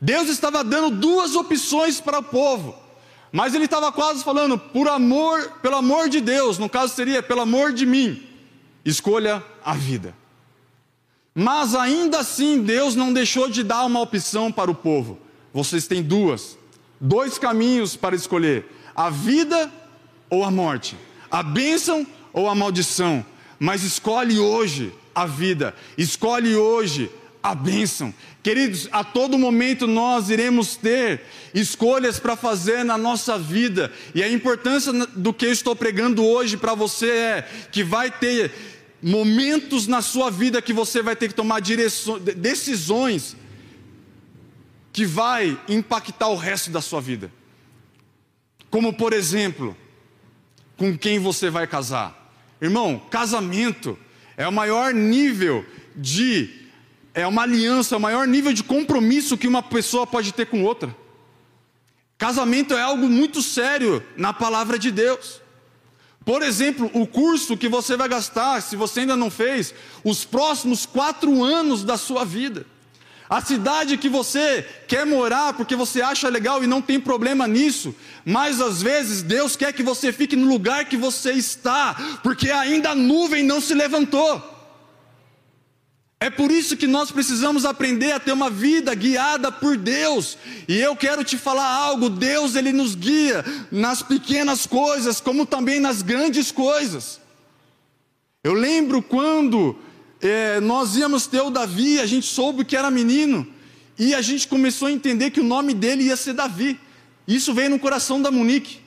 Deus 0.00 0.28
estava 0.28 0.62
dando 0.62 0.90
duas 0.96 1.34
opções 1.34 2.00
para 2.00 2.18
o 2.18 2.22
povo. 2.22 2.74
Mas 3.32 3.52
ele 3.52 3.64
estava 3.64 3.90
quase 3.90 4.22
falando, 4.22 4.56
por 4.56 4.86
amor, 4.86 5.54
pelo 5.60 5.74
amor 5.74 6.08
de 6.08 6.20
Deus, 6.20 6.56
no 6.56 6.68
caso 6.68 6.94
seria 6.94 7.20
pelo 7.20 7.40
amor 7.40 7.72
de 7.72 7.84
mim, 7.84 8.22
escolha 8.84 9.42
a 9.64 9.74
vida. 9.74 10.14
Mas 11.34 11.74
ainda 11.74 12.20
assim, 12.20 12.62
Deus 12.62 12.94
não 12.94 13.12
deixou 13.12 13.50
de 13.50 13.64
dar 13.64 13.84
uma 13.86 14.00
opção 14.00 14.52
para 14.52 14.70
o 14.70 14.74
povo. 14.74 15.18
Vocês 15.52 15.88
têm 15.88 16.00
duas, 16.00 16.56
dois 17.00 17.36
caminhos 17.36 17.96
para 17.96 18.14
escolher: 18.14 18.66
a 18.94 19.10
vida 19.10 19.72
ou 20.30 20.44
a 20.44 20.50
morte, 20.50 20.96
a 21.28 21.42
bênção 21.42 22.06
ou 22.34 22.48
a 22.48 22.54
maldição. 22.54 23.24
Mas 23.58 23.82
escolhe 23.82 24.38
hoje 24.38 24.92
a 25.14 25.24
vida, 25.24 25.74
escolhe 25.96 26.54
hoje 26.54 27.10
a 27.42 27.54
bênção. 27.54 28.12
Queridos, 28.42 28.88
a 28.90 29.04
todo 29.04 29.38
momento 29.38 29.86
nós 29.86 30.28
iremos 30.28 30.76
ter 30.76 31.22
escolhas 31.54 32.18
para 32.18 32.36
fazer 32.36 32.84
na 32.84 32.98
nossa 32.98 33.38
vida, 33.38 33.92
e 34.14 34.22
a 34.22 34.28
importância 34.28 34.92
do 34.92 35.32
que 35.32 35.46
eu 35.46 35.52
estou 35.52 35.76
pregando 35.76 36.24
hoje 36.24 36.56
para 36.56 36.74
você 36.74 37.10
é 37.10 37.48
que 37.70 37.84
vai 37.84 38.10
ter 38.10 38.50
momentos 39.02 39.86
na 39.86 40.00
sua 40.00 40.30
vida 40.30 40.62
que 40.62 40.72
você 40.72 41.02
vai 41.02 41.14
ter 41.14 41.28
que 41.28 41.34
tomar 41.34 41.60
decisões 41.60 43.36
que 44.90 45.04
vai 45.04 45.60
impactar 45.68 46.28
o 46.28 46.36
resto 46.36 46.70
da 46.70 46.80
sua 46.80 47.00
vida. 47.00 47.30
Como 48.70 48.92
por 48.92 49.12
exemplo, 49.12 49.76
com 50.76 50.96
quem 50.96 51.18
você 51.18 51.50
vai 51.50 51.66
casar. 51.66 52.23
Irmão, 52.64 52.98
casamento 53.10 53.98
é 54.38 54.48
o 54.48 54.52
maior 54.52 54.94
nível 54.94 55.66
de 55.94 56.48
é 57.12 57.26
uma 57.26 57.42
aliança, 57.42 57.94
é 57.94 57.98
o 57.98 58.00
maior 58.00 58.26
nível 58.26 58.54
de 58.54 58.64
compromisso 58.64 59.36
que 59.36 59.46
uma 59.46 59.62
pessoa 59.62 60.06
pode 60.06 60.32
ter 60.32 60.46
com 60.46 60.64
outra. 60.64 60.96
Casamento 62.16 62.72
é 62.72 62.80
algo 62.80 63.06
muito 63.06 63.42
sério 63.42 64.02
na 64.16 64.32
palavra 64.32 64.78
de 64.78 64.90
Deus. 64.90 65.42
Por 66.24 66.40
exemplo, 66.40 66.90
o 66.94 67.06
curso 67.06 67.54
que 67.54 67.68
você 67.68 67.98
vai 67.98 68.08
gastar, 68.08 68.62
se 68.62 68.76
você 68.76 69.00
ainda 69.00 69.14
não 69.14 69.30
fez, 69.30 69.74
os 70.02 70.24
próximos 70.24 70.86
quatro 70.86 71.44
anos 71.44 71.84
da 71.84 71.98
sua 71.98 72.24
vida. 72.24 72.64
A 73.28 73.40
cidade 73.40 73.96
que 73.96 74.08
você 74.08 74.66
quer 74.86 75.06
morar 75.06 75.54
porque 75.54 75.74
você 75.74 76.02
acha 76.02 76.28
legal 76.28 76.62
e 76.62 76.66
não 76.66 76.82
tem 76.82 77.00
problema 77.00 77.48
nisso, 77.48 77.94
mas 78.24 78.60
às 78.60 78.82
vezes 78.82 79.22
Deus 79.22 79.56
quer 79.56 79.72
que 79.72 79.82
você 79.82 80.12
fique 80.12 80.36
no 80.36 80.46
lugar 80.46 80.84
que 80.84 80.96
você 80.96 81.32
está, 81.32 82.18
porque 82.22 82.50
ainda 82.50 82.90
a 82.90 82.94
nuvem 82.94 83.42
não 83.42 83.60
se 83.60 83.72
levantou. 83.72 84.54
É 86.20 86.30
por 86.30 86.50
isso 86.50 86.76
que 86.76 86.86
nós 86.86 87.10
precisamos 87.10 87.64
aprender 87.66 88.12
a 88.12 88.20
ter 88.20 88.32
uma 88.32 88.48
vida 88.48 88.94
guiada 88.94 89.52
por 89.52 89.76
Deus. 89.76 90.38
E 90.66 90.78
eu 90.78 90.96
quero 90.96 91.22
te 91.22 91.36
falar 91.36 91.68
algo: 91.68 92.08
Deus 92.08 92.56
ele 92.56 92.72
nos 92.72 92.94
guia 92.94 93.44
nas 93.70 94.02
pequenas 94.02 94.64
coisas, 94.66 95.20
como 95.20 95.44
também 95.44 95.80
nas 95.80 96.00
grandes 96.00 96.50
coisas. 96.50 97.20
Eu 98.42 98.54
lembro 98.54 99.02
quando 99.02 99.76
é, 100.24 100.58
nós 100.58 100.96
íamos 100.96 101.26
ter 101.26 101.42
o 101.42 101.50
Davi, 101.50 102.00
a 102.00 102.06
gente 102.06 102.26
soube 102.26 102.64
que 102.64 102.74
era 102.74 102.90
menino, 102.90 103.46
e 103.98 104.14
a 104.14 104.22
gente 104.22 104.48
começou 104.48 104.88
a 104.88 104.90
entender 104.90 105.30
que 105.30 105.40
o 105.40 105.44
nome 105.44 105.74
dele 105.74 106.04
ia 106.04 106.16
ser 106.16 106.32
Davi. 106.32 106.80
Isso 107.28 107.52
veio 107.52 107.68
no 107.68 107.78
coração 107.78 108.20
da 108.22 108.30
Monique. 108.30 108.80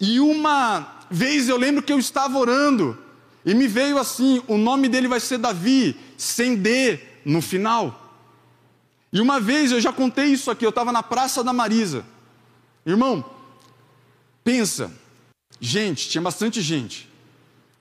E 0.00 0.18
uma 0.18 1.04
vez 1.08 1.48
eu 1.48 1.56
lembro 1.56 1.80
que 1.80 1.92
eu 1.92 1.98
estava 2.00 2.36
orando, 2.36 2.98
e 3.44 3.54
me 3.54 3.68
veio 3.68 3.98
assim: 3.98 4.42
o 4.48 4.58
nome 4.58 4.88
dele 4.88 5.06
vai 5.06 5.20
ser 5.20 5.38
Davi, 5.38 5.94
sem 6.16 6.56
D 6.56 6.98
no 7.24 7.40
final. 7.40 8.02
E 9.12 9.20
uma 9.20 9.38
vez 9.38 9.70
eu 9.70 9.80
já 9.80 9.92
contei 9.92 10.26
isso 10.26 10.50
aqui, 10.50 10.66
eu 10.66 10.70
estava 10.70 10.90
na 10.90 11.04
Praça 11.04 11.44
da 11.44 11.52
Marisa. 11.52 12.04
Irmão, 12.84 13.24
pensa, 14.42 14.92
gente, 15.60 16.08
tinha 16.08 16.20
bastante 16.20 16.60
gente. 16.60 17.08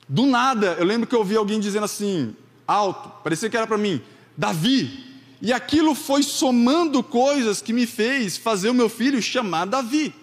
Do 0.08 0.26
nada, 0.26 0.76
eu 0.80 0.86
lembro 0.86 1.08
que 1.08 1.15
eu 1.15 1.20
ouvi 1.20 1.36
alguém 1.36 1.60
dizendo 1.60 1.86
assim, 1.86 2.36
alto, 2.68 3.10
parecia 3.24 3.50
que 3.50 3.58
era 3.58 3.68
para 3.68 3.78
mim, 3.78 4.02
Davi. 4.38 5.04
E 5.41 5.52
aquilo 5.52 5.94
foi 5.94 6.24
somando 6.24 7.04
coisas 7.04 7.62
que 7.62 7.74
me 7.74 7.86
fez 7.86 8.38
fazer 8.38 8.70
o 8.70 8.74
meu 8.74 8.89
filho 8.89 9.22
chamar 9.22 9.65
Davi. 9.65 10.13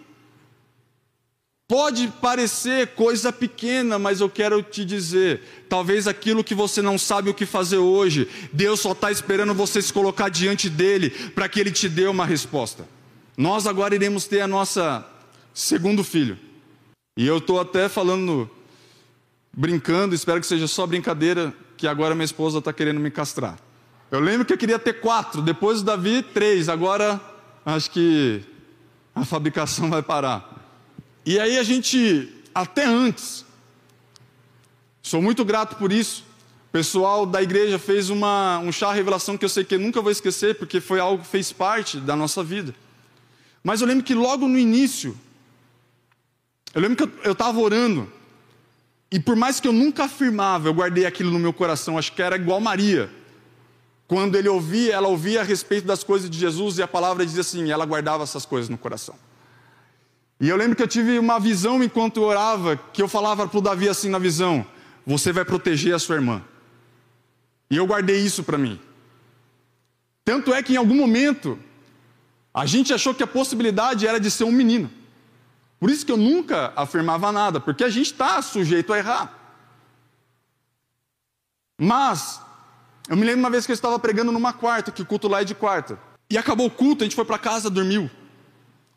Pode 1.68 2.08
parecer 2.20 2.88
coisa 2.88 3.32
pequena, 3.32 3.98
mas 3.98 4.20
eu 4.20 4.28
quero 4.28 4.62
te 4.62 4.84
dizer: 4.84 5.40
talvez 5.68 6.06
aquilo 6.06 6.44
que 6.44 6.54
você 6.54 6.82
não 6.82 6.98
sabe 6.98 7.30
o 7.30 7.34
que 7.34 7.46
fazer 7.46 7.78
hoje, 7.78 8.28
Deus 8.52 8.80
só 8.80 8.92
está 8.92 9.10
esperando 9.10 9.54
você 9.54 9.80
se 9.80 9.92
colocar 9.92 10.28
diante 10.28 10.68
dele 10.68 11.10
para 11.30 11.48
que 11.48 11.58
ele 11.58 11.70
te 11.70 11.88
dê 11.88 12.06
uma 12.06 12.26
resposta. 12.26 12.86
Nós 13.36 13.66
agora 13.66 13.94
iremos 13.94 14.26
ter 14.26 14.40
a 14.40 14.46
nossa 14.46 15.06
segundo 15.54 16.04
filho. 16.04 16.38
E 17.16 17.26
eu 17.26 17.38
estou 17.38 17.58
até 17.58 17.88
falando 17.88 18.50
brincando, 19.52 20.14
espero 20.14 20.40
que 20.40 20.46
seja 20.46 20.66
só 20.66 20.86
brincadeira, 20.86 21.54
que 21.76 21.86
agora 21.86 22.14
minha 22.14 22.24
esposa 22.24 22.58
está 22.58 22.72
querendo 22.72 23.00
me 23.00 23.10
castrar. 23.10 23.58
Eu 24.10 24.20
lembro 24.20 24.44
que 24.46 24.52
eu 24.52 24.58
queria 24.58 24.78
ter 24.78 24.94
quatro, 25.00 25.42
depois 25.42 25.80
do 25.80 25.86
Davi, 25.86 26.22
três, 26.22 26.68
agora 26.68 27.20
acho 27.64 27.90
que 27.90 28.42
a 29.14 29.24
fabricação 29.24 29.88
vai 29.90 30.02
parar. 30.02 30.48
E 31.24 31.38
aí 31.38 31.58
a 31.58 31.62
gente, 31.62 32.32
até 32.54 32.84
antes, 32.84 33.44
sou 35.02 35.22
muito 35.22 35.44
grato 35.44 35.76
por 35.76 35.92
isso. 35.92 36.24
O 36.68 36.72
pessoal 36.72 37.26
da 37.26 37.42
igreja 37.42 37.78
fez 37.78 38.08
uma, 38.08 38.58
um 38.58 38.72
chá 38.72 38.92
revelação 38.92 39.36
que 39.36 39.44
eu 39.44 39.48
sei 39.48 39.62
que 39.62 39.74
eu 39.74 39.78
nunca 39.78 40.00
vou 40.00 40.10
esquecer, 40.10 40.56
porque 40.56 40.80
foi 40.80 40.98
algo 40.98 41.22
que 41.22 41.28
fez 41.28 41.52
parte 41.52 41.98
da 41.98 42.16
nossa 42.16 42.42
vida. 42.42 42.74
Mas 43.62 43.80
eu 43.80 43.86
lembro 43.86 44.02
que 44.02 44.14
logo 44.14 44.48
no 44.48 44.58
início, 44.58 45.16
eu 46.74 46.80
lembro 46.80 46.96
que 46.96 47.26
eu 47.26 47.32
estava 47.32 47.60
orando, 47.60 48.10
e 49.12 49.20
por 49.20 49.36
mais 49.36 49.60
que 49.60 49.68
eu 49.68 49.72
nunca 49.74 50.04
afirmava, 50.04 50.68
eu 50.68 50.72
guardei 50.72 51.04
aquilo 51.04 51.30
no 51.30 51.38
meu 51.38 51.52
coração, 51.52 51.98
acho 51.98 52.12
que 52.12 52.22
era 52.22 52.34
igual 52.34 52.58
Maria. 52.58 53.10
Quando 54.08 54.36
ele 54.36 54.48
ouvia, 54.48 54.94
ela 54.94 55.06
ouvia 55.06 55.42
a 55.42 55.44
respeito 55.44 55.86
das 55.86 56.02
coisas 56.02 56.30
de 56.30 56.38
Jesus 56.38 56.78
e 56.78 56.82
a 56.82 56.88
palavra 56.88 57.24
dizia 57.26 57.42
assim, 57.42 57.70
ela 57.70 57.84
guardava 57.84 58.22
essas 58.22 58.46
coisas 58.46 58.70
no 58.70 58.78
coração. 58.78 59.14
E 60.40 60.48
eu 60.48 60.56
lembro 60.56 60.74
que 60.74 60.82
eu 60.82 60.88
tive 60.88 61.18
uma 61.18 61.38
visão 61.38 61.84
enquanto 61.84 62.16
eu 62.16 62.22
orava, 62.22 62.74
que 62.76 63.02
eu 63.02 63.06
falava 63.06 63.46
para 63.46 63.58
o 63.58 63.60
Davi 63.60 63.86
assim 63.86 64.08
na 64.08 64.18
visão: 64.18 64.66
Você 65.06 65.30
vai 65.30 65.44
proteger 65.44 65.94
a 65.94 65.98
sua 65.98 66.16
irmã. 66.16 66.42
E 67.70 67.76
eu 67.76 67.86
guardei 67.86 68.18
isso 68.18 68.42
para 68.42 68.58
mim. 68.58 68.80
Tanto 70.24 70.52
é 70.54 70.62
que 70.62 70.72
em 70.72 70.76
algum 70.76 70.96
momento, 70.96 71.58
a 72.52 72.66
gente 72.66 72.92
achou 72.92 73.14
que 73.14 73.22
a 73.22 73.26
possibilidade 73.26 74.06
era 74.06 74.18
de 74.18 74.30
ser 74.30 74.44
um 74.44 74.52
menino. 74.52 74.90
Por 75.82 75.90
isso 75.90 76.06
que 76.06 76.12
eu 76.12 76.16
nunca 76.16 76.72
afirmava 76.76 77.32
nada, 77.32 77.58
porque 77.58 77.82
a 77.82 77.90
gente 77.90 78.12
está 78.12 78.40
sujeito 78.40 78.92
a 78.92 78.98
errar. 78.98 79.36
Mas, 81.76 82.40
eu 83.08 83.16
me 83.16 83.24
lembro 83.24 83.40
uma 83.40 83.50
vez 83.50 83.66
que 83.66 83.72
eu 83.72 83.74
estava 83.74 83.98
pregando 83.98 84.30
numa 84.30 84.52
quarta, 84.52 84.92
que 84.92 85.02
o 85.02 85.04
culto 85.04 85.26
lá 85.26 85.40
é 85.40 85.44
de 85.44 85.56
quarta. 85.56 85.98
E 86.30 86.38
acabou 86.38 86.68
o 86.68 86.70
culto, 86.70 87.02
a 87.02 87.04
gente 87.04 87.16
foi 87.16 87.24
para 87.24 87.36
casa, 87.36 87.68
dormiu. 87.68 88.08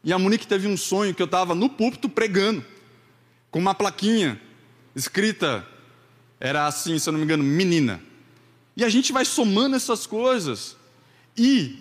E 0.03 0.13
a 0.13 0.19
Monique 0.19 0.45
teve 0.45 0.67
um 0.67 0.77
sonho 0.77 1.15
que 1.15 1.23
eu 1.23 1.25
estava 1.25 1.55
no 1.55 1.71
púlpito 1.71 2.07
pregando, 2.07 2.63
com 3.49 3.57
uma 3.57 3.73
plaquinha 3.73 4.39
escrita, 4.95 5.65
era 6.39 6.67
assim, 6.67 6.99
se 6.99 7.09
eu 7.09 7.13
não 7.13 7.17
me 7.17 7.25
engano, 7.25 7.43
menina. 7.43 7.99
E 8.77 8.85
a 8.85 8.89
gente 8.89 9.11
vai 9.11 9.25
somando 9.25 9.75
essas 9.75 10.05
coisas. 10.05 10.77
E 11.35 11.79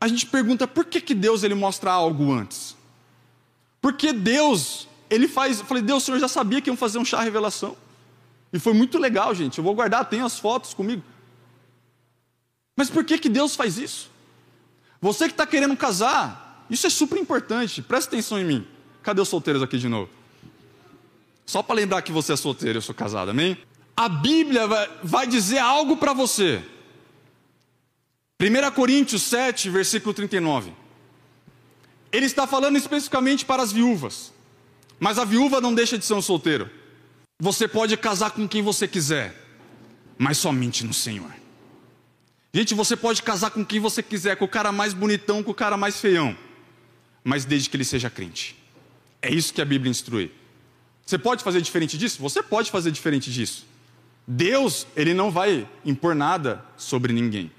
a 0.00 0.08
gente 0.08 0.24
pergunta 0.24 0.66
por 0.66 0.86
que, 0.86 1.02
que 1.02 1.14
Deus 1.14 1.42
ele 1.42 1.54
mostra 1.54 1.92
algo 1.92 2.32
antes? 2.32 2.75
Porque 3.80 4.12
Deus, 4.12 4.88
ele 5.08 5.28
faz. 5.28 5.60
Eu 5.60 5.66
falei, 5.66 5.82
Deus, 5.82 6.02
o 6.02 6.06
senhor 6.06 6.18
já 6.18 6.28
sabia 6.28 6.60
que 6.60 6.70
iam 6.70 6.76
fazer 6.76 6.98
um 6.98 7.04
chá 7.04 7.20
revelação. 7.20 7.76
E 8.52 8.58
foi 8.58 8.72
muito 8.72 8.98
legal, 8.98 9.34
gente. 9.34 9.58
Eu 9.58 9.64
vou 9.64 9.74
guardar, 9.74 10.08
tem 10.08 10.20
as 10.20 10.38
fotos 10.38 10.72
comigo. 10.72 11.02
Mas 12.76 12.90
por 12.90 13.04
que, 13.04 13.18
que 13.18 13.28
Deus 13.28 13.56
faz 13.56 13.78
isso? 13.78 14.10
Você 15.00 15.26
que 15.26 15.32
está 15.32 15.46
querendo 15.46 15.76
casar, 15.76 16.66
isso 16.70 16.86
é 16.86 16.90
super 16.90 17.18
importante. 17.18 17.82
Presta 17.82 18.10
atenção 18.10 18.38
em 18.38 18.44
mim. 18.44 18.66
Cadê 19.02 19.20
os 19.20 19.28
solteiros 19.28 19.62
aqui 19.62 19.78
de 19.78 19.88
novo? 19.88 20.10
Só 21.44 21.62
para 21.62 21.76
lembrar 21.76 22.02
que 22.02 22.10
você 22.10 22.32
é 22.32 22.36
solteiro, 22.36 22.78
eu 22.78 22.82
sou 22.82 22.94
casado, 22.94 23.30
amém? 23.30 23.56
A 23.96 24.08
Bíblia 24.08 24.66
vai, 25.02 25.26
dizer 25.26 25.58
algo 25.58 25.96
para 25.96 26.12
você. 26.12 26.62
1 28.40 28.70
Coríntios 28.72 29.22
7, 29.22 29.70
versículo 29.70 30.12
39. 30.12 30.72
Ele 32.12 32.26
está 32.26 32.46
falando 32.46 32.76
especificamente 32.76 33.44
para 33.44 33.62
as 33.62 33.72
viúvas. 33.72 34.32
Mas 34.98 35.18
a 35.18 35.24
viúva 35.24 35.60
não 35.60 35.74
deixa 35.74 35.98
de 35.98 36.04
ser 36.04 36.14
um 36.14 36.22
solteiro. 36.22 36.70
Você 37.38 37.68
pode 37.68 37.96
casar 37.96 38.30
com 38.30 38.48
quem 38.48 38.62
você 38.62 38.88
quiser, 38.88 39.34
mas 40.16 40.38
somente 40.38 40.84
no 40.84 40.94
Senhor. 40.94 41.30
Gente, 42.52 42.74
você 42.74 42.96
pode 42.96 43.22
casar 43.22 43.50
com 43.50 43.62
quem 43.62 43.78
você 43.78 44.02
quiser, 44.02 44.36
com 44.36 44.46
o 44.46 44.48
cara 44.48 44.72
mais 44.72 44.94
bonitão, 44.94 45.42
com 45.42 45.50
o 45.50 45.54
cara 45.54 45.76
mais 45.76 46.00
feião, 46.00 46.36
mas 47.22 47.44
desde 47.44 47.68
que 47.68 47.76
ele 47.76 47.84
seja 47.84 48.08
crente. 48.08 48.56
É 49.20 49.30
isso 49.30 49.52
que 49.52 49.60
a 49.60 49.64
Bíblia 49.64 49.90
instrui. 49.90 50.32
Você 51.04 51.18
pode 51.18 51.44
fazer 51.44 51.60
diferente 51.60 51.98
disso? 51.98 52.22
Você 52.22 52.42
pode 52.42 52.70
fazer 52.70 52.90
diferente 52.90 53.30
disso. 53.30 53.66
Deus, 54.26 54.86
ele 54.96 55.12
não 55.12 55.30
vai 55.30 55.68
impor 55.84 56.14
nada 56.14 56.64
sobre 56.76 57.12
ninguém. 57.12 57.50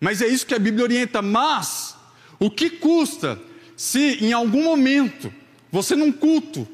Mas 0.00 0.22
é 0.22 0.28
isso 0.28 0.46
que 0.46 0.54
a 0.54 0.58
Bíblia 0.58 0.84
orienta. 0.84 1.20
Mas, 1.20 1.96
o 2.38 2.50
que 2.50 2.70
custa 2.70 3.40
se 3.78 4.24
em 4.24 4.32
algum 4.32 4.64
momento 4.64 5.32
você 5.70 5.94
num 5.94 6.10
culto, 6.10 6.66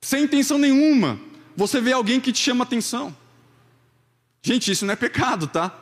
sem 0.00 0.22
intenção 0.22 0.56
nenhuma, 0.56 1.18
você 1.56 1.80
vê 1.80 1.92
alguém 1.92 2.20
que 2.20 2.32
te 2.32 2.38
chama 2.38 2.62
atenção. 2.62 3.14
Gente, 4.40 4.70
isso 4.70 4.86
não 4.86 4.92
é 4.92 4.96
pecado, 4.96 5.48
tá? 5.48 5.76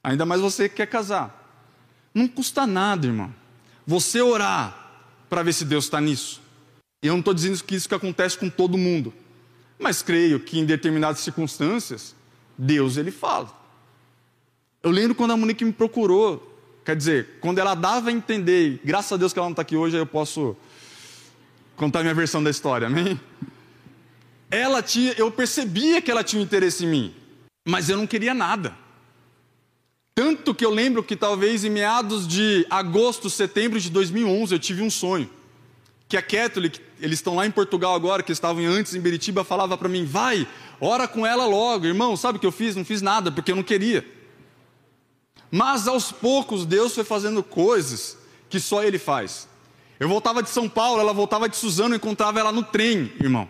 Ainda 0.00 0.24
mais 0.24 0.40
você 0.40 0.68
que 0.68 0.76
quer 0.76 0.86
casar. 0.86 1.42
Não 2.14 2.28
custa 2.28 2.68
nada, 2.68 3.08
irmão. 3.08 3.34
Você 3.84 4.22
orar 4.22 4.92
para 5.28 5.42
ver 5.42 5.52
se 5.52 5.64
Deus 5.64 5.86
está 5.86 6.00
nisso. 6.00 6.40
Eu 7.02 7.14
não 7.14 7.18
estou 7.18 7.34
dizendo 7.34 7.60
que 7.64 7.74
isso 7.74 7.88
que 7.88 7.96
acontece 7.96 8.38
com 8.38 8.48
todo 8.48 8.78
mundo. 8.78 9.12
Mas 9.76 10.02
creio 10.02 10.38
que 10.38 10.56
em 10.60 10.64
determinadas 10.64 11.18
circunstâncias, 11.18 12.14
Deus 12.56 12.96
ele 12.96 13.10
fala. 13.10 13.52
Eu 14.84 14.92
lembro 14.92 15.16
quando 15.16 15.32
a 15.32 15.36
Monique 15.36 15.64
me 15.64 15.72
procurou. 15.72 16.55
Quer 16.86 16.94
dizer, 16.94 17.26
quando 17.40 17.58
ela 17.58 17.74
dava 17.74 18.10
a 18.10 18.12
entender, 18.12 18.80
graças 18.84 19.10
a 19.10 19.16
Deus 19.16 19.32
que 19.32 19.38
ela 19.40 19.48
não 19.48 19.52
está 19.52 19.62
aqui 19.62 19.74
hoje, 19.74 19.96
eu 19.96 20.06
posso 20.06 20.56
contar 21.74 22.02
minha 22.02 22.14
versão 22.14 22.40
da 22.40 22.48
história, 22.48 22.86
amém? 22.86 23.20
Ela 24.48 24.80
tinha, 24.80 25.12
eu 25.18 25.28
percebia 25.28 26.00
que 26.00 26.12
ela 26.12 26.22
tinha 26.22 26.40
um 26.40 26.44
interesse 26.44 26.84
em 26.84 26.88
mim, 26.88 27.14
mas 27.66 27.88
eu 27.88 27.96
não 27.96 28.06
queria 28.06 28.32
nada. 28.32 28.72
Tanto 30.14 30.54
que 30.54 30.64
eu 30.64 30.70
lembro 30.70 31.02
que 31.02 31.16
talvez 31.16 31.64
em 31.64 31.70
meados 31.70 32.24
de 32.24 32.64
agosto, 32.70 33.28
setembro 33.28 33.80
de 33.80 33.90
2011, 33.90 34.54
eu 34.54 34.58
tive 34.60 34.80
um 34.80 34.88
sonho. 34.88 35.28
Que 36.08 36.16
a 36.16 36.22
Catholic, 36.22 36.80
eles 37.00 37.18
estão 37.18 37.34
lá 37.34 37.44
em 37.44 37.50
Portugal 37.50 37.96
agora, 37.96 38.22
que 38.22 38.30
estavam 38.30 38.64
antes 38.64 38.94
em 38.94 39.00
Beritiba, 39.00 39.42
falava 39.42 39.76
para 39.76 39.88
mim: 39.88 40.04
vai, 40.04 40.46
ora 40.80 41.08
com 41.08 41.26
ela 41.26 41.46
logo. 41.46 41.84
Irmão, 41.84 42.16
sabe 42.16 42.38
o 42.38 42.40
que 42.40 42.46
eu 42.46 42.52
fiz? 42.52 42.76
Não 42.76 42.84
fiz 42.84 43.02
nada, 43.02 43.32
porque 43.32 43.50
eu 43.50 43.56
não 43.56 43.64
queria. 43.64 44.15
Mas 45.50 45.86
aos 45.86 46.10
poucos, 46.10 46.66
Deus 46.66 46.94
foi 46.94 47.04
fazendo 47.04 47.42
coisas 47.42 48.18
que 48.48 48.60
só 48.60 48.82
Ele 48.82 48.98
faz. 48.98 49.48
Eu 49.98 50.08
voltava 50.08 50.42
de 50.42 50.50
São 50.50 50.68
Paulo, 50.68 51.00
ela 51.00 51.12
voltava 51.12 51.48
de 51.48 51.56
Suzano, 51.56 51.94
eu 51.94 51.96
encontrava 51.96 52.38
ela 52.38 52.52
no 52.52 52.62
trem, 52.62 53.12
irmão. 53.20 53.48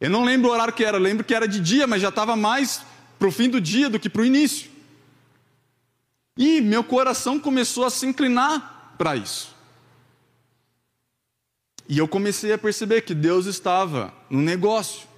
Eu 0.00 0.10
não 0.10 0.24
lembro 0.24 0.50
o 0.50 0.52
horário 0.52 0.72
que 0.72 0.84
era, 0.84 0.96
eu 0.96 1.02
lembro 1.02 1.24
que 1.24 1.34
era 1.34 1.46
de 1.46 1.60
dia, 1.60 1.86
mas 1.86 2.02
já 2.02 2.08
estava 2.08 2.36
mais 2.36 2.82
para 3.18 3.28
o 3.28 3.32
fim 3.32 3.48
do 3.48 3.60
dia 3.60 3.88
do 3.88 3.98
que 3.98 4.08
para 4.08 4.22
o 4.22 4.24
início. 4.24 4.70
E 6.36 6.60
meu 6.60 6.82
coração 6.82 7.38
começou 7.38 7.84
a 7.84 7.90
se 7.90 8.06
inclinar 8.06 8.94
para 8.96 9.16
isso. 9.16 9.54
E 11.88 11.98
eu 11.98 12.06
comecei 12.06 12.52
a 12.52 12.58
perceber 12.58 13.02
que 13.02 13.14
Deus 13.14 13.46
estava 13.46 14.14
no 14.30 14.40
negócio. 14.40 15.08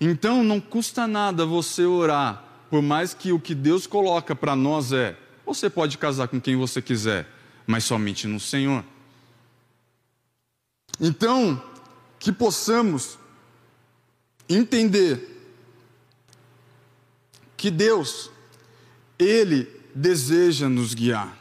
Então 0.00 0.42
não 0.42 0.60
custa 0.60 1.06
nada 1.06 1.44
você 1.44 1.84
orar, 1.84 2.42
por 2.72 2.80
mais 2.80 3.12
que 3.12 3.32
o 3.32 3.38
que 3.38 3.54
Deus 3.54 3.86
coloca 3.86 4.34
para 4.34 4.56
nós 4.56 4.92
é: 4.92 5.14
você 5.44 5.68
pode 5.68 5.98
casar 5.98 6.26
com 6.26 6.40
quem 6.40 6.56
você 6.56 6.80
quiser, 6.80 7.28
mas 7.66 7.84
somente 7.84 8.26
no 8.26 8.40
Senhor. 8.40 8.82
Então, 10.98 11.62
que 12.18 12.32
possamos 12.32 13.18
entender 14.48 15.52
que 17.54 17.70
Deus, 17.70 18.30
Ele 19.18 19.68
deseja 19.94 20.66
nos 20.66 20.94
guiar. 20.94 21.36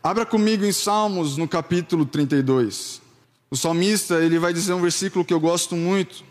Abra 0.00 0.24
comigo 0.24 0.64
em 0.64 0.70
Salmos, 0.70 1.36
no 1.36 1.48
capítulo 1.48 2.06
32. 2.06 3.02
O 3.50 3.56
salmista, 3.56 4.22
ele 4.22 4.38
vai 4.38 4.52
dizer 4.52 4.74
um 4.74 4.80
versículo 4.80 5.24
que 5.24 5.34
eu 5.34 5.40
gosto 5.40 5.74
muito. 5.74 6.22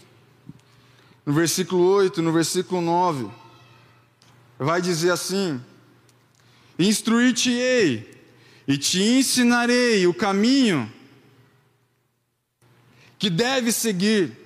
No 1.25 1.33
versículo 1.33 1.83
8, 1.83 2.21
no 2.21 2.31
versículo 2.31 2.79
9. 2.79 3.38
Vai 4.59 4.81
dizer 4.81 5.11
assim: 5.11 5.59
Instruir-te-ei 6.77 8.19
e 8.67 8.77
te 8.77 9.01
ensinarei 9.01 10.05
o 10.05 10.13
caminho 10.13 10.91
que 13.17 13.29
deve 13.29 13.71
seguir, 13.71 14.37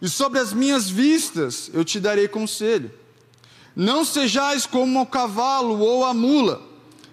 e 0.00 0.08
sobre 0.08 0.38
as 0.38 0.52
minhas 0.52 0.88
vistas 0.88 1.70
eu 1.74 1.84
te 1.84 1.98
darei 2.00 2.26
conselho. 2.28 2.90
Não 3.74 4.04
sejais 4.04 4.66
como 4.66 5.00
o 5.00 5.06
cavalo 5.06 5.78
ou 5.78 6.04
a 6.04 6.14
mula, 6.14 6.62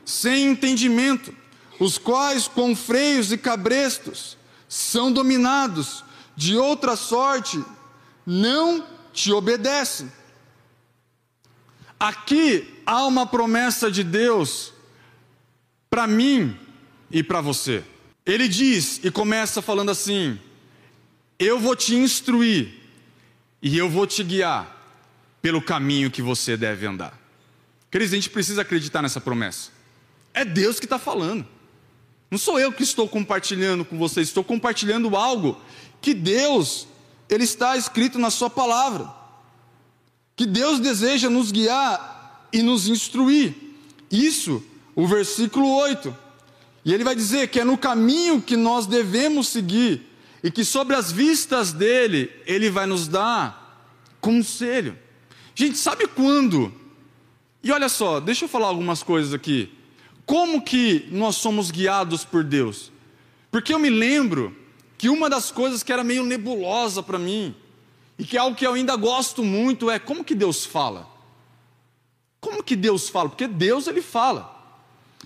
sem 0.06 0.46
entendimento, 0.46 1.36
os 1.80 1.98
quais 1.98 2.48
com 2.48 2.76
freios 2.76 3.32
e 3.32 3.38
cabrestos 3.38 4.38
são 4.70 5.12
dominados, 5.12 6.04
de 6.36 6.56
outra 6.56 6.96
sorte 6.96 7.64
não 8.26 8.86
te 9.12 9.32
obedecem. 9.32 10.12
Aqui 12.00 12.82
há 12.86 13.06
uma 13.06 13.26
promessa 13.26 13.90
de 13.90 14.04
Deus 14.04 14.74
para 15.90 16.06
mim 16.06 16.56
e 17.10 17.24
para 17.24 17.42
você. 17.42 17.84
Ele 18.26 18.48
diz 18.48 19.00
e 19.04 19.10
começa 19.10 19.62
falando 19.62 19.90
assim: 19.90 20.40
Eu 21.40 21.60
vou 21.60 21.76
te 21.76 21.96
instruir 21.96 22.74
e 23.62 23.78
eu 23.78 23.90
vou 23.90 24.06
te 24.06 24.24
guiar 24.24 24.76
pelo 25.42 25.62
caminho 25.62 26.12
que 26.12 26.22
você 26.22 26.56
deve 26.56 26.86
andar. 26.86 27.18
Queridos, 27.90 28.14
a 28.14 28.18
gente 28.18 28.30
precisa 28.30 28.62
acreditar 28.62 29.02
nessa 29.02 29.22
promessa. 29.22 29.72
É 30.34 30.46
Deus 30.46 30.80
que 30.80 30.86
está 30.86 31.00
falando. 31.00 31.48
Não 32.30 32.38
sou 32.38 32.60
eu 32.60 32.72
que 32.72 32.84
estou 32.84 33.08
compartilhando 33.08 33.86
com 33.86 33.98
vocês, 33.98 34.28
estou 34.28 34.44
compartilhando 34.44 35.16
algo 35.16 35.60
que 36.02 36.14
Deus, 36.14 36.88
Ele 37.30 37.46
está 37.46 37.78
escrito 37.78 38.20
na 38.20 38.30
Sua 38.30 38.50
palavra. 38.50 39.17
Que 40.38 40.46
Deus 40.46 40.80
deseja 40.80 41.30
nos 41.30 41.52
guiar 41.52 42.48
e 42.54 42.62
nos 42.62 42.88
instruir. 42.88 43.54
Isso, 44.10 44.64
o 44.96 45.06
versículo 45.06 45.68
8. 45.76 46.16
E 46.86 46.94
ele 46.94 47.04
vai 47.04 47.16
dizer 47.16 47.50
que 47.50 47.60
é 47.60 47.66
no 47.66 47.78
caminho 47.78 48.42
que 48.42 48.56
nós 48.56 48.86
devemos 48.86 49.50
seguir 49.50 50.04
e 50.44 50.50
que 50.50 50.64
sobre 50.64 50.96
as 50.96 51.12
vistas 51.12 51.74
dele, 51.74 52.32
ele 52.46 52.70
vai 52.70 52.86
nos 52.86 53.08
dar 53.08 53.92
conselho. 54.22 54.98
Gente, 55.56 55.78
sabe 55.78 56.08
quando? 56.08 56.72
E 57.64 57.72
olha 57.72 57.90
só, 57.90 58.20
deixa 58.20 58.46
eu 58.46 58.50
falar 58.50 58.68
algumas 58.68 59.02
coisas 59.02 59.34
aqui. 59.34 59.70
Como 60.26 60.62
que 60.62 61.08
nós 61.12 61.36
somos 61.36 61.72
guiados 61.72 62.24
por 62.24 62.44
Deus? 62.44 62.92
Porque 63.50 63.74
eu 63.74 63.80
me 63.80 63.90
lembro 63.90 64.56
que 64.98 65.10
uma 65.10 65.30
das 65.30 65.50
coisas 65.52 65.82
que 65.82 65.92
era 65.92 66.04
meio 66.04 66.24
nebulosa 66.24 67.02
para 67.02 67.18
mim, 67.18 67.56
e 68.18 68.26
que 68.26 68.36
é 68.38 68.40
algo 68.40 68.56
que 68.56 68.66
eu 68.66 68.74
ainda 68.74 68.96
gosto 68.96 69.44
muito, 69.44 69.90
é 69.90 70.00
como 70.00 70.24
que 70.24 70.34
Deus 70.34 70.66
fala? 70.66 71.08
Como 72.40 72.64
que 72.64 72.76
Deus 72.76 73.10
fala? 73.10 73.30
Porque 73.30 73.48
Deus 73.48 73.88
ele 73.88 74.02
fala. 74.02 74.56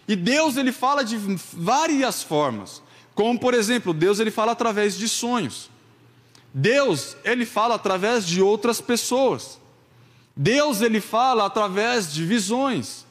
E 0.08 0.16
Deus 0.16 0.58
ele 0.58 0.72
fala 0.72 1.04
de 1.04 1.18
várias 1.54 2.22
formas. 2.22 2.82
Como 3.16 3.40
por 3.40 3.54
exemplo, 3.54 3.94
Deus 3.94 4.20
ele 4.20 4.32
fala 4.32 4.52
através 4.52 4.98
de 4.98 5.08
sonhos. 5.08 5.70
Deus 6.54 7.16
ele 7.24 7.46
fala 7.46 7.76
através 7.76 8.28
de 8.28 8.42
outras 8.42 8.82
pessoas. 8.82 9.60
Deus 10.36 10.82
ele 10.82 11.00
fala 11.00 11.46
através 11.46 12.12
de 12.12 12.26
visões. 12.26 13.06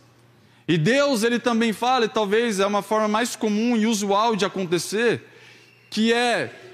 E 0.69 0.79
Deus 0.79 1.23
ele 1.23 1.39
também 1.39 1.73
fala, 1.73 2.05
e 2.05 2.09
talvez 2.09 2.61
é 2.61 2.67
uma 2.67 2.83
forma 2.83 3.09
mais 3.09 3.35
comum 3.35 3.77
e 3.77 3.87
usual 3.87 4.37
de 4.37 4.45
acontecer, 4.45 5.27
que 5.91 6.13
é 6.13 6.70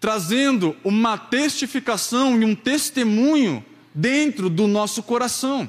trazendo 0.00 0.74
uma 0.82 1.18
testificação 1.18 2.40
e 2.40 2.44
um 2.44 2.54
testemunho 2.54 3.64
dentro 3.94 4.48
do 4.48 4.66
nosso 4.66 5.02
coração. 5.02 5.68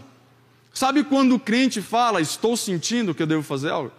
Sabe 0.74 1.04
quando 1.04 1.36
o 1.36 1.40
crente 1.40 1.82
fala, 1.82 2.22
estou 2.22 2.56
sentindo 2.56 3.14
que 3.14 3.22
eu 3.22 3.28
devo 3.28 3.44
fazer 3.44 3.70
algo? 3.70 3.92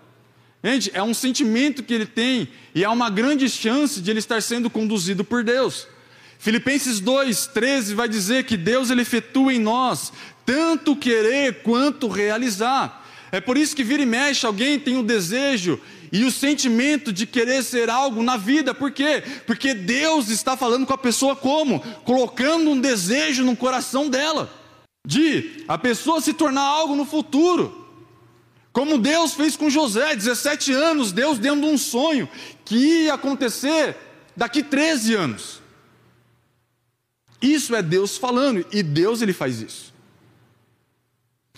Gente, 0.65 0.91
é 0.95 1.03
um 1.03 1.13
sentimento 1.13 1.83
que 1.83 1.93
ele 1.93 2.07
tem 2.07 2.49
e 2.75 2.85
há 2.85 2.91
uma 2.91 3.11
grande 3.11 3.49
chance 3.49 4.01
de 4.01 4.11
ele 4.11 4.21
estar 4.21 4.41
sendo 4.41 4.71
conduzido 4.71 5.23
por 5.23 5.45
Deus. 5.45 5.87
Filipenses 6.39 7.01
2:13 7.01 7.95
vai 7.95 8.09
dizer 8.09 8.45
que 8.45 8.57
Deus 8.57 8.91
ele 8.91 9.03
efetua 9.03 9.53
em 9.53 9.61
nós 9.61 10.13
tanto 10.47 10.97
querer 10.97 11.63
quanto 11.63 12.09
realizar. 12.09 13.02
É 13.33 13.41
por 13.41 13.57
isso 13.57 13.75
que 13.75 13.83
vira 13.83 14.03
e 14.03 14.07
mexe 14.07 14.45
alguém 14.45 14.79
tem 14.79 14.99
o 14.99 15.03
desejo 15.03 15.81
e 16.13 16.23
o 16.23 16.31
sentimento 16.31 17.11
de 17.11 17.27
querer 17.27 17.63
ser 17.63 17.89
algo 17.89 18.23
na 18.23 18.37
vida. 18.37 18.75
Por 18.75 18.93
quê? 18.93 19.23
Porque 19.47 19.73
Deus 19.73 20.29
está 20.29 20.55
falando 20.55 20.85
com 20.85 20.93
a 20.93 20.99
pessoa 20.99 21.35
como? 21.35 21.81
Colocando 22.05 22.71
um 22.71 22.79
desejo 22.79 23.43
no 23.43 23.57
coração 23.57 24.11
dela. 24.11 24.53
De 25.07 25.65
a 25.67 25.79
pessoa 25.79 26.21
se 26.21 26.35
tornar 26.35 26.61
algo 26.61 26.95
no 26.95 27.07
futuro. 27.07 27.89
Como 28.71 28.99
Deus 28.99 29.33
fez 29.33 29.57
com 29.57 29.71
José, 29.71 30.15
17 30.15 30.73
anos, 30.75 31.11
Deus 31.11 31.39
dando 31.39 31.67
um 31.67 31.79
sonho 31.79 32.29
que 32.67 32.77
ia 32.77 33.15
acontecer 33.15 33.97
daqui 34.37 34.63
13 34.63 35.15
anos. 35.15 35.63
Isso 37.41 37.75
é 37.75 37.83
Deus 37.83 38.19
falando 38.19 38.65
e 38.71 38.83
Deus 38.83 39.23
ele 39.23 39.33
faz 39.33 39.61
isso. 39.61 39.93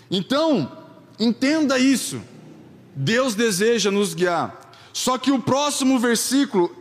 Então, 0.09 0.84
entenda 1.19 1.79
isso. 1.79 2.23
Deus 2.95 3.35
deseja 3.35 3.91
nos 3.91 4.15
guiar. 4.15 4.73
Só 4.93 5.19
que 5.19 5.33
o 5.33 5.41
próximo 5.41 5.99
versículo 5.99 6.75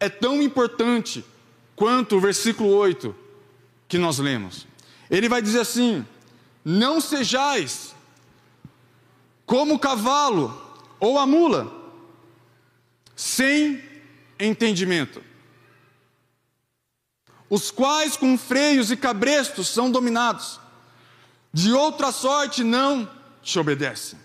é 0.00 0.08
tão 0.08 0.42
importante 0.42 1.24
quanto 1.76 2.16
o 2.16 2.20
versículo 2.20 2.70
8 2.70 3.14
que 3.86 3.98
nós 3.98 4.18
lemos. 4.18 4.66
Ele 5.10 5.28
vai 5.28 5.40
dizer 5.40 5.60
assim: 5.60 6.04
Não 6.64 7.00
sejais 7.00 7.94
como 9.46 9.74
o 9.74 9.78
cavalo 9.78 10.60
ou 10.98 11.18
a 11.18 11.26
mula, 11.26 11.72
sem 13.14 13.82
entendimento 14.38 15.22
os 17.50 17.70
quais 17.70 18.16
com 18.16 18.36
freios 18.36 18.90
e 18.90 18.96
cabrestos 18.96 19.68
são 19.68 19.90
dominados, 19.90 20.60
de 21.52 21.72
outra 21.72 22.12
sorte 22.12 22.62
não 22.62 23.08
te 23.52 23.58
obedecem. 23.58 24.18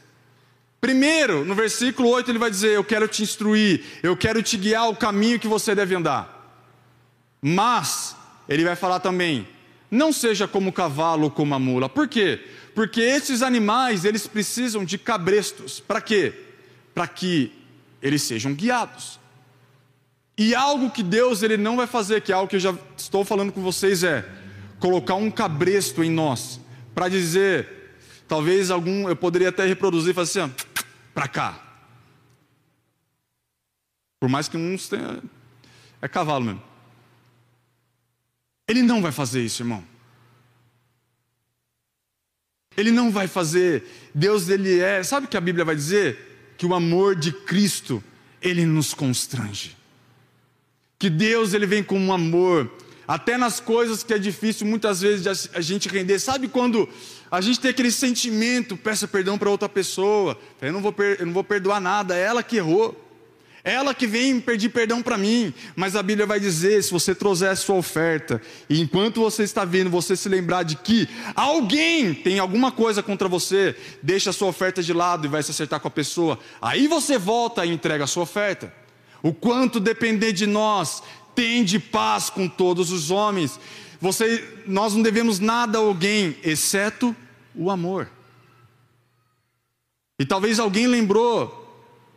Primeiro, 0.79 1.45
no 1.45 1.55
versículo 1.55 2.09
8, 2.09 2.31
ele 2.31 2.39
vai 2.39 2.49
dizer: 2.49 2.71
Eu 2.71 2.83
quero 2.83 3.07
te 3.07 3.23
instruir, 3.23 3.83
eu 4.03 4.17
quero 4.17 4.43
te 4.43 4.57
guiar 4.57 4.89
o 4.89 4.95
caminho 4.95 5.39
que 5.39 5.47
você 5.47 5.73
deve 5.73 5.95
andar. 5.95 6.61
Mas, 7.41 8.15
ele 8.47 8.63
vai 8.63 8.75
falar 8.75 8.99
também: 8.99 9.47
não 9.89 10.11
seja 10.11 10.47
como 10.47 10.69
o 10.69 10.73
cavalo 10.73 11.25
ou 11.25 11.31
como 11.31 11.55
a 11.55 11.59
mula. 11.59 11.87
Por 11.87 12.07
quê? 12.07 12.45
Porque 12.75 12.99
esses 12.99 13.41
animais, 13.41 14.03
eles 14.03 14.27
precisam 14.27 14.83
de 14.83 14.97
cabrestos. 14.97 15.79
Para 15.79 16.01
quê? 16.01 16.33
Para 16.93 17.07
que 17.07 17.51
eles 18.01 18.21
sejam 18.23 18.53
guiados. 18.53 19.19
E 20.37 20.55
algo 20.55 20.89
que 20.89 21.03
Deus 21.03 21.43
ele 21.43 21.57
não 21.57 21.77
vai 21.77 21.85
fazer, 21.85 22.21
que 22.21 22.31
é 22.31 22.35
algo 22.35 22.49
que 22.49 22.55
eu 22.55 22.59
já 22.59 22.75
estou 22.97 23.23
falando 23.23 23.51
com 23.51 23.61
vocês 23.61 24.03
é 24.03 24.25
colocar 24.79 25.15
um 25.15 25.29
cabresto 25.29 26.03
em 26.03 26.09
nós 26.09 26.59
para 26.93 27.07
dizer, 27.07 27.82
talvez 28.33 28.71
algum 28.71 29.07
eu 29.07 29.15
poderia 29.15 29.49
até 29.49 29.63
reproduzir 29.63 30.09
e 30.09 30.13
fazer 30.15 30.41
assim, 30.41 30.55
para 31.13 31.27
cá. 31.27 31.63
Por 34.19 34.27
mais 34.27 34.47
que 34.47 34.57
uns 34.57 34.89
tenha 34.89 35.21
é 36.01 36.07
cavalo 36.07 36.43
mesmo. 36.43 36.63
Ele 38.67 38.81
não 38.81 39.03
vai 39.03 39.11
fazer 39.11 39.43
isso, 39.43 39.61
irmão. 39.61 39.85
Ele 42.75 42.89
não 42.89 43.11
vai 43.11 43.27
fazer. 43.27 43.83
Deus 44.15 44.49
ele 44.49 44.79
é, 44.79 45.03
sabe 45.03 45.27
o 45.27 45.29
que 45.29 45.37
a 45.37 45.41
Bíblia 45.41 45.63
vai 45.63 45.75
dizer? 45.75 46.55
Que 46.57 46.65
o 46.65 46.73
amor 46.73 47.15
de 47.15 47.31
Cristo 47.31 48.03
ele 48.41 48.65
nos 48.65 48.95
constrange. 48.95 49.77
Que 50.97 51.07
Deus 51.07 51.53
ele 51.53 51.67
vem 51.67 51.83
com 51.83 51.99
um 51.99 52.11
amor, 52.11 52.71
até 53.07 53.37
nas 53.37 53.59
coisas 53.59 54.03
que 54.03 54.13
é 54.13 54.17
difícil 54.17 54.65
muitas 54.65 55.01
vezes 55.01 55.49
a 55.53 55.61
gente 55.61 55.89
render. 55.89 56.19
Sabe 56.19 56.47
quando 56.47 56.87
a 57.29 57.41
gente 57.41 57.59
tem 57.59 57.71
aquele 57.71 57.91
sentimento, 57.91 58.77
peça 58.77 59.07
perdão 59.07 59.37
para 59.37 59.49
outra 59.49 59.67
pessoa, 59.67 60.37
eu 60.61 60.71
não, 60.71 60.81
vou, 60.81 60.93
eu 61.19 61.25
não 61.25 61.33
vou 61.33 61.43
perdoar 61.43 61.81
nada, 61.81 62.15
é 62.15 62.21
ela 62.21 62.43
que 62.43 62.57
errou. 62.57 62.99
Ela 63.65 63.93
que 63.93 64.05
vem 64.05 64.41
pedir 64.41 64.67
perdão 64.67 65.01
para 65.01 65.17
mim, 65.17 65.53
mas 65.73 65.95
a 65.95 66.03
Bíblia 66.03 66.27
vai 66.27 66.37
dizer: 66.37 66.83
se 66.83 66.91
você 66.91 67.15
trouxer 67.15 67.49
a 67.49 67.55
sua 67.55 67.75
oferta, 67.75 68.41
e 68.69 68.81
enquanto 68.81 69.21
você 69.21 69.43
está 69.43 69.63
vindo, 69.63 69.89
você 69.89 70.17
se 70.17 70.27
lembrar 70.27 70.63
de 70.63 70.75
que 70.75 71.07
alguém 71.33 72.13
tem 72.13 72.39
alguma 72.39 72.73
coisa 72.73 73.01
contra 73.01 73.29
você, 73.29 73.73
deixa 74.01 74.31
a 74.31 74.33
sua 74.33 74.49
oferta 74.49 74.83
de 74.83 74.91
lado 74.91 75.25
e 75.25 75.29
vai 75.29 75.41
se 75.41 75.51
acertar 75.51 75.79
com 75.79 75.87
a 75.87 75.91
pessoa, 75.91 76.37
aí 76.61 76.89
você 76.89 77.17
volta 77.17 77.65
e 77.65 77.71
entrega 77.71 78.03
a 78.03 78.07
sua 78.07 78.23
oferta. 78.23 78.73
O 79.21 79.33
quanto 79.33 79.79
depender 79.79 80.33
de 80.33 80.45
nós, 80.45 81.01
tem 81.35 81.63
de 81.63 81.79
paz 81.79 82.29
com 82.29 82.47
todos 82.47 82.91
os 82.91 83.11
homens. 83.11 83.59
Você, 83.99 84.63
nós 84.65 84.93
não 84.93 85.01
devemos 85.01 85.39
nada 85.39 85.77
a 85.77 85.81
alguém, 85.81 86.35
exceto 86.43 87.15
o 87.55 87.69
amor. 87.69 88.09
E 90.19 90.25
talvez 90.25 90.59
alguém 90.59 90.87
lembrou 90.87 91.59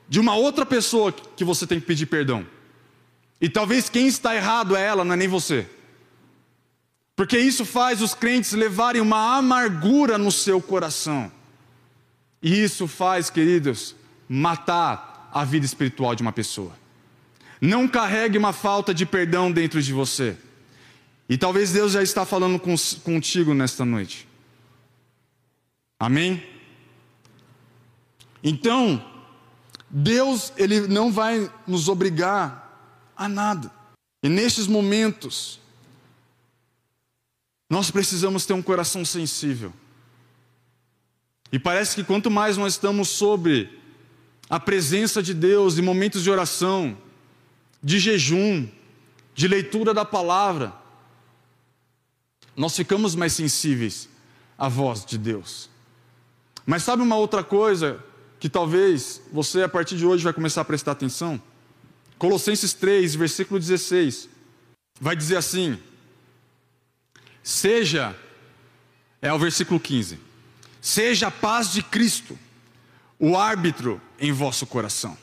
de 0.09 0.21
uma 0.21 0.35
outra 0.35 0.65
pessoa 0.65 1.13
que 1.13 1.45
você 1.45 1.67
tem 1.67 1.81
que 1.81 1.87
pedir 1.87 2.07
perdão. 2.07 2.47
E 3.41 3.49
talvez 3.49 3.89
quem 3.89 4.07
está 4.07 4.35
errado 4.35 4.77
é 4.77 4.83
ela, 4.83 5.05
não 5.05 5.15
é 5.15 5.17
nem 5.17 5.29
você. 5.29 5.67
Porque 7.15 7.39
isso 7.39 7.65
faz 7.65 8.03
os 8.03 8.15
crentes 8.15 8.53
levarem 8.53 9.01
uma 9.01 9.37
amargura 9.37 10.19
no 10.19 10.31
seu 10.31 10.61
coração. 10.61 11.33
E 12.43 12.63
isso 12.63 12.87
faz, 12.87 13.31
queridos, 13.31 13.97
matar 14.29 15.31
a 15.33 15.45
vida 15.45 15.65
espiritual 15.65 16.15
de 16.15 16.23
uma 16.23 16.33
pessoa. 16.33 16.73
Não 17.61 17.89
carregue 17.89 18.37
uma 18.37 18.53
falta 18.53 18.93
de 18.93 19.07
perdão 19.07 19.51
dentro 19.51 19.83
de 19.83 19.93
você. 19.93 20.37
E 21.29 21.37
talvez 21.37 21.73
Deus 21.73 21.93
já 21.93 22.03
está 22.03 22.25
falando 22.25 22.61
contigo 23.03 23.55
nesta 23.55 23.85
noite. 23.85 24.29
Amém? 25.99 26.43
Então, 28.43 29.05
Deus, 29.91 30.53
ele 30.57 30.83
não 30.83 31.11
vai 31.11 31.51
nos 31.67 31.89
obrigar 31.89 33.13
a 33.17 33.29
nada. 33.29 33.73
E 34.23 34.29
nestes 34.29 34.67
momentos, 34.67 35.59
nós 37.69 37.91
precisamos 37.91 38.47
ter 38.47 38.53
um 38.53 38.63
coração 38.63 39.05
sensível. 39.05 39.73
E 41.51 41.59
parece 41.59 41.95
que 41.95 42.05
quanto 42.05 42.31
mais 42.31 42.57
nós 42.57 42.75
estamos 42.75 43.09
sobre 43.09 43.81
a 44.49 44.61
presença 44.61 45.23
de 45.23 45.35
Deus 45.35 45.79
em 45.79 45.83
momentos 45.83 46.23
de 46.23 46.31
oração, 46.31 46.97
de 47.83 47.99
jejum, 47.99 48.69
de 49.35 49.47
leitura 49.47 49.93
da 49.93 50.05
palavra, 50.05 50.73
nós 52.57 52.75
ficamos 52.75 53.15
mais 53.15 53.33
sensíveis 53.33 54.09
à 54.59 54.69
voz 54.69 55.05
de 55.05 55.19
Deus. 55.19 55.69
Mas 56.65 56.83
sabe 56.83 57.03
uma 57.03 57.17
outra 57.17 57.45
coisa 57.45 58.03
que 58.41 58.49
talvez 58.49 59.21
você 59.33 59.63
a 59.63 59.69
partir 59.69 59.97
de 59.97 60.07
hoje 60.07 60.25
vai 60.25 60.33
começar 60.33 60.63
a 60.63 60.65
prestar 60.65 60.93
atenção? 60.93 61.41
Colossenses 62.19 62.73
3, 62.73 63.15
versículo 63.15 63.61
16, 63.61 64.29
vai 65.01 65.15
dizer 65.15 65.37
assim: 65.37 65.79
Seja, 67.43 68.17
é 69.21 69.33
o 69.33 69.39
versículo 69.39 69.79
15, 69.79 70.19
seja 70.81 71.29
a 71.29 71.31
paz 71.31 71.73
de 71.73 71.83
Cristo 71.83 72.39
o 73.19 73.37
árbitro 73.37 74.01
em 74.19 74.33
vosso 74.33 74.67
coração. 74.67 75.17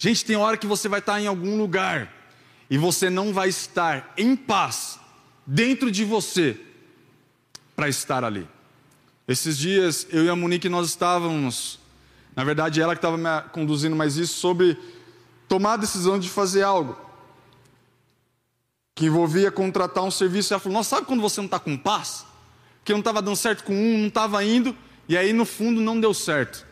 Gente, 0.00 0.24
tem 0.24 0.34
hora 0.34 0.56
que 0.56 0.66
você 0.66 0.88
vai 0.88 0.98
estar 0.98 1.20
em 1.20 1.28
algum 1.28 1.56
lugar 1.56 2.12
e 2.68 2.76
você 2.76 3.08
não 3.08 3.32
vai 3.32 3.48
estar 3.48 4.12
em 4.16 4.34
paz 4.34 4.98
dentro 5.46 5.92
de 5.92 6.04
você 6.04 6.58
para 7.76 7.88
estar 7.88 8.24
ali. 8.24 8.48
Esses 9.28 9.56
dias 9.56 10.08
eu 10.10 10.24
e 10.24 10.28
a 10.28 10.34
Monique 10.34 10.68
nós 10.68 10.88
estávamos 10.88 11.78
na 12.34 12.44
verdade, 12.44 12.80
ela 12.80 12.94
que 12.94 12.98
estava 12.98 13.16
me 13.16 13.48
conduzindo 13.50 13.94
mais 13.96 14.16
isso 14.16 14.38
sobre 14.38 14.78
tomar 15.48 15.74
a 15.74 15.76
decisão 15.76 16.18
de 16.18 16.28
fazer 16.28 16.62
algo 16.62 16.96
que 18.94 19.06
envolvia 19.06 19.50
contratar 19.50 20.04
um 20.04 20.10
serviço. 20.10 20.52
Ela 20.52 20.60
falou: 20.60 20.78
Nossa, 20.78 20.90
sabe 20.96 21.06
quando 21.06 21.20
você 21.20 21.40
não 21.40 21.46
está 21.46 21.58
com 21.58 21.76
paz? 21.76 22.24
Que 22.84 22.92
não 22.92 23.00
estava 23.00 23.20
dando 23.20 23.36
certo 23.36 23.64
com 23.64 23.74
um, 23.74 23.98
não 23.98 24.08
estava 24.08 24.42
indo, 24.44 24.74
e 25.08 25.16
aí 25.16 25.32
no 25.32 25.44
fundo 25.44 25.80
não 25.80 26.00
deu 26.00 26.14
certo, 26.14 26.66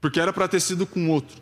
porque 0.00 0.18
era 0.18 0.32
para 0.32 0.48
ter 0.48 0.60
sido 0.60 0.84
com 0.84 1.08
outro. 1.10 1.40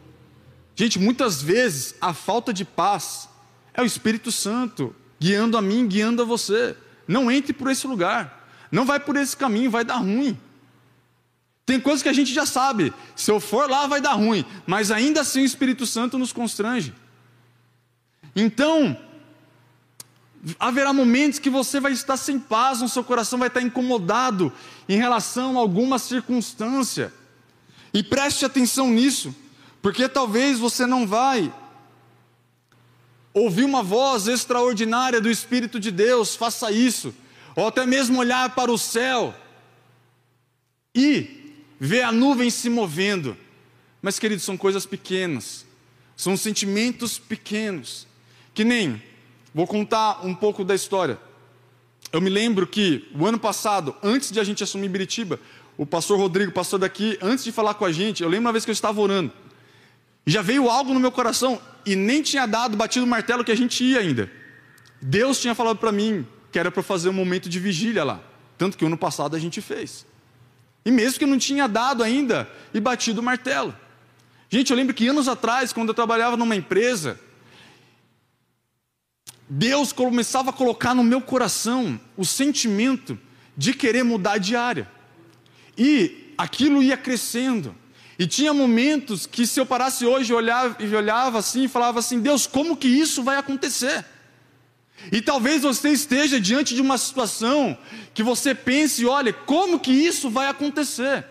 Gente, 0.81 0.99
muitas 0.99 1.43
vezes 1.43 1.95
a 2.01 2.15
falta 2.15 2.55
de 2.55 2.65
paz 2.65 3.29
é 3.75 3.83
o 3.83 3.85
Espírito 3.85 4.33
Santo 4.33 4.97
guiando 5.21 5.59
a 5.59 5.61
mim, 5.61 5.87
guiando 5.87 6.23
a 6.23 6.25
você. 6.25 6.75
Não 7.07 7.31
entre 7.31 7.53
por 7.53 7.71
esse 7.71 7.87
lugar, 7.87 8.49
não 8.73 8.87
vai 8.87 8.99
por 8.99 9.15
esse 9.15 9.37
caminho, 9.37 9.71
vai 9.71 9.85
dar 9.85 9.97
ruim. 9.97 10.41
Tem 11.67 11.79
coisas 11.79 12.03
que 12.03 12.09
a 12.09 12.15
gente 12.15 12.33
já 12.33 12.47
sabe, 12.47 12.95
se 13.15 13.31
eu 13.31 13.39
for 13.39 13.69
lá 13.69 13.87
vai 13.87 14.01
dar 14.01 14.15
ruim, 14.15 14.43
mas 14.67 14.91
ainda 14.91 15.21
assim 15.21 15.43
o 15.43 15.45
Espírito 15.45 15.85
Santo 15.85 16.17
nos 16.17 16.33
constrange. 16.33 16.95
Então, 18.35 18.99
haverá 20.59 20.95
momentos 20.95 21.39
que 21.39 21.51
você 21.51 21.79
vai 21.79 21.93
estar 21.93 22.17
sem 22.17 22.39
paz, 22.39 22.81
no 22.81 22.89
seu 22.89 23.05
coração 23.05 23.39
vai 23.39 23.49
estar 23.49 23.61
incomodado 23.61 24.51
em 24.89 24.97
relação 24.97 25.59
a 25.59 25.61
alguma 25.61 25.99
circunstância. 25.99 27.13
E 27.93 28.03
preste 28.03 28.47
atenção 28.47 28.91
nisso, 28.91 29.35
porque 29.83 30.09
talvez 30.09 30.59
você 30.59 30.87
não 30.87 31.07
vai 31.07 31.53
ouvir 33.33 33.65
uma 33.65 33.83
voz 33.83 34.27
extraordinária 34.27 35.21
do 35.21 35.31
Espírito 35.31 35.79
de 35.79 35.91
Deus, 35.91 36.35
faça 36.35 36.71
isso, 36.71 37.15
ou 37.55 37.67
até 37.67 37.87
mesmo 37.87 38.19
olhar 38.19 38.55
para 38.55 38.71
o 38.71 38.79
céu 38.79 39.35
e 40.95 41.55
vê 41.79 42.03
a 42.03 42.13
nuvem 42.13 42.51
se 42.51 42.69
movendo. 42.69 43.37
Mas, 44.03 44.19
queridos, 44.19 44.45
são 44.45 44.57
coisas 44.57 44.87
pequenas, 44.87 45.65
são 46.17 46.37
sentimentos 46.37 47.19
pequenos, 47.19 48.07
que 48.53 48.65
nem, 48.65 49.03
vou 49.55 49.67
contar 49.67 50.27
um 50.27 50.35
pouco 50.35 50.65
da 50.65 50.75
história. 50.75 51.19
Eu 52.13 52.21
me 52.21 52.31
lembro 52.31 52.67
que 52.67 53.09
o 53.15 53.27
ano 53.27 53.39
passado, 53.39 53.95
antes 54.03 54.33
de 54.33 54.41
a 54.41 54.45
gente 54.45 54.65
assumir 54.65 54.89
Biritiba, 54.89 55.39
o 55.77 55.87
pastor 55.87 56.19
Rodrigo, 56.19 56.51
pastor 56.51 56.79
daqui, 56.79 57.17
antes 57.23 57.45
de 57.45 57.53
falar 57.53 57.75
com 57.75 57.85
a 57.85 57.93
gente, 57.93 58.23
eu 58.23 58.29
lembro 58.29 58.47
uma 58.47 58.53
vez 58.53 58.65
que 58.65 58.71
eu 58.71 58.75
estava 58.75 59.01
orando, 59.01 59.33
já 60.27 60.43
veio 60.43 60.69
algo 60.69 60.93
no 60.93 61.01
meu 61.01 61.11
coração, 61.11 61.61
e 61.85 61.97
nem 61.97 62.23
tinha 62.23 62.47
dado, 62.47 62.77
batido 62.77 63.05
o 63.05 63.09
martelo 63.09 63.45
que 63.45 63.53
a 63.53 63.57
gente 63.57 63.83
ia 63.83 63.99
ainda. 63.99 64.31
Deus 65.01 65.41
tinha 65.41 65.55
falado 65.55 65.79
para 65.79 65.91
mim 65.91 66.27
que 66.53 66.59
era 66.59 66.71
para 66.71 66.83
fazer 66.83 67.09
um 67.09 67.13
momento 67.13 67.49
de 67.49 67.59
vigília 67.59 68.05
lá, 68.05 68.21
tanto 68.59 68.77
que 68.77 68.85
ano 68.85 68.99
passado 68.99 69.37
a 69.37 69.39
gente 69.39 69.61
fez. 69.61 70.05
E 70.85 70.91
mesmo 70.91 71.19
que 71.19 71.27
não 71.27 71.39
tinha 71.39 71.69
dado 71.69 72.03
ainda 72.03 72.51
e 72.75 72.81
batido 72.81 73.21
o 73.21 73.25
martelo. 73.25 73.75
Gente, 74.49 74.71
eu 74.71 74.77
lembro 74.77 74.95
que 74.95 75.07
anos 75.07 75.29
atrás, 75.29 75.73
quando 75.73 75.89
eu 75.89 75.95
trabalhava 75.95 76.37
numa 76.37 76.57
empresa, 76.57 77.21
Deus 79.49 79.93
começava 79.93 80.51
a 80.51 80.53
colocar 80.53 80.95
no 80.95 81.05
meu 81.05 81.21
coração 81.21 82.01
o 82.17 82.25
sentimento 82.25 83.19
de 83.57 83.75
querer 83.75 84.03
mudar 84.03 84.39
de 84.39 84.57
área. 84.57 84.91
E 85.77 86.35
aquilo 86.37 86.83
ia 86.83 86.97
crescendo. 86.97 87.75
E 88.21 88.27
tinha 88.27 88.53
momentos 88.53 89.25
que 89.25 89.47
se 89.47 89.59
eu 89.59 89.65
parasse 89.65 90.05
hoje 90.05 90.31
e 90.31 90.35
olhava, 90.35 90.77
olhava 90.95 91.39
assim 91.39 91.65
e 91.65 91.69
falava 91.69 92.01
assim: 92.01 92.21
Deus, 92.21 92.47
como 92.47 92.77
que 92.77 92.87
isso 92.87 93.23
vai 93.23 93.39
acontecer? 93.39 94.05
E 95.11 95.23
talvez 95.23 95.63
você 95.63 95.89
esteja 95.89 96.39
diante 96.39 96.75
de 96.75 96.83
uma 96.83 96.99
situação 96.99 97.79
que 98.13 98.23
você 98.23 98.55
pense, 98.55 99.07
olha, 99.07 99.33
como 99.33 99.81
que 99.81 99.91
isso 99.91 100.29
vai 100.29 100.49
acontecer? 100.49 101.25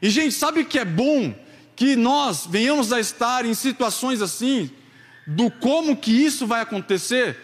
E 0.00 0.08
gente, 0.08 0.30
sabe 0.30 0.64
que 0.64 0.78
é 0.78 0.84
bom? 0.84 1.34
Que 1.74 1.96
nós 1.96 2.46
venhamos 2.48 2.92
a 2.92 3.00
estar 3.00 3.44
em 3.44 3.52
situações 3.52 4.22
assim, 4.22 4.70
do 5.26 5.50
como 5.50 5.96
que 5.96 6.12
isso 6.12 6.46
vai 6.46 6.60
acontecer, 6.60 7.36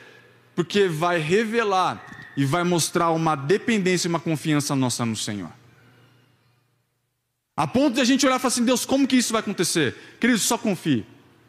porque 0.54 0.86
vai 0.86 1.18
revelar 1.18 2.00
e 2.36 2.44
vai 2.44 2.62
mostrar 2.62 3.10
uma 3.10 3.34
dependência 3.34 4.06
e 4.06 4.10
uma 4.10 4.20
confiança 4.20 4.76
nossa 4.76 5.04
no 5.04 5.16
Senhor. 5.16 5.50
A 7.56 7.66
ponto 7.66 7.94
de 7.94 8.00
a 8.00 8.04
gente 8.04 8.26
olhar 8.26 8.36
e 8.36 8.38
falar 8.38 8.48
assim: 8.48 8.64
Deus, 8.64 8.84
como 8.84 9.06
que 9.06 9.16
isso 9.16 9.32
vai 9.32 9.40
acontecer? 9.40 9.94
Querido, 10.20 10.38
só 10.38 10.58
confie 10.58 11.04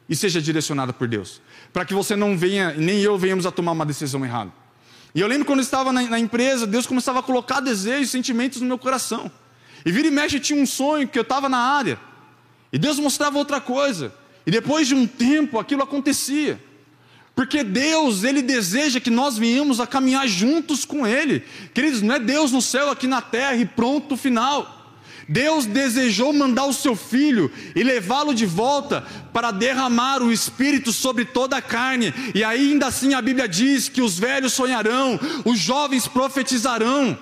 e 0.08 0.16
seja 0.16 0.40
direcionado 0.40 0.94
por 0.94 1.08
Deus, 1.08 1.42
para 1.74 1.84
que 1.84 1.94
você 1.94 2.16
não 2.16 2.38
venha, 2.38 2.74
nem 2.74 3.02
eu 3.02 3.18
venhamos 3.18 3.46
a 3.46 3.52
tomar 3.52 3.72
uma 3.72 3.86
decisão 3.86 4.24
errada. 4.24 4.52
E 5.16 5.22
eu 5.22 5.28
lembro 5.28 5.46
quando 5.46 5.60
eu 5.60 5.64
estava 5.64 5.92
na, 5.92 6.04
na 6.04 6.20
empresa, 6.20 6.68
Deus 6.68 6.86
começava 6.86 7.20
a 7.20 7.24
colocar 7.24 7.60
desejos, 7.60 8.12
sentimentos 8.12 8.62
no 8.62 8.68
meu 8.68 8.78
coração. 8.78 9.32
E 9.84 9.92
vira 9.92 10.08
e 10.08 10.12
mexe 10.12 10.40
tinha 10.40 10.62
um 10.62 10.66
sonho 10.66 11.08
que 11.08 11.18
eu 11.18 11.24
estava 11.24 11.48
na 11.50 11.58
área. 11.58 12.00
E 12.72 12.78
Deus 12.78 13.00
mostrava 13.00 13.38
outra 13.38 13.62
coisa. 13.62 14.14
E 14.46 14.52
depois 14.52 14.88
de 14.88 14.94
um 14.94 15.08
tempo 15.08 15.58
aquilo 15.58 15.82
acontecia. 15.82 16.60
Porque 17.34 17.64
Deus, 17.64 18.24
Ele 18.24 18.42
deseja 18.42 19.00
que 19.00 19.10
nós 19.10 19.38
venhamos 19.38 19.80
a 19.80 19.88
caminhar 19.88 20.28
juntos 20.28 20.86
com 20.86 21.06
Ele. 21.06 21.44
Queridos, 21.74 22.02
não 22.02 22.16
é 22.16 22.20
Deus 22.20 22.52
no 22.52 22.62
céu, 22.62 22.90
aqui 22.90 23.08
na 23.08 23.22
terra 23.22 23.56
e 23.56 23.66
pronto, 23.66 24.16
final. 24.16 24.85
Deus 25.28 25.66
desejou 25.66 26.32
mandar 26.32 26.66
o 26.66 26.74
seu 26.74 26.96
filho 26.96 27.52
e 27.76 27.84
levá-lo 27.84 28.34
de 28.34 28.46
volta 28.46 29.04
para 29.34 29.52
derramar 29.52 30.22
o 30.22 30.32
Espírito 30.32 30.94
sobre 30.94 31.26
toda 31.26 31.58
a 31.58 31.62
carne, 31.62 32.14
e 32.34 32.44
ainda 32.44 32.88
assim 32.88 33.14
a 33.14 33.22
Bíblia 33.22 33.48
diz 33.48 33.90
que 33.90 34.02
os 34.02 34.20
velhos 34.20 34.54
sonharão, 34.54 35.20
os 35.44 35.58
jovens 35.60 36.08
profetizarão. 36.08 37.18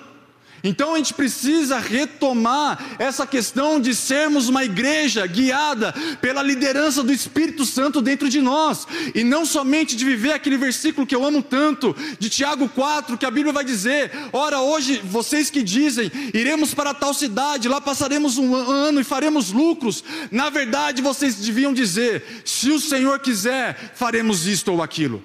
Então 0.64 0.94
a 0.94 0.96
gente 0.96 1.12
precisa 1.12 1.78
retomar 1.78 2.96
essa 2.98 3.26
questão 3.26 3.78
de 3.78 3.94
sermos 3.94 4.48
uma 4.48 4.64
igreja 4.64 5.26
guiada 5.26 5.92
pela 6.22 6.42
liderança 6.42 7.02
do 7.02 7.12
Espírito 7.12 7.66
Santo 7.66 8.00
dentro 8.00 8.30
de 8.30 8.40
nós, 8.40 8.86
e 9.14 9.22
não 9.22 9.44
somente 9.44 9.94
de 9.94 10.06
viver 10.06 10.32
aquele 10.32 10.56
versículo 10.56 11.06
que 11.06 11.14
eu 11.14 11.22
amo 11.22 11.42
tanto, 11.42 11.94
de 12.18 12.30
Tiago 12.30 12.66
4, 12.70 13.18
que 13.18 13.26
a 13.26 13.30
Bíblia 13.30 13.52
vai 13.52 13.64
dizer: 13.64 14.10
Ora, 14.32 14.60
hoje 14.60 15.02
vocês 15.04 15.50
que 15.50 15.62
dizem, 15.62 16.10
iremos 16.32 16.72
para 16.72 16.94
tal 16.94 17.12
cidade, 17.12 17.68
lá 17.68 17.80
passaremos 17.80 18.38
um 18.38 18.54
ano 18.54 19.00
e 19.00 19.04
faremos 19.04 19.52
lucros, 19.52 20.02
na 20.30 20.48
verdade 20.48 21.02
vocês 21.02 21.34
deviam 21.34 21.74
dizer: 21.74 22.42
se 22.42 22.70
o 22.70 22.80
Senhor 22.80 23.18
quiser, 23.18 23.92
faremos 23.94 24.46
isto 24.46 24.72
ou 24.72 24.82
aquilo. 24.82 25.22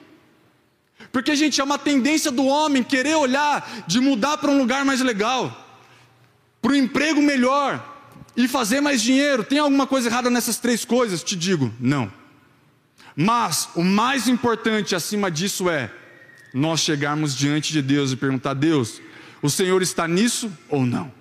Porque, 1.11 1.35
gente, 1.35 1.59
é 1.59 1.63
uma 1.63 1.77
tendência 1.77 2.31
do 2.31 2.45
homem 2.45 2.83
querer 2.83 3.15
olhar 3.15 3.85
de 3.87 3.99
mudar 3.99 4.37
para 4.37 4.51
um 4.51 4.57
lugar 4.57 4.85
mais 4.85 5.01
legal, 5.01 5.67
para 6.61 6.71
um 6.71 6.75
emprego 6.75 7.21
melhor 7.21 7.83
e 8.37 8.47
fazer 8.47 8.79
mais 8.79 9.01
dinheiro. 9.01 9.43
Tem 9.43 9.59
alguma 9.59 9.87
coisa 9.87 10.07
errada 10.07 10.29
nessas 10.29 10.57
três 10.57 10.85
coisas? 10.85 11.23
Te 11.23 11.35
digo, 11.35 11.73
não. 11.79 12.11
Mas 13.15 13.69
o 13.75 13.83
mais 13.83 14.27
importante 14.27 14.95
acima 14.95 15.29
disso 15.31 15.69
é 15.69 15.91
nós 16.53 16.79
chegarmos 16.81 17.35
diante 17.35 17.73
de 17.73 17.81
Deus 17.81 18.11
e 18.11 18.15
perguntar: 18.15 18.53
Deus, 18.53 19.01
o 19.41 19.49
Senhor 19.49 19.81
está 19.81 20.07
nisso 20.07 20.51
ou 20.69 20.85
não? 20.85 21.11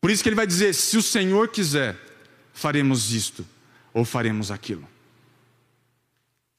Por 0.00 0.10
isso 0.10 0.22
que 0.22 0.28
ele 0.28 0.36
vai 0.36 0.46
dizer: 0.46 0.74
se 0.74 0.96
o 0.96 1.02
Senhor 1.02 1.48
quiser, 1.48 1.96
faremos 2.52 3.12
isto 3.12 3.44
ou 3.92 4.04
faremos 4.04 4.50
aquilo. 4.50 4.88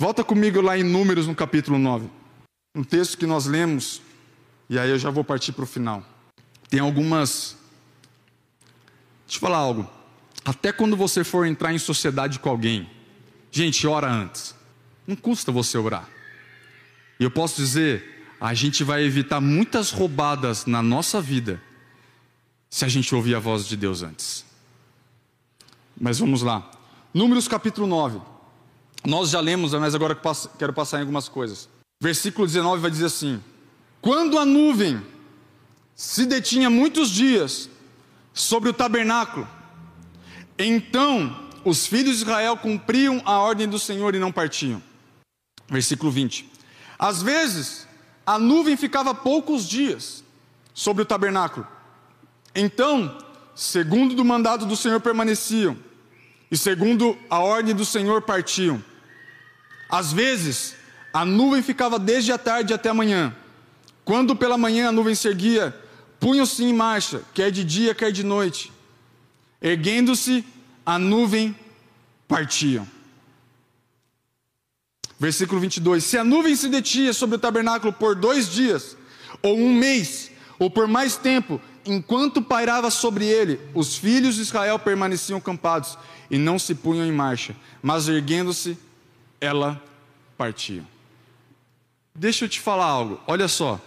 Volta 0.01 0.23
comigo 0.23 0.61
lá 0.61 0.77
em 0.77 0.83
Números, 0.83 1.27
no 1.27 1.35
capítulo 1.35 1.77
9. 1.77 2.09
Um 2.73 2.85
texto 2.85 3.17
que 3.17 3.25
nós 3.25 3.45
lemos, 3.45 4.01
e 4.69 4.79
aí 4.79 4.89
eu 4.89 4.97
já 4.97 5.09
vou 5.09 5.25
partir 5.25 5.51
para 5.51 5.65
o 5.65 5.67
final. 5.67 6.01
Tem 6.69 6.79
algumas. 6.79 7.57
Deixa 9.25 9.35
eu 9.35 9.41
falar 9.41 9.57
algo. 9.57 9.89
Até 10.45 10.71
quando 10.71 10.95
você 10.95 11.25
for 11.25 11.45
entrar 11.45 11.73
em 11.73 11.77
sociedade 11.77 12.39
com 12.39 12.47
alguém, 12.47 12.89
gente, 13.51 13.85
ora 13.85 14.09
antes. 14.09 14.55
Não 15.05 15.17
custa 15.17 15.51
você 15.51 15.77
orar. 15.77 16.07
E 17.19 17.23
eu 17.25 17.29
posso 17.29 17.57
dizer, 17.57 18.25
a 18.39 18.53
gente 18.53 18.85
vai 18.85 19.03
evitar 19.03 19.41
muitas 19.41 19.91
roubadas 19.91 20.65
na 20.65 20.81
nossa 20.81 21.19
vida 21.19 21.61
se 22.69 22.85
a 22.85 22.87
gente 22.87 23.13
ouvir 23.13 23.35
a 23.35 23.39
voz 23.39 23.67
de 23.67 23.75
Deus 23.75 24.01
antes. 24.01 24.45
Mas 25.99 26.19
vamos 26.19 26.41
lá. 26.41 26.71
Números 27.13 27.49
capítulo 27.49 27.85
9. 27.85 28.38
Nós 29.05 29.29
já 29.29 29.39
lemos, 29.39 29.73
mas 29.73 29.95
agora 29.95 30.19
quero 30.57 30.73
passar 30.73 30.97
em 30.97 31.01
algumas 31.01 31.29
coisas. 31.29 31.69
Versículo 32.01 32.45
19 32.45 32.81
vai 32.81 32.91
dizer 32.91 33.05
assim: 33.05 33.41
Quando 34.01 34.37
a 34.37 34.45
nuvem 34.45 35.01
se 35.95 36.25
detinha 36.25 36.69
muitos 36.69 37.09
dias 37.09 37.69
sobre 38.33 38.69
o 38.69 38.73
tabernáculo, 38.73 39.47
então 40.57 41.49
os 41.63 41.85
filhos 41.85 42.17
de 42.17 42.23
Israel 42.23 42.57
cumpriam 42.57 43.21
a 43.25 43.39
ordem 43.39 43.67
do 43.67 43.79
Senhor 43.79 44.15
e 44.15 44.19
não 44.19 44.31
partiam. 44.31 44.81
Versículo 45.67 46.11
20. 46.11 46.49
Às 46.97 47.21
vezes, 47.21 47.87
a 48.25 48.37
nuvem 48.37 48.75
ficava 48.75 49.13
poucos 49.13 49.67
dias 49.67 50.23
sobre 50.73 51.03
o 51.03 51.05
tabernáculo. 51.05 51.67
Então, 52.55 53.17
segundo 53.55 54.15
do 54.15 54.25
mandado 54.25 54.65
do 54.65 54.75
Senhor 54.75 54.99
permaneciam, 54.99 55.77
e 56.51 56.57
segundo 56.57 57.17
a 57.29 57.39
ordem 57.39 57.75
do 57.75 57.85
Senhor 57.85 58.21
partiam. 58.21 58.83
Às 59.89 60.13
vezes, 60.13 60.75
a 61.11 61.25
nuvem 61.25 61.63
ficava 61.63 61.97
desde 61.97 62.31
a 62.31 62.37
tarde 62.37 62.73
até 62.73 62.89
a 62.89 62.93
manhã. 62.93 63.35
Quando 64.05 64.35
pela 64.35 64.57
manhã 64.57 64.89
a 64.89 64.91
nuvem 64.91 65.15
se 65.15 65.27
erguia, 65.27 65.75
punham-se 66.19 66.63
em 66.63 66.73
marcha, 66.73 67.23
quer 67.33 67.51
de 67.51 67.63
dia, 67.63 67.95
quer 67.95 68.11
de 68.11 68.23
noite. 68.23 68.71
Erguendo-se, 69.61 70.45
a 70.85 70.99
nuvem 70.99 71.55
partiam. 72.27 72.87
Versículo 75.19 75.59
22: 75.59 76.03
Se 76.03 76.17
a 76.17 76.23
nuvem 76.23 76.55
se 76.55 76.69
detinha 76.69 77.11
sobre 77.11 77.35
o 77.35 77.39
tabernáculo 77.39 77.91
por 77.91 78.15
dois 78.15 78.49
dias, 78.49 78.95
ou 79.41 79.57
um 79.57 79.73
mês, 79.73 80.31
ou 80.57 80.69
por 80.69 80.87
mais 80.87 81.17
tempo, 81.17 81.59
enquanto 81.85 82.41
pairava 82.41 82.89
sobre 82.89 83.25
ele, 83.25 83.59
os 83.73 83.97
filhos 83.97 84.35
de 84.35 84.41
Israel 84.41 84.79
permaneciam 84.79 85.37
acampados 85.37 85.97
e 86.31 86.37
não 86.37 86.57
se 86.57 86.73
punham 86.75 87.05
em 87.05 87.11
marcha, 87.11 87.55
mas 87.81 88.07
erguendo-se, 88.07 88.77
ela 89.41 89.81
partiu. 90.37 90.85
Deixa 92.13 92.45
eu 92.45 92.49
te 92.49 92.59
falar 92.59 92.85
algo, 92.85 93.21
olha 93.27 93.47
só, 93.47 93.79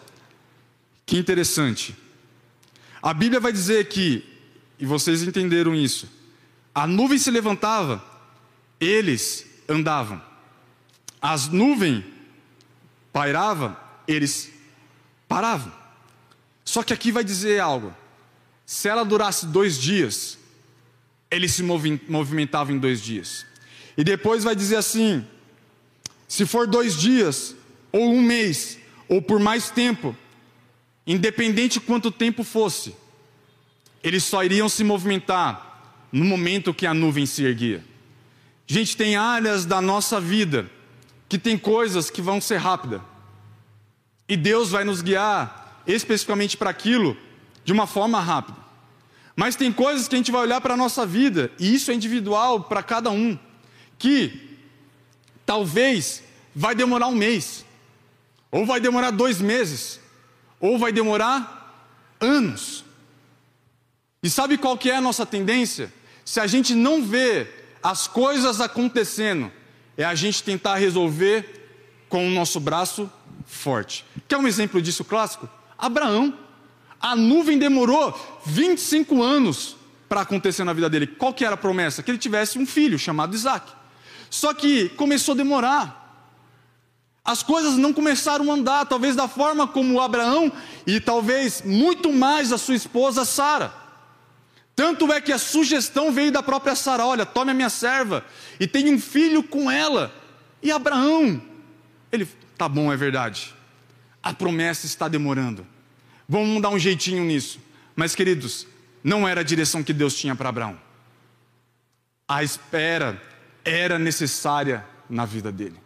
que 1.04 1.16
interessante. 1.18 1.94
A 3.02 3.12
Bíblia 3.12 3.40
vai 3.40 3.52
dizer 3.52 3.88
que, 3.88 4.24
e 4.78 4.86
vocês 4.86 5.22
entenderam 5.22 5.74
isso, 5.74 6.08
a 6.74 6.86
nuvem 6.86 7.18
se 7.18 7.30
levantava, 7.30 8.02
eles 8.80 9.46
andavam. 9.68 10.22
As 11.20 11.48
nuvens 11.48 12.04
pairavam, 13.12 13.76
eles 14.08 14.50
paravam. 15.28 15.72
Só 16.64 16.82
que 16.82 16.92
aqui 16.92 17.12
vai 17.12 17.22
dizer 17.22 17.60
algo. 17.60 17.94
Se 18.64 18.88
ela 18.88 19.04
durasse 19.04 19.46
dois 19.46 19.78
dias, 19.78 20.38
eles 21.30 21.52
se 21.52 21.62
movimentavam 21.62 22.74
em 22.74 22.78
dois 22.78 23.02
dias. 23.02 23.44
E 23.96 24.02
depois 24.02 24.44
vai 24.44 24.56
dizer 24.56 24.76
assim: 24.76 25.26
se 26.32 26.46
for 26.46 26.66
dois 26.66 26.96
dias, 26.96 27.54
ou 27.92 28.10
um 28.10 28.22
mês, 28.22 28.78
ou 29.06 29.20
por 29.20 29.38
mais 29.38 29.68
tempo, 29.68 30.16
independente 31.06 31.78
quanto 31.78 32.10
tempo 32.10 32.42
fosse, 32.42 32.96
eles 34.02 34.24
só 34.24 34.42
iriam 34.42 34.66
se 34.66 34.82
movimentar 34.82 36.06
no 36.10 36.24
momento 36.24 36.72
que 36.72 36.86
a 36.86 36.94
nuvem 36.94 37.26
se 37.26 37.44
erguia. 37.44 37.84
Gente, 38.66 38.96
tem 38.96 39.14
áreas 39.14 39.66
da 39.66 39.82
nossa 39.82 40.18
vida 40.18 40.70
que 41.28 41.36
tem 41.36 41.58
coisas 41.58 42.08
que 42.08 42.22
vão 42.22 42.40
ser 42.40 42.56
rápidas. 42.56 43.02
E 44.26 44.34
Deus 44.34 44.70
vai 44.70 44.84
nos 44.84 45.02
guiar 45.02 45.82
especificamente 45.86 46.56
para 46.56 46.70
aquilo 46.70 47.14
de 47.62 47.74
uma 47.74 47.86
forma 47.86 48.18
rápida. 48.20 48.56
Mas 49.36 49.54
tem 49.54 49.70
coisas 49.70 50.08
que 50.08 50.14
a 50.14 50.18
gente 50.18 50.32
vai 50.32 50.40
olhar 50.40 50.62
para 50.62 50.72
a 50.72 50.78
nossa 50.78 51.04
vida, 51.04 51.52
e 51.58 51.74
isso 51.74 51.90
é 51.90 51.94
individual 51.94 52.62
para 52.62 52.82
cada 52.82 53.10
um, 53.10 53.38
que 53.98 54.51
talvez 55.44 56.22
vai 56.54 56.74
demorar 56.74 57.08
um 57.08 57.14
mês, 57.14 57.64
ou 58.50 58.66
vai 58.66 58.80
demorar 58.80 59.10
dois 59.10 59.40
meses, 59.40 60.00
ou 60.60 60.78
vai 60.78 60.92
demorar 60.92 61.62
anos. 62.20 62.84
E 64.22 64.30
sabe 64.30 64.56
qual 64.56 64.78
que 64.78 64.90
é 64.90 64.96
a 64.96 65.00
nossa 65.00 65.26
tendência? 65.26 65.92
Se 66.24 66.38
a 66.38 66.46
gente 66.46 66.74
não 66.74 67.02
vê 67.02 67.48
as 67.82 68.06
coisas 68.06 68.60
acontecendo, 68.60 69.50
é 69.96 70.04
a 70.04 70.14
gente 70.14 70.42
tentar 70.42 70.76
resolver 70.76 71.60
com 72.08 72.26
o 72.26 72.30
nosso 72.30 72.60
braço 72.60 73.10
forte. 73.44 74.04
Quer 74.28 74.36
um 74.36 74.46
exemplo 74.46 74.80
disso 74.80 75.04
clássico? 75.04 75.48
Abraão. 75.76 76.38
A 77.00 77.16
nuvem 77.16 77.58
demorou 77.58 78.16
25 78.46 79.20
anos 79.20 79.76
para 80.08 80.20
acontecer 80.20 80.62
na 80.62 80.72
vida 80.72 80.88
dele. 80.88 81.06
Qual 81.06 81.34
que 81.34 81.44
era 81.44 81.54
a 81.54 81.58
promessa? 81.58 82.02
Que 82.02 82.10
ele 82.10 82.18
tivesse 82.18 82.58
um 82.58 82.66
filho 82.66 82.98
chamado 82.98 83.34
Isaac. 83.34 83.72
Só 84.32 84.54
que 84.54 84.88
começou 84.88 85.34
a 85.34 85.36
demorar. 85.36 86.32
As 87.22 87.42
coisas 87.42 87.76
não 87.76 87.92
começaram 87.92 88.50
a 88.50 88.54
andar, 88.54 88.86
talvez 88.86 89.14
da 89.14 89.28
forma 89.28 89.68
como 89.68 90.00
Abraão 90.00 90.50
e 90.86 90.98
talvez 90.98 91.60
muito 91.60 92.10
mais 92.10 92.50
a 92.50 92.56
sua 92.56 92.74
esposa 92.74 93.26
Sara. 93.26 93.74
Tanto 94.74 95.12
é 95.12 95.20
que 95.20 95.32
a 95.32 95.38
sugestão 95.38 96.10
veio 96.10 96.32
da 96.32 96.42
própria 96.42 96.74
Sara: 96.74 97.04
olha, 97.04 97.26
tome 97.26 97.50
a 97.50 97.54
minha 97.54 97.68
serva 97.68 98.24
e 98.58 98.66
tenha 98.66 98.90
um 98.90 98.98
filho 98.98 99.42
com 99.42 99.70
ela. 99.70 100.10
E 100.62 100.72
Abraão, 100.72 101.42
ele, 102.10 102.26
tá 102.56 102.66
bom, 102.66 102.90
é 102.90 102.96
verdade. 102.96 103.54
a 104.22 104.32
promessa 104.32 104.86
está 104.86 105.08
demorando. 105.08 105.66
Vamos 106.26 106.62
dar 106.62 106.70
um 106.70 106.78
jeitinho 106.78 107.22
nisso. 107.22 107.60
Mas, 107.94 108.14
queridos, 108.14 108.66
não 109.04 109.28
era 109.28 109.42
a 109.42 109.44
direção 109.44 109.82
que 109.82 109.92
Deus 109.92 110.16
tinha 110.16 110.34
para 110.34 110.48
Abraão. 110.48 110.80
A 112.26 112.42
espera 112.42 113.20
era 113.64 113.98
necessária 113.98 114.84
na 115.08 115.24
vida 115.24 115.52
dele. 115.52 115.76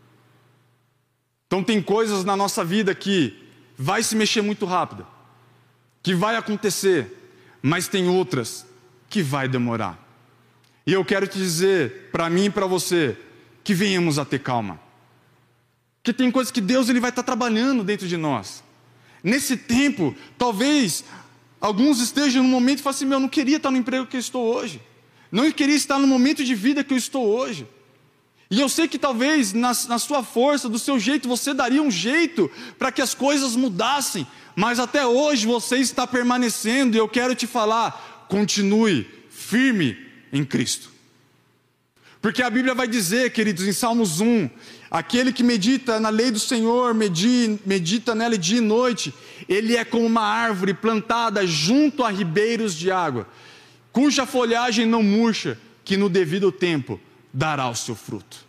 Então, 1.47 1.63
tem 1.63 1.81
coisas 1.81 2.25
na 2.25 2.37
nossa 2.37 2.65
vida 2.65 2.95
que 2.95 3.47
vai 3.77 4.03
se 4.03 4.17
mexer 4.17 4.43
muito 4.43 4.67
rápido, 4.67 5.07
que 6.03 6.15
vai 6.15 6.37
acontecer, 6.37 7.31
mas 7.63 7.89
tem 7.89 8.09
outras 8.09 8.67
que 9.09 9.23
vai 9.23 9.49
demorar. 9.49 10.03
E 10.87 10.93
eu 10.93 11.05
quero 11.05 11.27
te 11.27 11.39
dizer, 11.39 12.11
para 12.13 12.31
mim 12.31 12.47
e 12.47 12.51
para 12.51 12.67
você, 12.67 13.17
que 13.65 13.75
venhamos 13.75 14.19
a 14.19 14.25
ter 14.25 14.39
calma. 14.39 14.81
Que 16.03 16.13
tem 16.13 16.31
coisas 16.31 16.53
que 16.53 16.61
Deus 16.61 16.89
ele 16.89 17.01
vai 17.01 17.11
estar 17.11 17.23
tá 17.23 17.27
trabalhando 17.27 17.83
dentro 17.83 18.07
de 18.07 18.17
nós. 18.17 18.63
Nesse 19.23 19.57
tempo, 19.57 20.15
talvez 20.39 21.05
alguns 21.61 22.01
estejam 22.01 22.45
no 22.45 22.49
momento 22.49 22.79
e 22.79 22.83
falem 22.83 22.95
assim: 22.95 23.07
meu, 23.07 23.17
eu 23.17 23.21
não 23.21 23.29
queria 23.29 23.57
estar 23.57 23.73
no 23.73 23.77
emprego 23.77 24.07
que 24.07 24.17
eu 24.17 24.21
estou 24.21 24.55
hoje. 24.55 24.81
Não 25.31 25.51
queria 25.51 25.75
estar 25.75 25.99
no 25.99 26.07
momento 26.07 26.45
de 26.45 26.55
vida 26.55 26.85
que 26.85 26.95
eu 26.95 26.99
estou 26.99 27.27
hoje. 27.27 27.67
E 28.51 28.61
eu 28.61 28.69
sei 28.69 28.87
que 28.87 28.99
talvez 28.99 29.53
na, 29.53 29.73
na 29.89 29.99
sua 29.99 30.23
força, 30.23 30.69
do 30.69 30.79
seu 30.79 30.99
jeito, 31.01 31.29
você 31.29 31.53
daria 31.53 31.83
um 31.83 31.91
jeito 31.91 32.51
para 32.79 32.93
que 32.93 33.03
as 33.03 33.13
coisas 33.13 33.57
mudassem, 33.57 34.27
mas 34.55 34.79
até 34.79 35.05
hoje 35.05 35.47
você 35.47 35.79
está 35.79 36.07
permanecendo, 36.07 36.97
e 36.97 36.99
eu 36.99 37.09
quero 37.09 37.35
te 37.35 37.47
falar: 37.47 38.27
continue 38.29 39.07
firme 39.31 39.97
em 40.33 40.45
Cristo. 40.45 40.91
Porque 42.21 42.43
a 42.43 42.51
Bíblia 42.51 42.75
vai 42.75 42.89
dizer, 42.89 43.31
queridos, 43.33 43.67
em 43.67 43.73
Salmos 43.73 44.21
1, 44.21 44.51
aquele 44.91 45.33
que 45.33 45.45
medita 45.45 46.01
na 46.01 46.09
lei 46.09 46.31
do 46.31 46.41
Senhor, 46.41 46.93
medita 46.95 48.15
nela 48.15 48.37
dia 48.37 48.59
e 48.59 48.61
noite, 48.61 49.15
ele 49.49 49.77
é 49.77 49.85
como 49.85 50.07
uma 50.07 50.23
árvore 50.23 50.75
plantada 50.75 51.47
junto 51.47 52.03
a 52.03 52.11
ribeiros 52.11 52.75
de 52.75 52.91
água, 52.91 53.29
cuja 53.97 54.27
folhagem 54.27 54.85
não 54.85 55.03
murcha, 55.03 55.57
que 55.83 55.97
no 55.97 56.11
devido 56.11 56.53
tempo 56.53 57.01
dará 57.33 57.67
o 57.67 57.75
seu 57.75 57.95
fruto. 57.95 58.45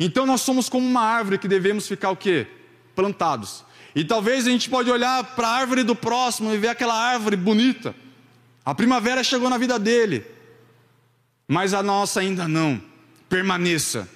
Então 0.00 0.24
nós 0.24 0.40
somos 0.40 0.66
como 0.66 0.86
uma 0.86 1.02
árvore 1.02 1.36
que 1.36 1.46
devemos 1.46 1.86
ficar 1.86 2.08
o 2.08 2.16
quê? 2.16 2.46
Plantados. 2.96 3.66
E 3.94 4.02
talvez 4.02 4.46
a 4.46 4.50
gente 4.50 4.70
pode 4.70 4.90
olhar 4.90 5.36
para 5.36 5.46
a 5.46 5.56
árvore 5.56 5.82
do 5.82 5.94
próximo 5.94 6.54
e 6.54 6.56
ver 6.56 6.68
aquela 6.68 6.94
árvore 6.94 7.36
bonita. 7.36 7.94
A 8.64 8.74
primavera 8.74 9.22
chegou 9.22 9.50
na 9.50 9.58
vida 9.58 9.78
dele, 9.78 10.24
mas 11.46 11.74
a 11.74 11.82
nossa 11.82 12.20
ainda 12.20 12.48
não. 12.48 12.80
Permaneça, 13.28 14.08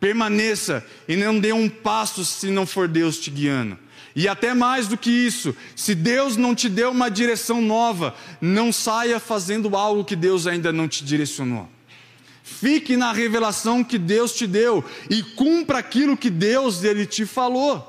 permaneça 0.00 0.82
e 1.06 1.14
não 1.14 1.38
dê 1.38 1.52
um 1.52 1.68
passo 1.68 2.24
se 2.24 2.50
não 2.50 2.64
for 2.64 2.88
Deus 2.88 3.18
te 3.18 3.30
guiando. 3.30 3.78
E 4.14 4.26
até 4.26 4.54
mais 4.54 4.88
do 4.88 4.96
que 4.96 5.10
isso, 5.10 5.54
se 5.76 5.94
Deus 5.94 6.36
não 6.36 6.54
te 6.54 6.68
deu 6.68 6.90
uma 6.90 7.08
direção 7.08 7.60
nova, 7.60 8.14
não 8.40 8.72
saia 8.72 9.20
fazendo 9.20 9.76
algo 9.76 10.04
que 10.04 10.16
Deus 10.16 10.46
ainda 10.46 10.72
não 10.72 10.88
te 10.88 11.04
direcionou. 11.04 11.68
Fique 12.42 12.96
na 12.96 13.12
revelação 13.12 13.84
que 13.84 13.96
Deus 13.96 14.32
te 14.32 14.46
deu 14.46 14.84
e 15.08 15.22
cumpra 15.22 15.78
aquilo 15.78 16.16
que 16.16 16.28
Deus 16.28 16.82
ele 16.82 17.06
te 17.06 17.24
falou. 17.24 17.86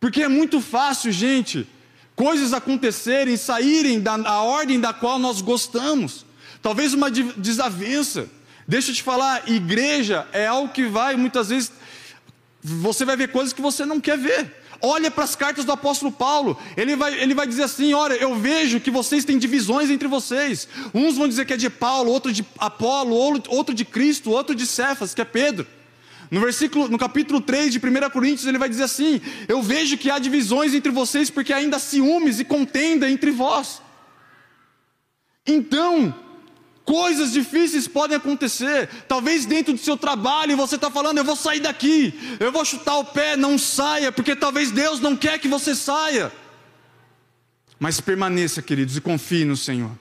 Porque 0.00 0.22
é 0.22 0.28
muito 0.28 0.62
fácil, 0.62 1.12
gente, 1.12 1.68
coisas 2.16 2.54
acontecerem, 2.54 3.36
saírem 3.36 4.00
da 4.00 4.40
ordem 4.40 4.80
da 4.80 4.94
qual 4.94 5.18
nós 5.18 5.42
gostamos. 5.42 6.24
Talvez 6.62 6.94
uma 6.94 7.10
desavença. 7.10 8.28
Deixa 8.66 8.90
eu 8.90 8.94
te 8.94 9.02
falar, 9.02 9.48
igreja 9.50 10.26
é 10.32 10.46
algo 10.46 10.72
que 10.72 10.86
vai, 10.86 11.16
muitas 11.16 11.50
vezes, 11.50 11.70
você 12.62 13.04
vai 13.04 13.16
ver 13.16 13.28
coisas 13.28 13.52
que 13.52 13.60
você 13.60 13.84
não 13.84 14.00
quer 14.00 14.16
ver. 14.16 14.59
Olha 14.82 15.10
para 15.10 15.24
as 15.24 15.36
cartas 15.36 15.64
do 15.64 15.72
apóstolo 15.72 16.10
Paulo, 16.10 16.58
ele 16.76 16.96
vai, 16.96 17.20
ele 17.20 17.34
vai 17.34 17.46
dizer 17.46 17.64
assim: 17.64 17.92
Olha, 17.92 18.14
eu 18.14 18.34
vejo 18.34 18.80
que 18.80 18.90
vocês 18.90 19.24
têm 19.24 19.38
divisões 19.38 19.90
entre 19.90 20.08
vocês. 20.08 20.66
Uns 20.94 21.16
vão 21.16 21.28
dizer 21.28 21.44
que 21.44 21.52
é 21.52 21.56
de 21.56 21.68
Paulo, 21.68 22.10
outro 22.10 22.32
de 22.32 22.44
Apolo, 22.58 23.14
outro 23.14 23.74
de 23.74 23.84
Cristo, 23.84 24.30
outro 24.30 24.54
de 24.54 24.66
Cefas, 24.66 25.12
que 25.12 25.20
é 25.20 25.24
Pedro. 25.24 25.66
No 26.30 26.40
versículo, 26.40 26.88
no 26.88 26.96
capítulo 26.96 27.40
3 27.40 27.72
de 27.72 27.78
1 27.78 28.10
Coríntios, 28.10 28.46
ele 28.46 28.56
vai 28.56 28.68
dizer 28.68 28.84
assim: 28.84 29.20
Eu 29.48 29.62
vejo 29.62 29.98
que 29.98 30.10
há 30.10 30.18
divisões 30.18 30.72
entre 30.72 30.90
vocês, 30.90 31.28
porque 31.28 31.52
ainda 31.52 31.76
há 31.76 31.80
ciúmes 31.80 32.40
e 32.40 32.44
contenda 32.44 33.10
entre 33.10 33.30
vós. 33.30 33.82
Então, 35.46 36.14
Coisas 36.90 37.30
difíceis 37.30 37.86
podem 37.86 38.16
acontecer. 38.16 38.88
Talvez 39.06 39.46
dentro 39.46 39.72
do 39.72 39.78
seu 39.78 39.96
trabalho 39.96 40.56
você 40.56 40.74
está 40.74 40.90
falando: 40.90 41.18
eu 41.18 41.24
vou 41.24 41.36
sair 41.36 41.60
daqui, 41.60 42.12
eu 42.40 42.50
vou 42.50 42.64
chutar 42.64 42.96
o 42.96 43.04
pé. 43.04 43.36
Não 43.36 43.56
saia, 43.56 44.10
porque 44.10 44.34
talvez 44.34 44.72
Deus 44.72 44.98
não 44.98 45.16
quer 45.16 45.38
que 45.38 45.46
você 45.46 45.72
saia. 45.72 46.32
Mas 47.78 48.00
permaneça, 48.00 48.60
queridos, 48.60 48.96
e 48.96 49.00
confie 49.00 49.44
no 49.44 49.56
Senhor. 49.56 49.92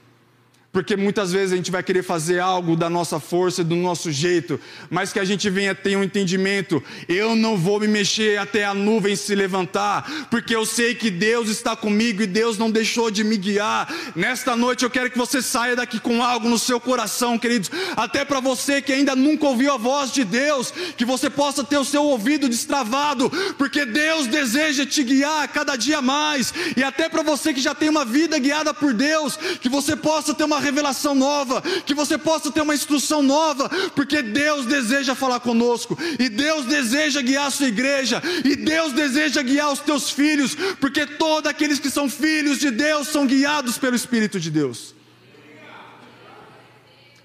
Porque 0.72 0.96
muitas 0.96 1.32
vezes 1.32 1.52
a 1.52 1.56
gente 1.56 1.72
vai 1.72 1.82
querer 1.82 2.04
fazer 2.04 2.40
algo 2.40 2.76
da 2.76 2.92
nossa 2.92 3.20
força, 3.20 3.64
do 3.64 3.76
nosso 3.76 4.12
jeito, 4.12 4.60
mas 4.88 5.12
que 5.12 5.20
a 5.20 5.26
gente 5.26 5.50
venha 5.50 5.74
ter 5.74 5.96
um 5.98 6.04
entendimento. 6.04 6.84
Eu 7.08 7.36
não 7.36 7.58
vou 7.58 7.80
me 7.80 7.88
mexer 7.88 8.38
até 8.38 8.64
a 8.64 8.74
nuvem 8.74 9.16
se 9.16 9.34
levantar, 9.34 10.28
porque 10.30 10.56
eu 10.56 10.68
sei 10.68 10.94
que 10.94 11.10
Deus 11.10 11.50
está 11.50 11.76
comigo 11.76 12.22
e 12.22 12.28
Deus 12.28 12.56
não 12.60 12.70
deixou 12.70 13.10
de 13.10 13.24
me 13.24 13.36
guiar. 13.36 13.92
Nesta 14.16 14.56
noite 14.56 14.84
eu 14.84 14.92
quero 14.92 15.10
que 15.10 15.18
você 15.18 15.42
saia 15.42 15.76
daqui 15.76 16.00
com 16.00 16.22
algo 16.22 16.48
no 16.48 16.60
seu 16.60 16.80
coração, 16.80 17.40
queridos. 17.40 17.72
Até 17.98 18.24
para 18.24 18.40
você 18.40 18.80
que 18.80 18.94
ainda 18.94 19.16
nunca 19.16 19.48
ouviu 19.48 19.74
a 19.74 19.78
voz 19.78 20.12
de 20.12 20.24
Deus, 20.24 20.72
que 20.96 21.04
você 21.04 21.32
possa 21.32 21.64
ter 21.64 21.80
o 21.80 21.86
seu 21.86 22.04
ouvido 22.04 22.48
destravado, 22.48 23.32
porque 23.58 23.86
Deus 23.86 24.28
deseja 24.28 24.86
te 24.86 25.04
guiar 25.04 25.48
cada 25.48 25.76
dia 25.76 26.00
mais. 26.00 26.54
E 26.78 26.84
até 26.84 27.10
para 27.10 27.24
você 27.24 27.56
que 27.56 27.60
já 27.60 27.74
tem 27.74 27.90
uma 27.90 28.06
vida 28.06 28.38
guiada 28.38 28.72
por 28.72 28.94
Deus, 28.94 29.36
que 29.60 29.68
você 29.68 29.96
possa 29.96 30.32
ter 30.32 30.44
uma 30.44 30.59
revelação 30.60 31.16
nova, 31.16 31.62
que 31.86 31.94
você 31.94 32.18
possa 32.18 32.52
ter 32.52 32.62
uma 32.62 32.76
instrução 32.76 33.22
nova, 33.22 33.70
porque 33.96 34.22
Deus 34.22 34.66
deseja 34.66 35.16
falar 35.16 35.40
conosco, 35.40 35.98
e 36.20 36.30
Deus 36.30 36.66
deseja 36.66 37.22
guiar 37.22 37.48
a 37.48 37.52
sua 37.52 37.68
igreja, 37.68 38.22
e 38.44 38.56
Deus 38.56 38.94
deseja 38.94 39.42
guiar 39.42 39.72
os 39.72 39.80
teus 39.80 40.10
filhos, 40.10 40.56
porque 40.80 41.06
todos 41.06 41.50
aqueles 41.50 41.80
que 41.80 41.90
são 41.90 42.10
filhos 42.10 42.60
de 42.60 42.72
Deus 42.72 43.08
são 43.08 43.26
guiados 43.26 43.78
pelo 43.78 43.96
Espírito 43.96 44.40
de 44.40 44.52
Deus. 44.52 45.00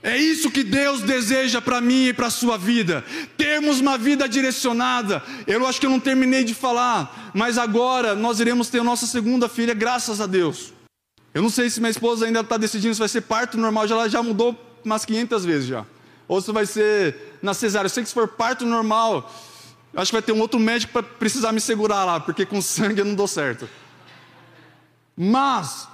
É 0.04 0.18
isso 0.18 0.50
que 0.50 0.62
Deus 0.62 1.00
deseja 1.00 1.62
para 1.62 1.80
mim 1.80 2.08
e 2.08 2.12
para 2.12 2.26
a 2.26 2.30
sua 2.30 2.58
vida. 2.58 3.02
Termos 3.38 3.80
uma 3.80 3.96
vida 3.96 4.28
direcionada. 4.28 5.22
Eu 5.46 5.66
acho 5.66 5.80
que 5.80 5.86
eu 5.86 5.90
não 5.90 5.98
terminei 5.98 6.44
de 6.44 6.54
falar, 6.54 7.32
mas 7.32 7.56
agora 7.56 8.14
nós 8.14 8.38
iremos 8.38 8.68
ter 8.68 8.80
a 8.80 8.84
nossa 8.84 9.06
segunda 9.06 9.48
filha, 9.48 9.72
graças 9.72 10.20
a 10.20 10.26
Deus. 10.26 10.74
Eu 11.34 11.42
não 11.42 11.50
sei 11.50 11.68
se 11.68 11.80
minha 11.80 11.90
esposa 11.90 12.26
ainda 12.26 12.40
está 12.40 12.56
decidindo 12.56 12.94
se 12.94 13.00
vai 13.00 13.08
ser 13.08 13.22
parto 13.22 13.58
normal, 13.58 13.88
já, 13.88 13.96
ela 13.96 14.08
já 14.08 14.22
mudou 14.22 14.56
umas 14.84 15.04
500 15.04 15.44
vezes 15.44 15.66
já. 15.66 15.84
Ou 16.28 16.40
se 16.40 16.52
vai 16.52 16.64
ser 16.64 17.36
na 17.42 17.52
cesárea. 17.52 17.86
Eu 17.86 17.90
sei 17.90 18.04
que 18.04 18.08
se 18.08 18.14
for 18.14 18.28
parto 18.28 18.64
normal, 18.64 19.28
acho 19.94 20.10
que 20.10 20.16
vai 20.16 20.22
ter 20.22 20.30
um 20.30 20.40
outro 20.40 20.60
médico 20.60 20.92
para 20.92 21.02
precisar 21.02 21.50
me 21.50 21.60
segurar 21.60 22.04
lá, 22.04 22.20
porque 22.20 22.46
com 22.46 22.62
sangue 22.62 23.00
eu 23.00 23.04
não 23.04 23.16
dou 23.16 23.26
certo. 23.26 23.68
Mas, 25.16 25.88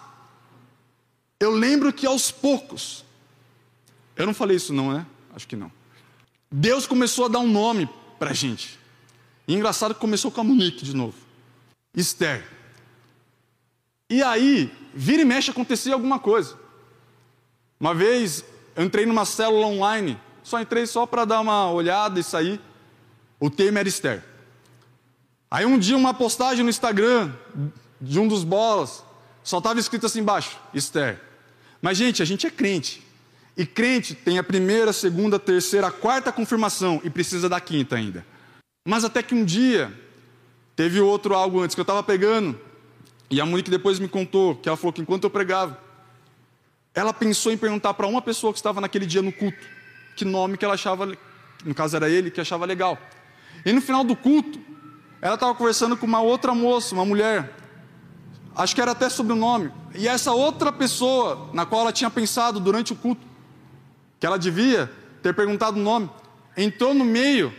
eu 1.40 1.50
lembro 1.50 1.90
que 1.90 2.06
aos 2.06 2.30
poucos, 2.30 3.02
eu 4.16 4.26
não 4.26 4.34
falei 4.34 4.58
isso 4.58 4.74
não, 4.74 4.92
né? 4.92 5.06
Acho 5.34 5.48
que 5.48 5.56
não. 5.56 5.72
Deus 6.52 6.86
começou 6.86 7.24
a 7.24 7.28
dar 7.28 7.38
um 7.38 7.50
nome 7.50 7.88
para 8.18 8.30
a 8.30 8.34
gente. 8.34 8.78
E 9.48 9.54
engraçado 9.54 9.94
que 9.94 10.00
começou 10.00 10.30
com 10.30 10.42
a 10.42 10.44
Monique 10.44 10.84
de 10.84 10.94
novo. 10.94 11.14
Esther. 11.94 12.59
E 14.10 14.24
aí, 14.24 14.72
vira 14.92 15.22
e 15.22 15.24
mexe 15.24 15.52
acontecia 15.52 15.94
alguma 15.94 16.18
coisa. 16.18 16.58
Uma 17.78 17.94
vez 17.94 18.44
eu 18.74 18.84
entrei 18.84 19.06
numa 19.06 19.24
célula 19.24 19.66
online, 19.66 20.18
só 20.42 20.60
entrei 20.60 20.84
só 20.84 21.06
para 21.06 21.24
dar 21.24 21.40
uma 21.40 21.70
olhada 21.70 22.18
e 22.18 22.24
sair. 22.24 22.60
O 23.38 23.48
tema 23.48 23.78
era 23.78 23.88
Esther. 23.88 24.24
Aí 25.48 25.64
um 25.64 25.78
dia 25.78 25.96
uma 25.96 26.12
postagem 26.12 26.64
no 26.64 26.70
Instagram 26.70 27.32
de 28.00 28.18
um 28.18 28.26
dos 28.26 28.42
bolas, 28.42 29.04
só 29.44 29.58
estava 29.58 29.78
escrito 29.78 30.06
assim 30.06 30.20
embaixo, 30.20 30.58
Esther. 30.74 31.20
Mas 31.80 31.96
gente, 31.96 32.20
a 32.20 32.24
gente 32.24 32.46
é 32.46 32.50
crente. 32.50 33.06
E 33.56 33.64
crente 33.64 34.14
tem 34.14 34.38
a 34.38 34.42
primeira, 34.42 34.92
segunda, 34.92 35.38
terceira, 35.38 35.90
quarta 35.90 36.32
confirmação 36.32 37.00
e 37.04 37.10
precisa 37.10 37.48
da 37.48 37.60
quinta 37.60 37.94
ainda. 37.94 38.26
Mas 38.86 39.04
até 39.04 39.22
que 39.22 39.34
um 39.34 39.44
dia 39.44 39.92
teve 40.74 41.00
outro 41.00 41.34
algo 41.34 41.60
antes 41.60 41.74
que 41.74 41.80
eu 41.80 41.84
estava 41.84 42.02
pegando 42.02 42.58
e 43.30 43.40
a 43.40 43.46
Monique 43.46 43.70
depois 43.70 43.98
me 43.98 44.08
contou 44.08 44.56
que 44.56 44.68
ela 44.68 44.76
falou 44.76 44.92
que 44.92 45.00
enquanto 45.00 45.24
eu 45.24 45.30
pregava, 45.30 45.78
ela 46.94 47.12
pensou 47.12 47.52
em 47.52 47.56
perguntar 47.56 47.94
para 47.94 48.06
uma 48.06 48.20
pessoa 48.20 48.52
que 48.52 48.58
estava 48.58 48.80
naquele 48.80 49.06
dia 49.06 49.22
no 49.22 49.32
culto 49.32 49.80
que 50.20 50.24
nome 50.24 50.58
que 50.58 50.64
ela 50.64 50.74
achava, 50.74 51.10
no 51.64 51.74
caso 51.74 51.96
era 51.96 52.08
ele, 52.08 52.30
que 52.30 52.40
achava 52.40 52.66
legal. 52.66 52.98
E 53.64 53.72
no 53.72 53.80
final 53.80 54.04
do 54.04 54.14
culto, 54.14 54.58
ela 55.22 55.34
estava 55.34 55.54
conversando 55.54 55.96
com 55.96 56.06
uma 56.06 56.20
outra 56.20 56.54
moça, 56.54 56.94
uma 56.94 57.06
mulher, 57.06 57.56
acho 58.54 58.74
que 58.74 58.82
era 58.82 58.90
até 58.90 59.08
sobre 59.08 59.32
o 59.32 59.36
nome, 59.36 59.72
e 59.94 60.06
essa 60.06 60.32
outra 60.32 60.70
pessoa 60.70 61.50
na 61.54 61.64
qual 61.64 61.82
ela 61.82 61.92
tinha 61.92 62.10
pensado 62.10 62.60
durante 62.60 62.92
o 62.92 62.96
culto, 62.96 63.26
que 64.18 64.26
ela 64.26 64.38
devia 64.38 64.90
ter 65.22 65.34
perguntado 65.34 65.78
o 65.78 65.82
nome, 65.82 66.10
entrou 66.54 66.92
no 66.92 67.04
meio, 67.04 67.50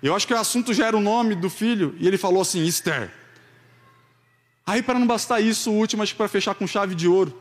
eu 0.00 0.14
acho 0.14 0.26
que 0.26 0.34
o 0.34 0.38
assunto 0.38 0.72
já 0.72 0.86
era 0.86 0.96
o 0.96 1.00
nome 1.00 1.34
do 1.34 1.50
filho, 1.50 1.96
e 1.98 2.06
ele 2.06 2.16
falou 2.16 2.40
assim: 2.40 2.64
Esther. 2.64 3.17
Aí, 4.68 4.82
para 4.82 4.98
não 4.98 5.06
bastar 5.06 5.40
isso, 5.40 5.70
o 5.70 5.74
último, 5.74 6.02
acho 6.02 6.12
que 6.12 6.18
para 6.18 6.28
fechar 6.28 6.54
com 6.54 6.66
chave 6.66 6.94
de 6.94 7.08
ouro. 7.08 7.34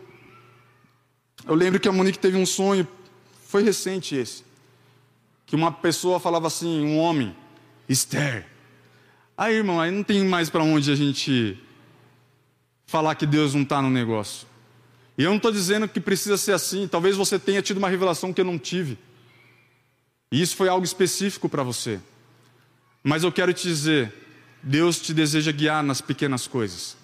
Eu 1.45 1.55
lembro 1.55 1.77
que 1.77 1.85
a 1.85 1.91
Monique 1.91 2.17
teve 2.17 2.37
um 2.37 2.45
sonho, 2.45 2.87
foi 3.49 3.63
recente 3.63 4.15
esse, 4.15 4.45
que 5.45 5.53
uma 5.53 5.69
pessoa 5.69 6.21
falava 6.21 6.47
assim, 6.47 6.85
um 6.85 6.97
homem, 6.97 7.35
Esther. 7.89 8.47
Aí, 9.37 9.55
irmão, 9.55 9.77
aí 9.77 9.91
não 9.91 10.03
tem 10.03 10.23
mais 10.23 10.49
para 10.49 10.63
onde 10.63 10.89
a 10.89 10.95
gente 10.95 11.61
falar 12.85 13.13
que 13.15 13.25
Deus 13.25 13.53
não 13.53 13.63
está 13.63 13.81
no 13.81 13.89
negócio. 13.89 14.47
E 15.17 15.23
eu 15.23 15.29
não 15.29 15.35
estou 15.35 15.51
dizendo 15.51 15.85
que 15.85 15.99
precisa 15.99 16.37
ser 16.37 16.53
assim. 16.53 16.87
Talvez 16.87 17.17
você 17.17 17.37
tenha 17.37 17.61
tido 17.61 17.75
uma 17.75 17.89
revelação 17.89 18.31
que 18.31 18.39
eu 18.39 18.45
não 18.45 18.57
tive. 18.57 18.97
E 20.31 20.41
isso 20.41 20.55
foi 20.55 20.69
algo 20.69 20.85
específico 20.85 21.49
para 21.49 21.61
você. 21.61 21.99
Mas 23.03 23.25
eu 23.25 23.33
quero 23.33 23.53
te 23.53 23.67
dizer: 23.67 24.13
Deus 24.63 24.97
te 25.01 25.13
deseja 25.13 25.51
guiar 25.51 25.83
nas 25.83 25.99
pequenas 25.99 26.47
coisas. 26.47 26.95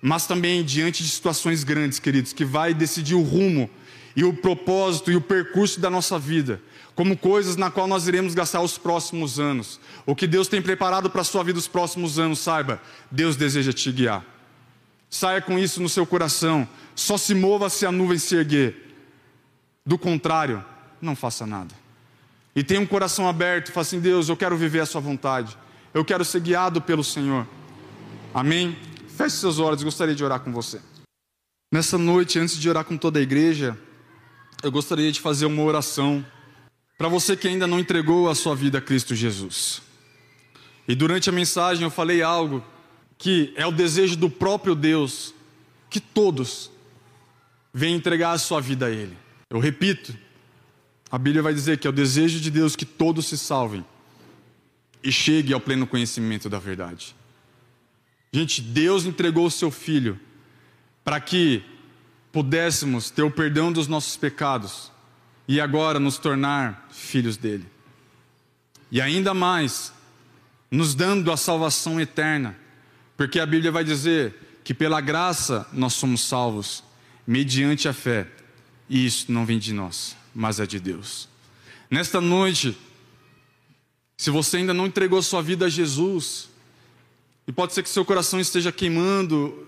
Mas 0.00 0.26
também 0.26 0.64
diante 0.64 1.02
de 1.02 1.08
situações 1.08 1.62
grandes, 1.62 1.98
queridos, 1.98 2.32
que 2.32 2.44
vai 2.44 2.72
decidir 2.72 3.14
o 3.14 3.22
rumo 3.22 3.68
e 4.16 4.24
o 4.24 4.32
propósito 4.32 5.10
e 5.10 5.16
o 5.16 5.20
percurso 5.20 5.78
da 5.78 5.90
nossa 5.90 6.18
vida, 6.18 6.60
como 6.94 7.16
coisas 7.16 7.56
na 7.56 7.70
qual 7.70 7.86
nós 7.86 8.08
iremos 8.08 8.34
gastar 8.34 8.60
os 8.60 8.76
próximos 8.76 9.38
anos. 9.38 9.78
O 10.06 10.14
que 10.14 10.26
Deus 10.26 10.48
tem 10.48 10.60
preparado 10.60 11.10
para 11.10 11.20
a 11.20 11.24
sua 11.24 11.44
vida 11.44 11.58
os 11.58 11.68
próximos 11.68 12.18
anos, 12.18 12.38
saiba, 12.38 12.80
Deus 13.10 13.36
deseja 13.36 13.72
te 13.72 13.92
guiar. 13.92 14.24
Saia 15.08 15.40
com 15.40 15.58
isso 15.58 15.82
no 15.82 15.88
seu 15.88 16.06
coração. 16.06 16.68
Só 16.94 17.18
se 17.18 17.34
mova 17.34 17.68
se 17.68 17.84
a 17.84 17.90
nuvem 17.90 18.18
se 18.18 18.36
erguer. 18.36 18.94
Do 19.84 19.98
contrário, 19.98 20.64
não 21.02 21.16
faça 21.16 21.46
nada. 21.46 21.74
E 22.54 22.62
tenha 22.62 22.80
um 22.80 22.86
coração 22.86 23.28
aberto, 23.28 23.72
fala 23.72 23.82
assim: 23.82 24.00
Deus, 24.00 24.28
eu 24.28 24.36
quero 24.36 24.56
viver 24.56 24.80
a 24.80 24.86
Sua 24.86 25.00
vontade. 25.00 25.56
Eu 25.92 26.04
quero 26.04 26.24
ser 26.24 26.40
guiado 26.40 26.80
pelo 26.80 27.02
Senhor. 27.02 27.46
Amém? 28.32 28.76
Feche 29.20 29.36
seus 29.36 29.58
olhos, 29.58 29.82
gostaria 29.82 30.14
de 30.14 30.24
orar 30.24 30.40
com 30.40 30.50
você. 30.50 30.80
Nessa 31.70 31.98
noite, 31.98 32.38
antes 32.38 32.56
de 32.56 32.70
orar 32.70 32.86
com 32.86 32.96
toda 32.96 33.18
a 33.18 33.22
igreja, 33.22 33.78
eu 34.62 34.72
gostaria 34.72 35.12
de 35.12 35.20
fazer 35.20 35.44
uma 35.44 35.62
oração 35.62 36.24
para 36.96 37.06
você 37.06 37.36
que 37.36 37.46
ainda 37.46 37.66
não 37.66 37.78
entregou 37.78 38.30
a 38.30 38.34
sua 38.34 38.56
vida 38.56 38.78
a 38.78 38.80
Cristo 38.80 39.14
Jesus. 39.14 39.82
E 40.88 40.94
durante 40.94 41.28
a 41.28 41.32
mensagem 41.34 41.84
eu 41.84 41.90
falei 41.90 42.22
algo 42.22 42.64
que 43.18 43.52
é 43.56 43.66
o 43.66 43.70
desejo 43.70 44.16
do 44.16 44.30
próprio 44.30 44.74
Deus 44.74 45.34
que 45.90 46.00
todos 46.00 46.70
venham 47.74 47.98
entregar 47.98 48.30
a 48.30 48.38
sua 48.38 48.58
vida 48.58 48.86
a 48.86 48.90
Ele. 48.90 49.18
Eu 49.50 49.60
repito, 49.60 50.16
a 51.10 51.18
Bíblia 51.18 51.42
vai 51.42 51.52
dizer 51.52 51.78
que 51.78 51.86
é 51.86 51.90
o 51.90 51.92
desejo 51.92 52.40
de 52.40 52.50
Deus 52.50 52.74
que 52.74 52.86
todos 52.86 53.26
se 53.26 53.36
salvem 53.36 53.84
e 55.04 55.12
cheguem 55.12 55.52
ao 55.52 55.60
pleno 55.60 55.86
conhecimento 55.86 56.48
da 56.48 56.58
verdade. 56.58 57.19
Gente, 58.32 58.60
Deus 58.60 59.04
entregou 59.04 59.46
o 59.46 59.50
seu 59.50 59.70
Filho 59.70 60.18
para 61.04 61.20
que 61.20 61.62
pudéssemos 62.32 63.10
ter 63.10 63.22
o 63.22 63.30
perdão 63.30 63.72
dos 63.72 63.88
nossos 63.88 64.16
pecados 64.16 64.92
e 65.48 65.60
agora 65.60 65.98
nos 65.98 66.18
tornar 66.18 66.88
filhos 66.90 67.36
dele. 67.36 67.66
E 68.90 69.00
ainda 69.00 69.34
mais, 69.34 69.92
nos 70.70 70.94
dando 70.94 71.32
a 71.32 71.36
salvação 71.36 72.00
eterna 72.00 72.56
porque 73.20 73.38
a 73.38 73.44
Bíblia 73.44 73.70
vai 73.70 73.84
dizer 73.84 74.34
que 74.64 74.72
pela 74.72 74.98
graça 74.98 75.68
nós 75.74 75.92
somos 75.92 76.22
salvos, 76.22 76.82
mediante 77.26 77.86
a 77.86 77.92
fé. 77.92 78.26
E 78.88 79.04
isso 79.04 79.30
não 79.30 79.44
vem 79.44 79.58
de 79.58 79.74
nós, 79.74 80.16
mas 80.34 80.58
é 80.58 80.64
de 80.64 80.80
Deus. 80.80 81.28
Nesta 81.90 82.18
noite, 82.18 82.74
se 84.16 84.30
você 84.30 84.56
ainda 84.56 84.72
não 84.72 84.86
entregou 84.86 85.20
sua 85.20 85.42
vida 85.42 85.66
a 85.66 85.68
Jesus, 85.68 86.48
e 87.46 87.52
pode 87.52 87.72
ser 87.72 87.82
que 87.82 87.88
seu 87.88 88.04
coração 88.04 88.40
esteja 88.40 88.70
queimando, 88.70 89.66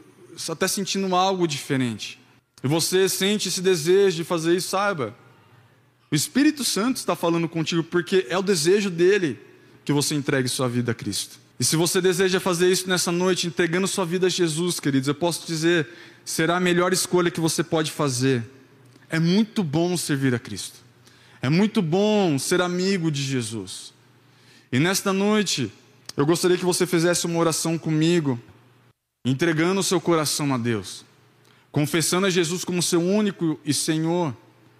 até 0.48 0.68
sentindo 0.68 1.14
algo 1.14 1.46
diferente, 1.46 2.18
e 2.62 2.68
você 2.68 3.08
sente 3.08 3.48
esse 3.48 3.60
desejo 3.60 4.16
de 4.16 4.24
fazer 4.24 4.54
isso, 4.54 4.68
saiba, 4.68 5.16
o 6.10 6.14
Espírito 6.14 6.62
Santo 6.62 6.98
está 6.98 7.16
falando 7.16 7.48
contigo, 7.48 7.82
porque 7.82 8.26
é 8.28 8.36
o 8.36 8.42
desejo 8.42 8.90
dele 8.90 9.38
que 9.84 9.92
você 9.92 10.14
entregue 10.14 10.48
sua 10.48 10.68
vida 10.68 10.92
a 10.92 10.94
Cristo. 10.94 11.40
E 11.58 11.64
se 11.64 11.76
você 11.76 12.00
deseja 12.00 12.38
fazer 12.38 12.70
isso 12.70 12.88
nessa 12.88 13.10
noite, 13.10 13.46
entregando 13.46 13.88
sua 13.88 14.04
vida 14.04 14.26
a 14.26 14.30
Jesus, 14.30 14.78
queridos, 14.78 15.08
eu 15.08 15.14
posso 15.14 15.46
dizer, 15.46 15.88
será 16.24 16.56
a 16.56 16.60
melhor 16.60 16.92
escolha 16.92 17.30
que 17.30 17.40
você 17.40 17.62
pode 17.62 17.90
fazer. 17.90 18.44
É 19.08 19.18
muito 19.18 19.62
bom 19.62 19.96
servir 19.96 20.34
a 20.34 20.38
Cristo. 20.38 20.80
É 21.40 21.48
muito 21.48 21.80
bom 21.80 22.38
ser 22.38 22.60
amigo 22.60 23.10
de 23.10 23.22
Jesus. 23.22 23.92
E 24.70 24.78
nesta 24.78 25.12
noite, 25.12 25.72
eu 26.16 26.26
gostaria 26.26 26.58
que 26.58 26.64
você 26.64 26.86
fizesse 26.86 27.26
uma 27.26 27.38
oração 27.38 27.78
comigo, 27.78 28.38
entregando 29.24 29.80
o 29.80 29.84
seu 29.84 30.00
coração 30.00 30.52
a 30.54 30.58
Deus, 30.58 31.04
confessando 31.70 32.26
a 32.26 32.30
Jesus 32.30 32.64
como 32.64 32.82
seu 32.82 33.00
único 33.00 33.58
e 33.64 33.72
Senhor 33.72 34.36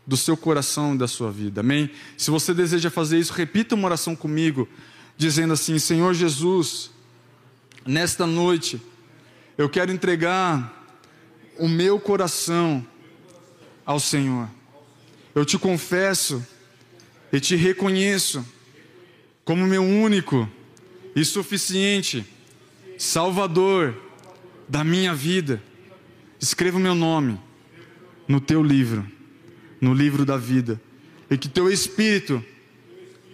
do 0.06 0.16
seu 0.16 0.36
coração 0.36 0.94
e 0.94 0.98
da 0.98 1.08
sua 1.08 1.30
vida. 1.30 1.60
Amém? 1.60 1.90
Se 2.18 2.30
você 2.30 2.52
deseja 2.52 2.90
fazer 2.90 3.18
isso, 3.18 3.32
repita 3.32 3.74
uma 3.74 3.86
oração 3.86 4.14
comigo 4.14 4.68
dizendo 5.16 5.54
assim: 5.54 5.78
Senhor 5.78 6.12
Jesus, 6.12 6.90
nesta 7.86 8.26
noite, 8.26 8.80
eu 9.56 9.68
quero 9.68 9.92
entregar 9.92 10.86
o 11.58 11.68
meu 11.68 11.98
coração 11.98 12.84
ao 13.86 14.00
Senhor. 14.00 14.48
Eu 15.34 15.44
te 15.44 15.58
confesso 15.58 16.44
e 17.32 17.40
te 17.40 17.56
reconheço 17.56 18.44
como 19.44 19.66
meu 19.66 19.82
único 19.82 20.48
e 21.14 21.24
suficiente 21.24 22.24
Salvador 22.98 23.96
da 24.68 24.84
minha 24.84 25.14
vida. 25.14 25.62
Escreva 26.40 26.76
o 26.76 26.80
meu 26.80 26.94
nome 26.94 27.38
no 28.28 28.40
teu 28.40 28.62
livro, 28.62 29.06
no 29.80 29.92
livro 29.92 30.24
da 30.24 30.36
vida, 30.36 30.80
e 31.30 31.36
que 31.36 31.48
teu 31.48 31.70
Espírito 31.70 32.44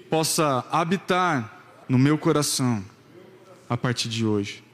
possa 0.09 0.64
habitar 0.70 1.85
no 1.89 1.99
meu 1.99 2.16
coração 2.16 2.85
a 3.68 3.76
partir 3.76 4.09
de 4.09 4.24
hoje. 4.24 4.64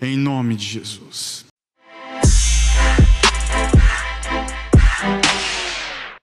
Em 0.00 0.16
nome 0.16 0.54
de 0.56 0.64
Jesus. 0.64 1.43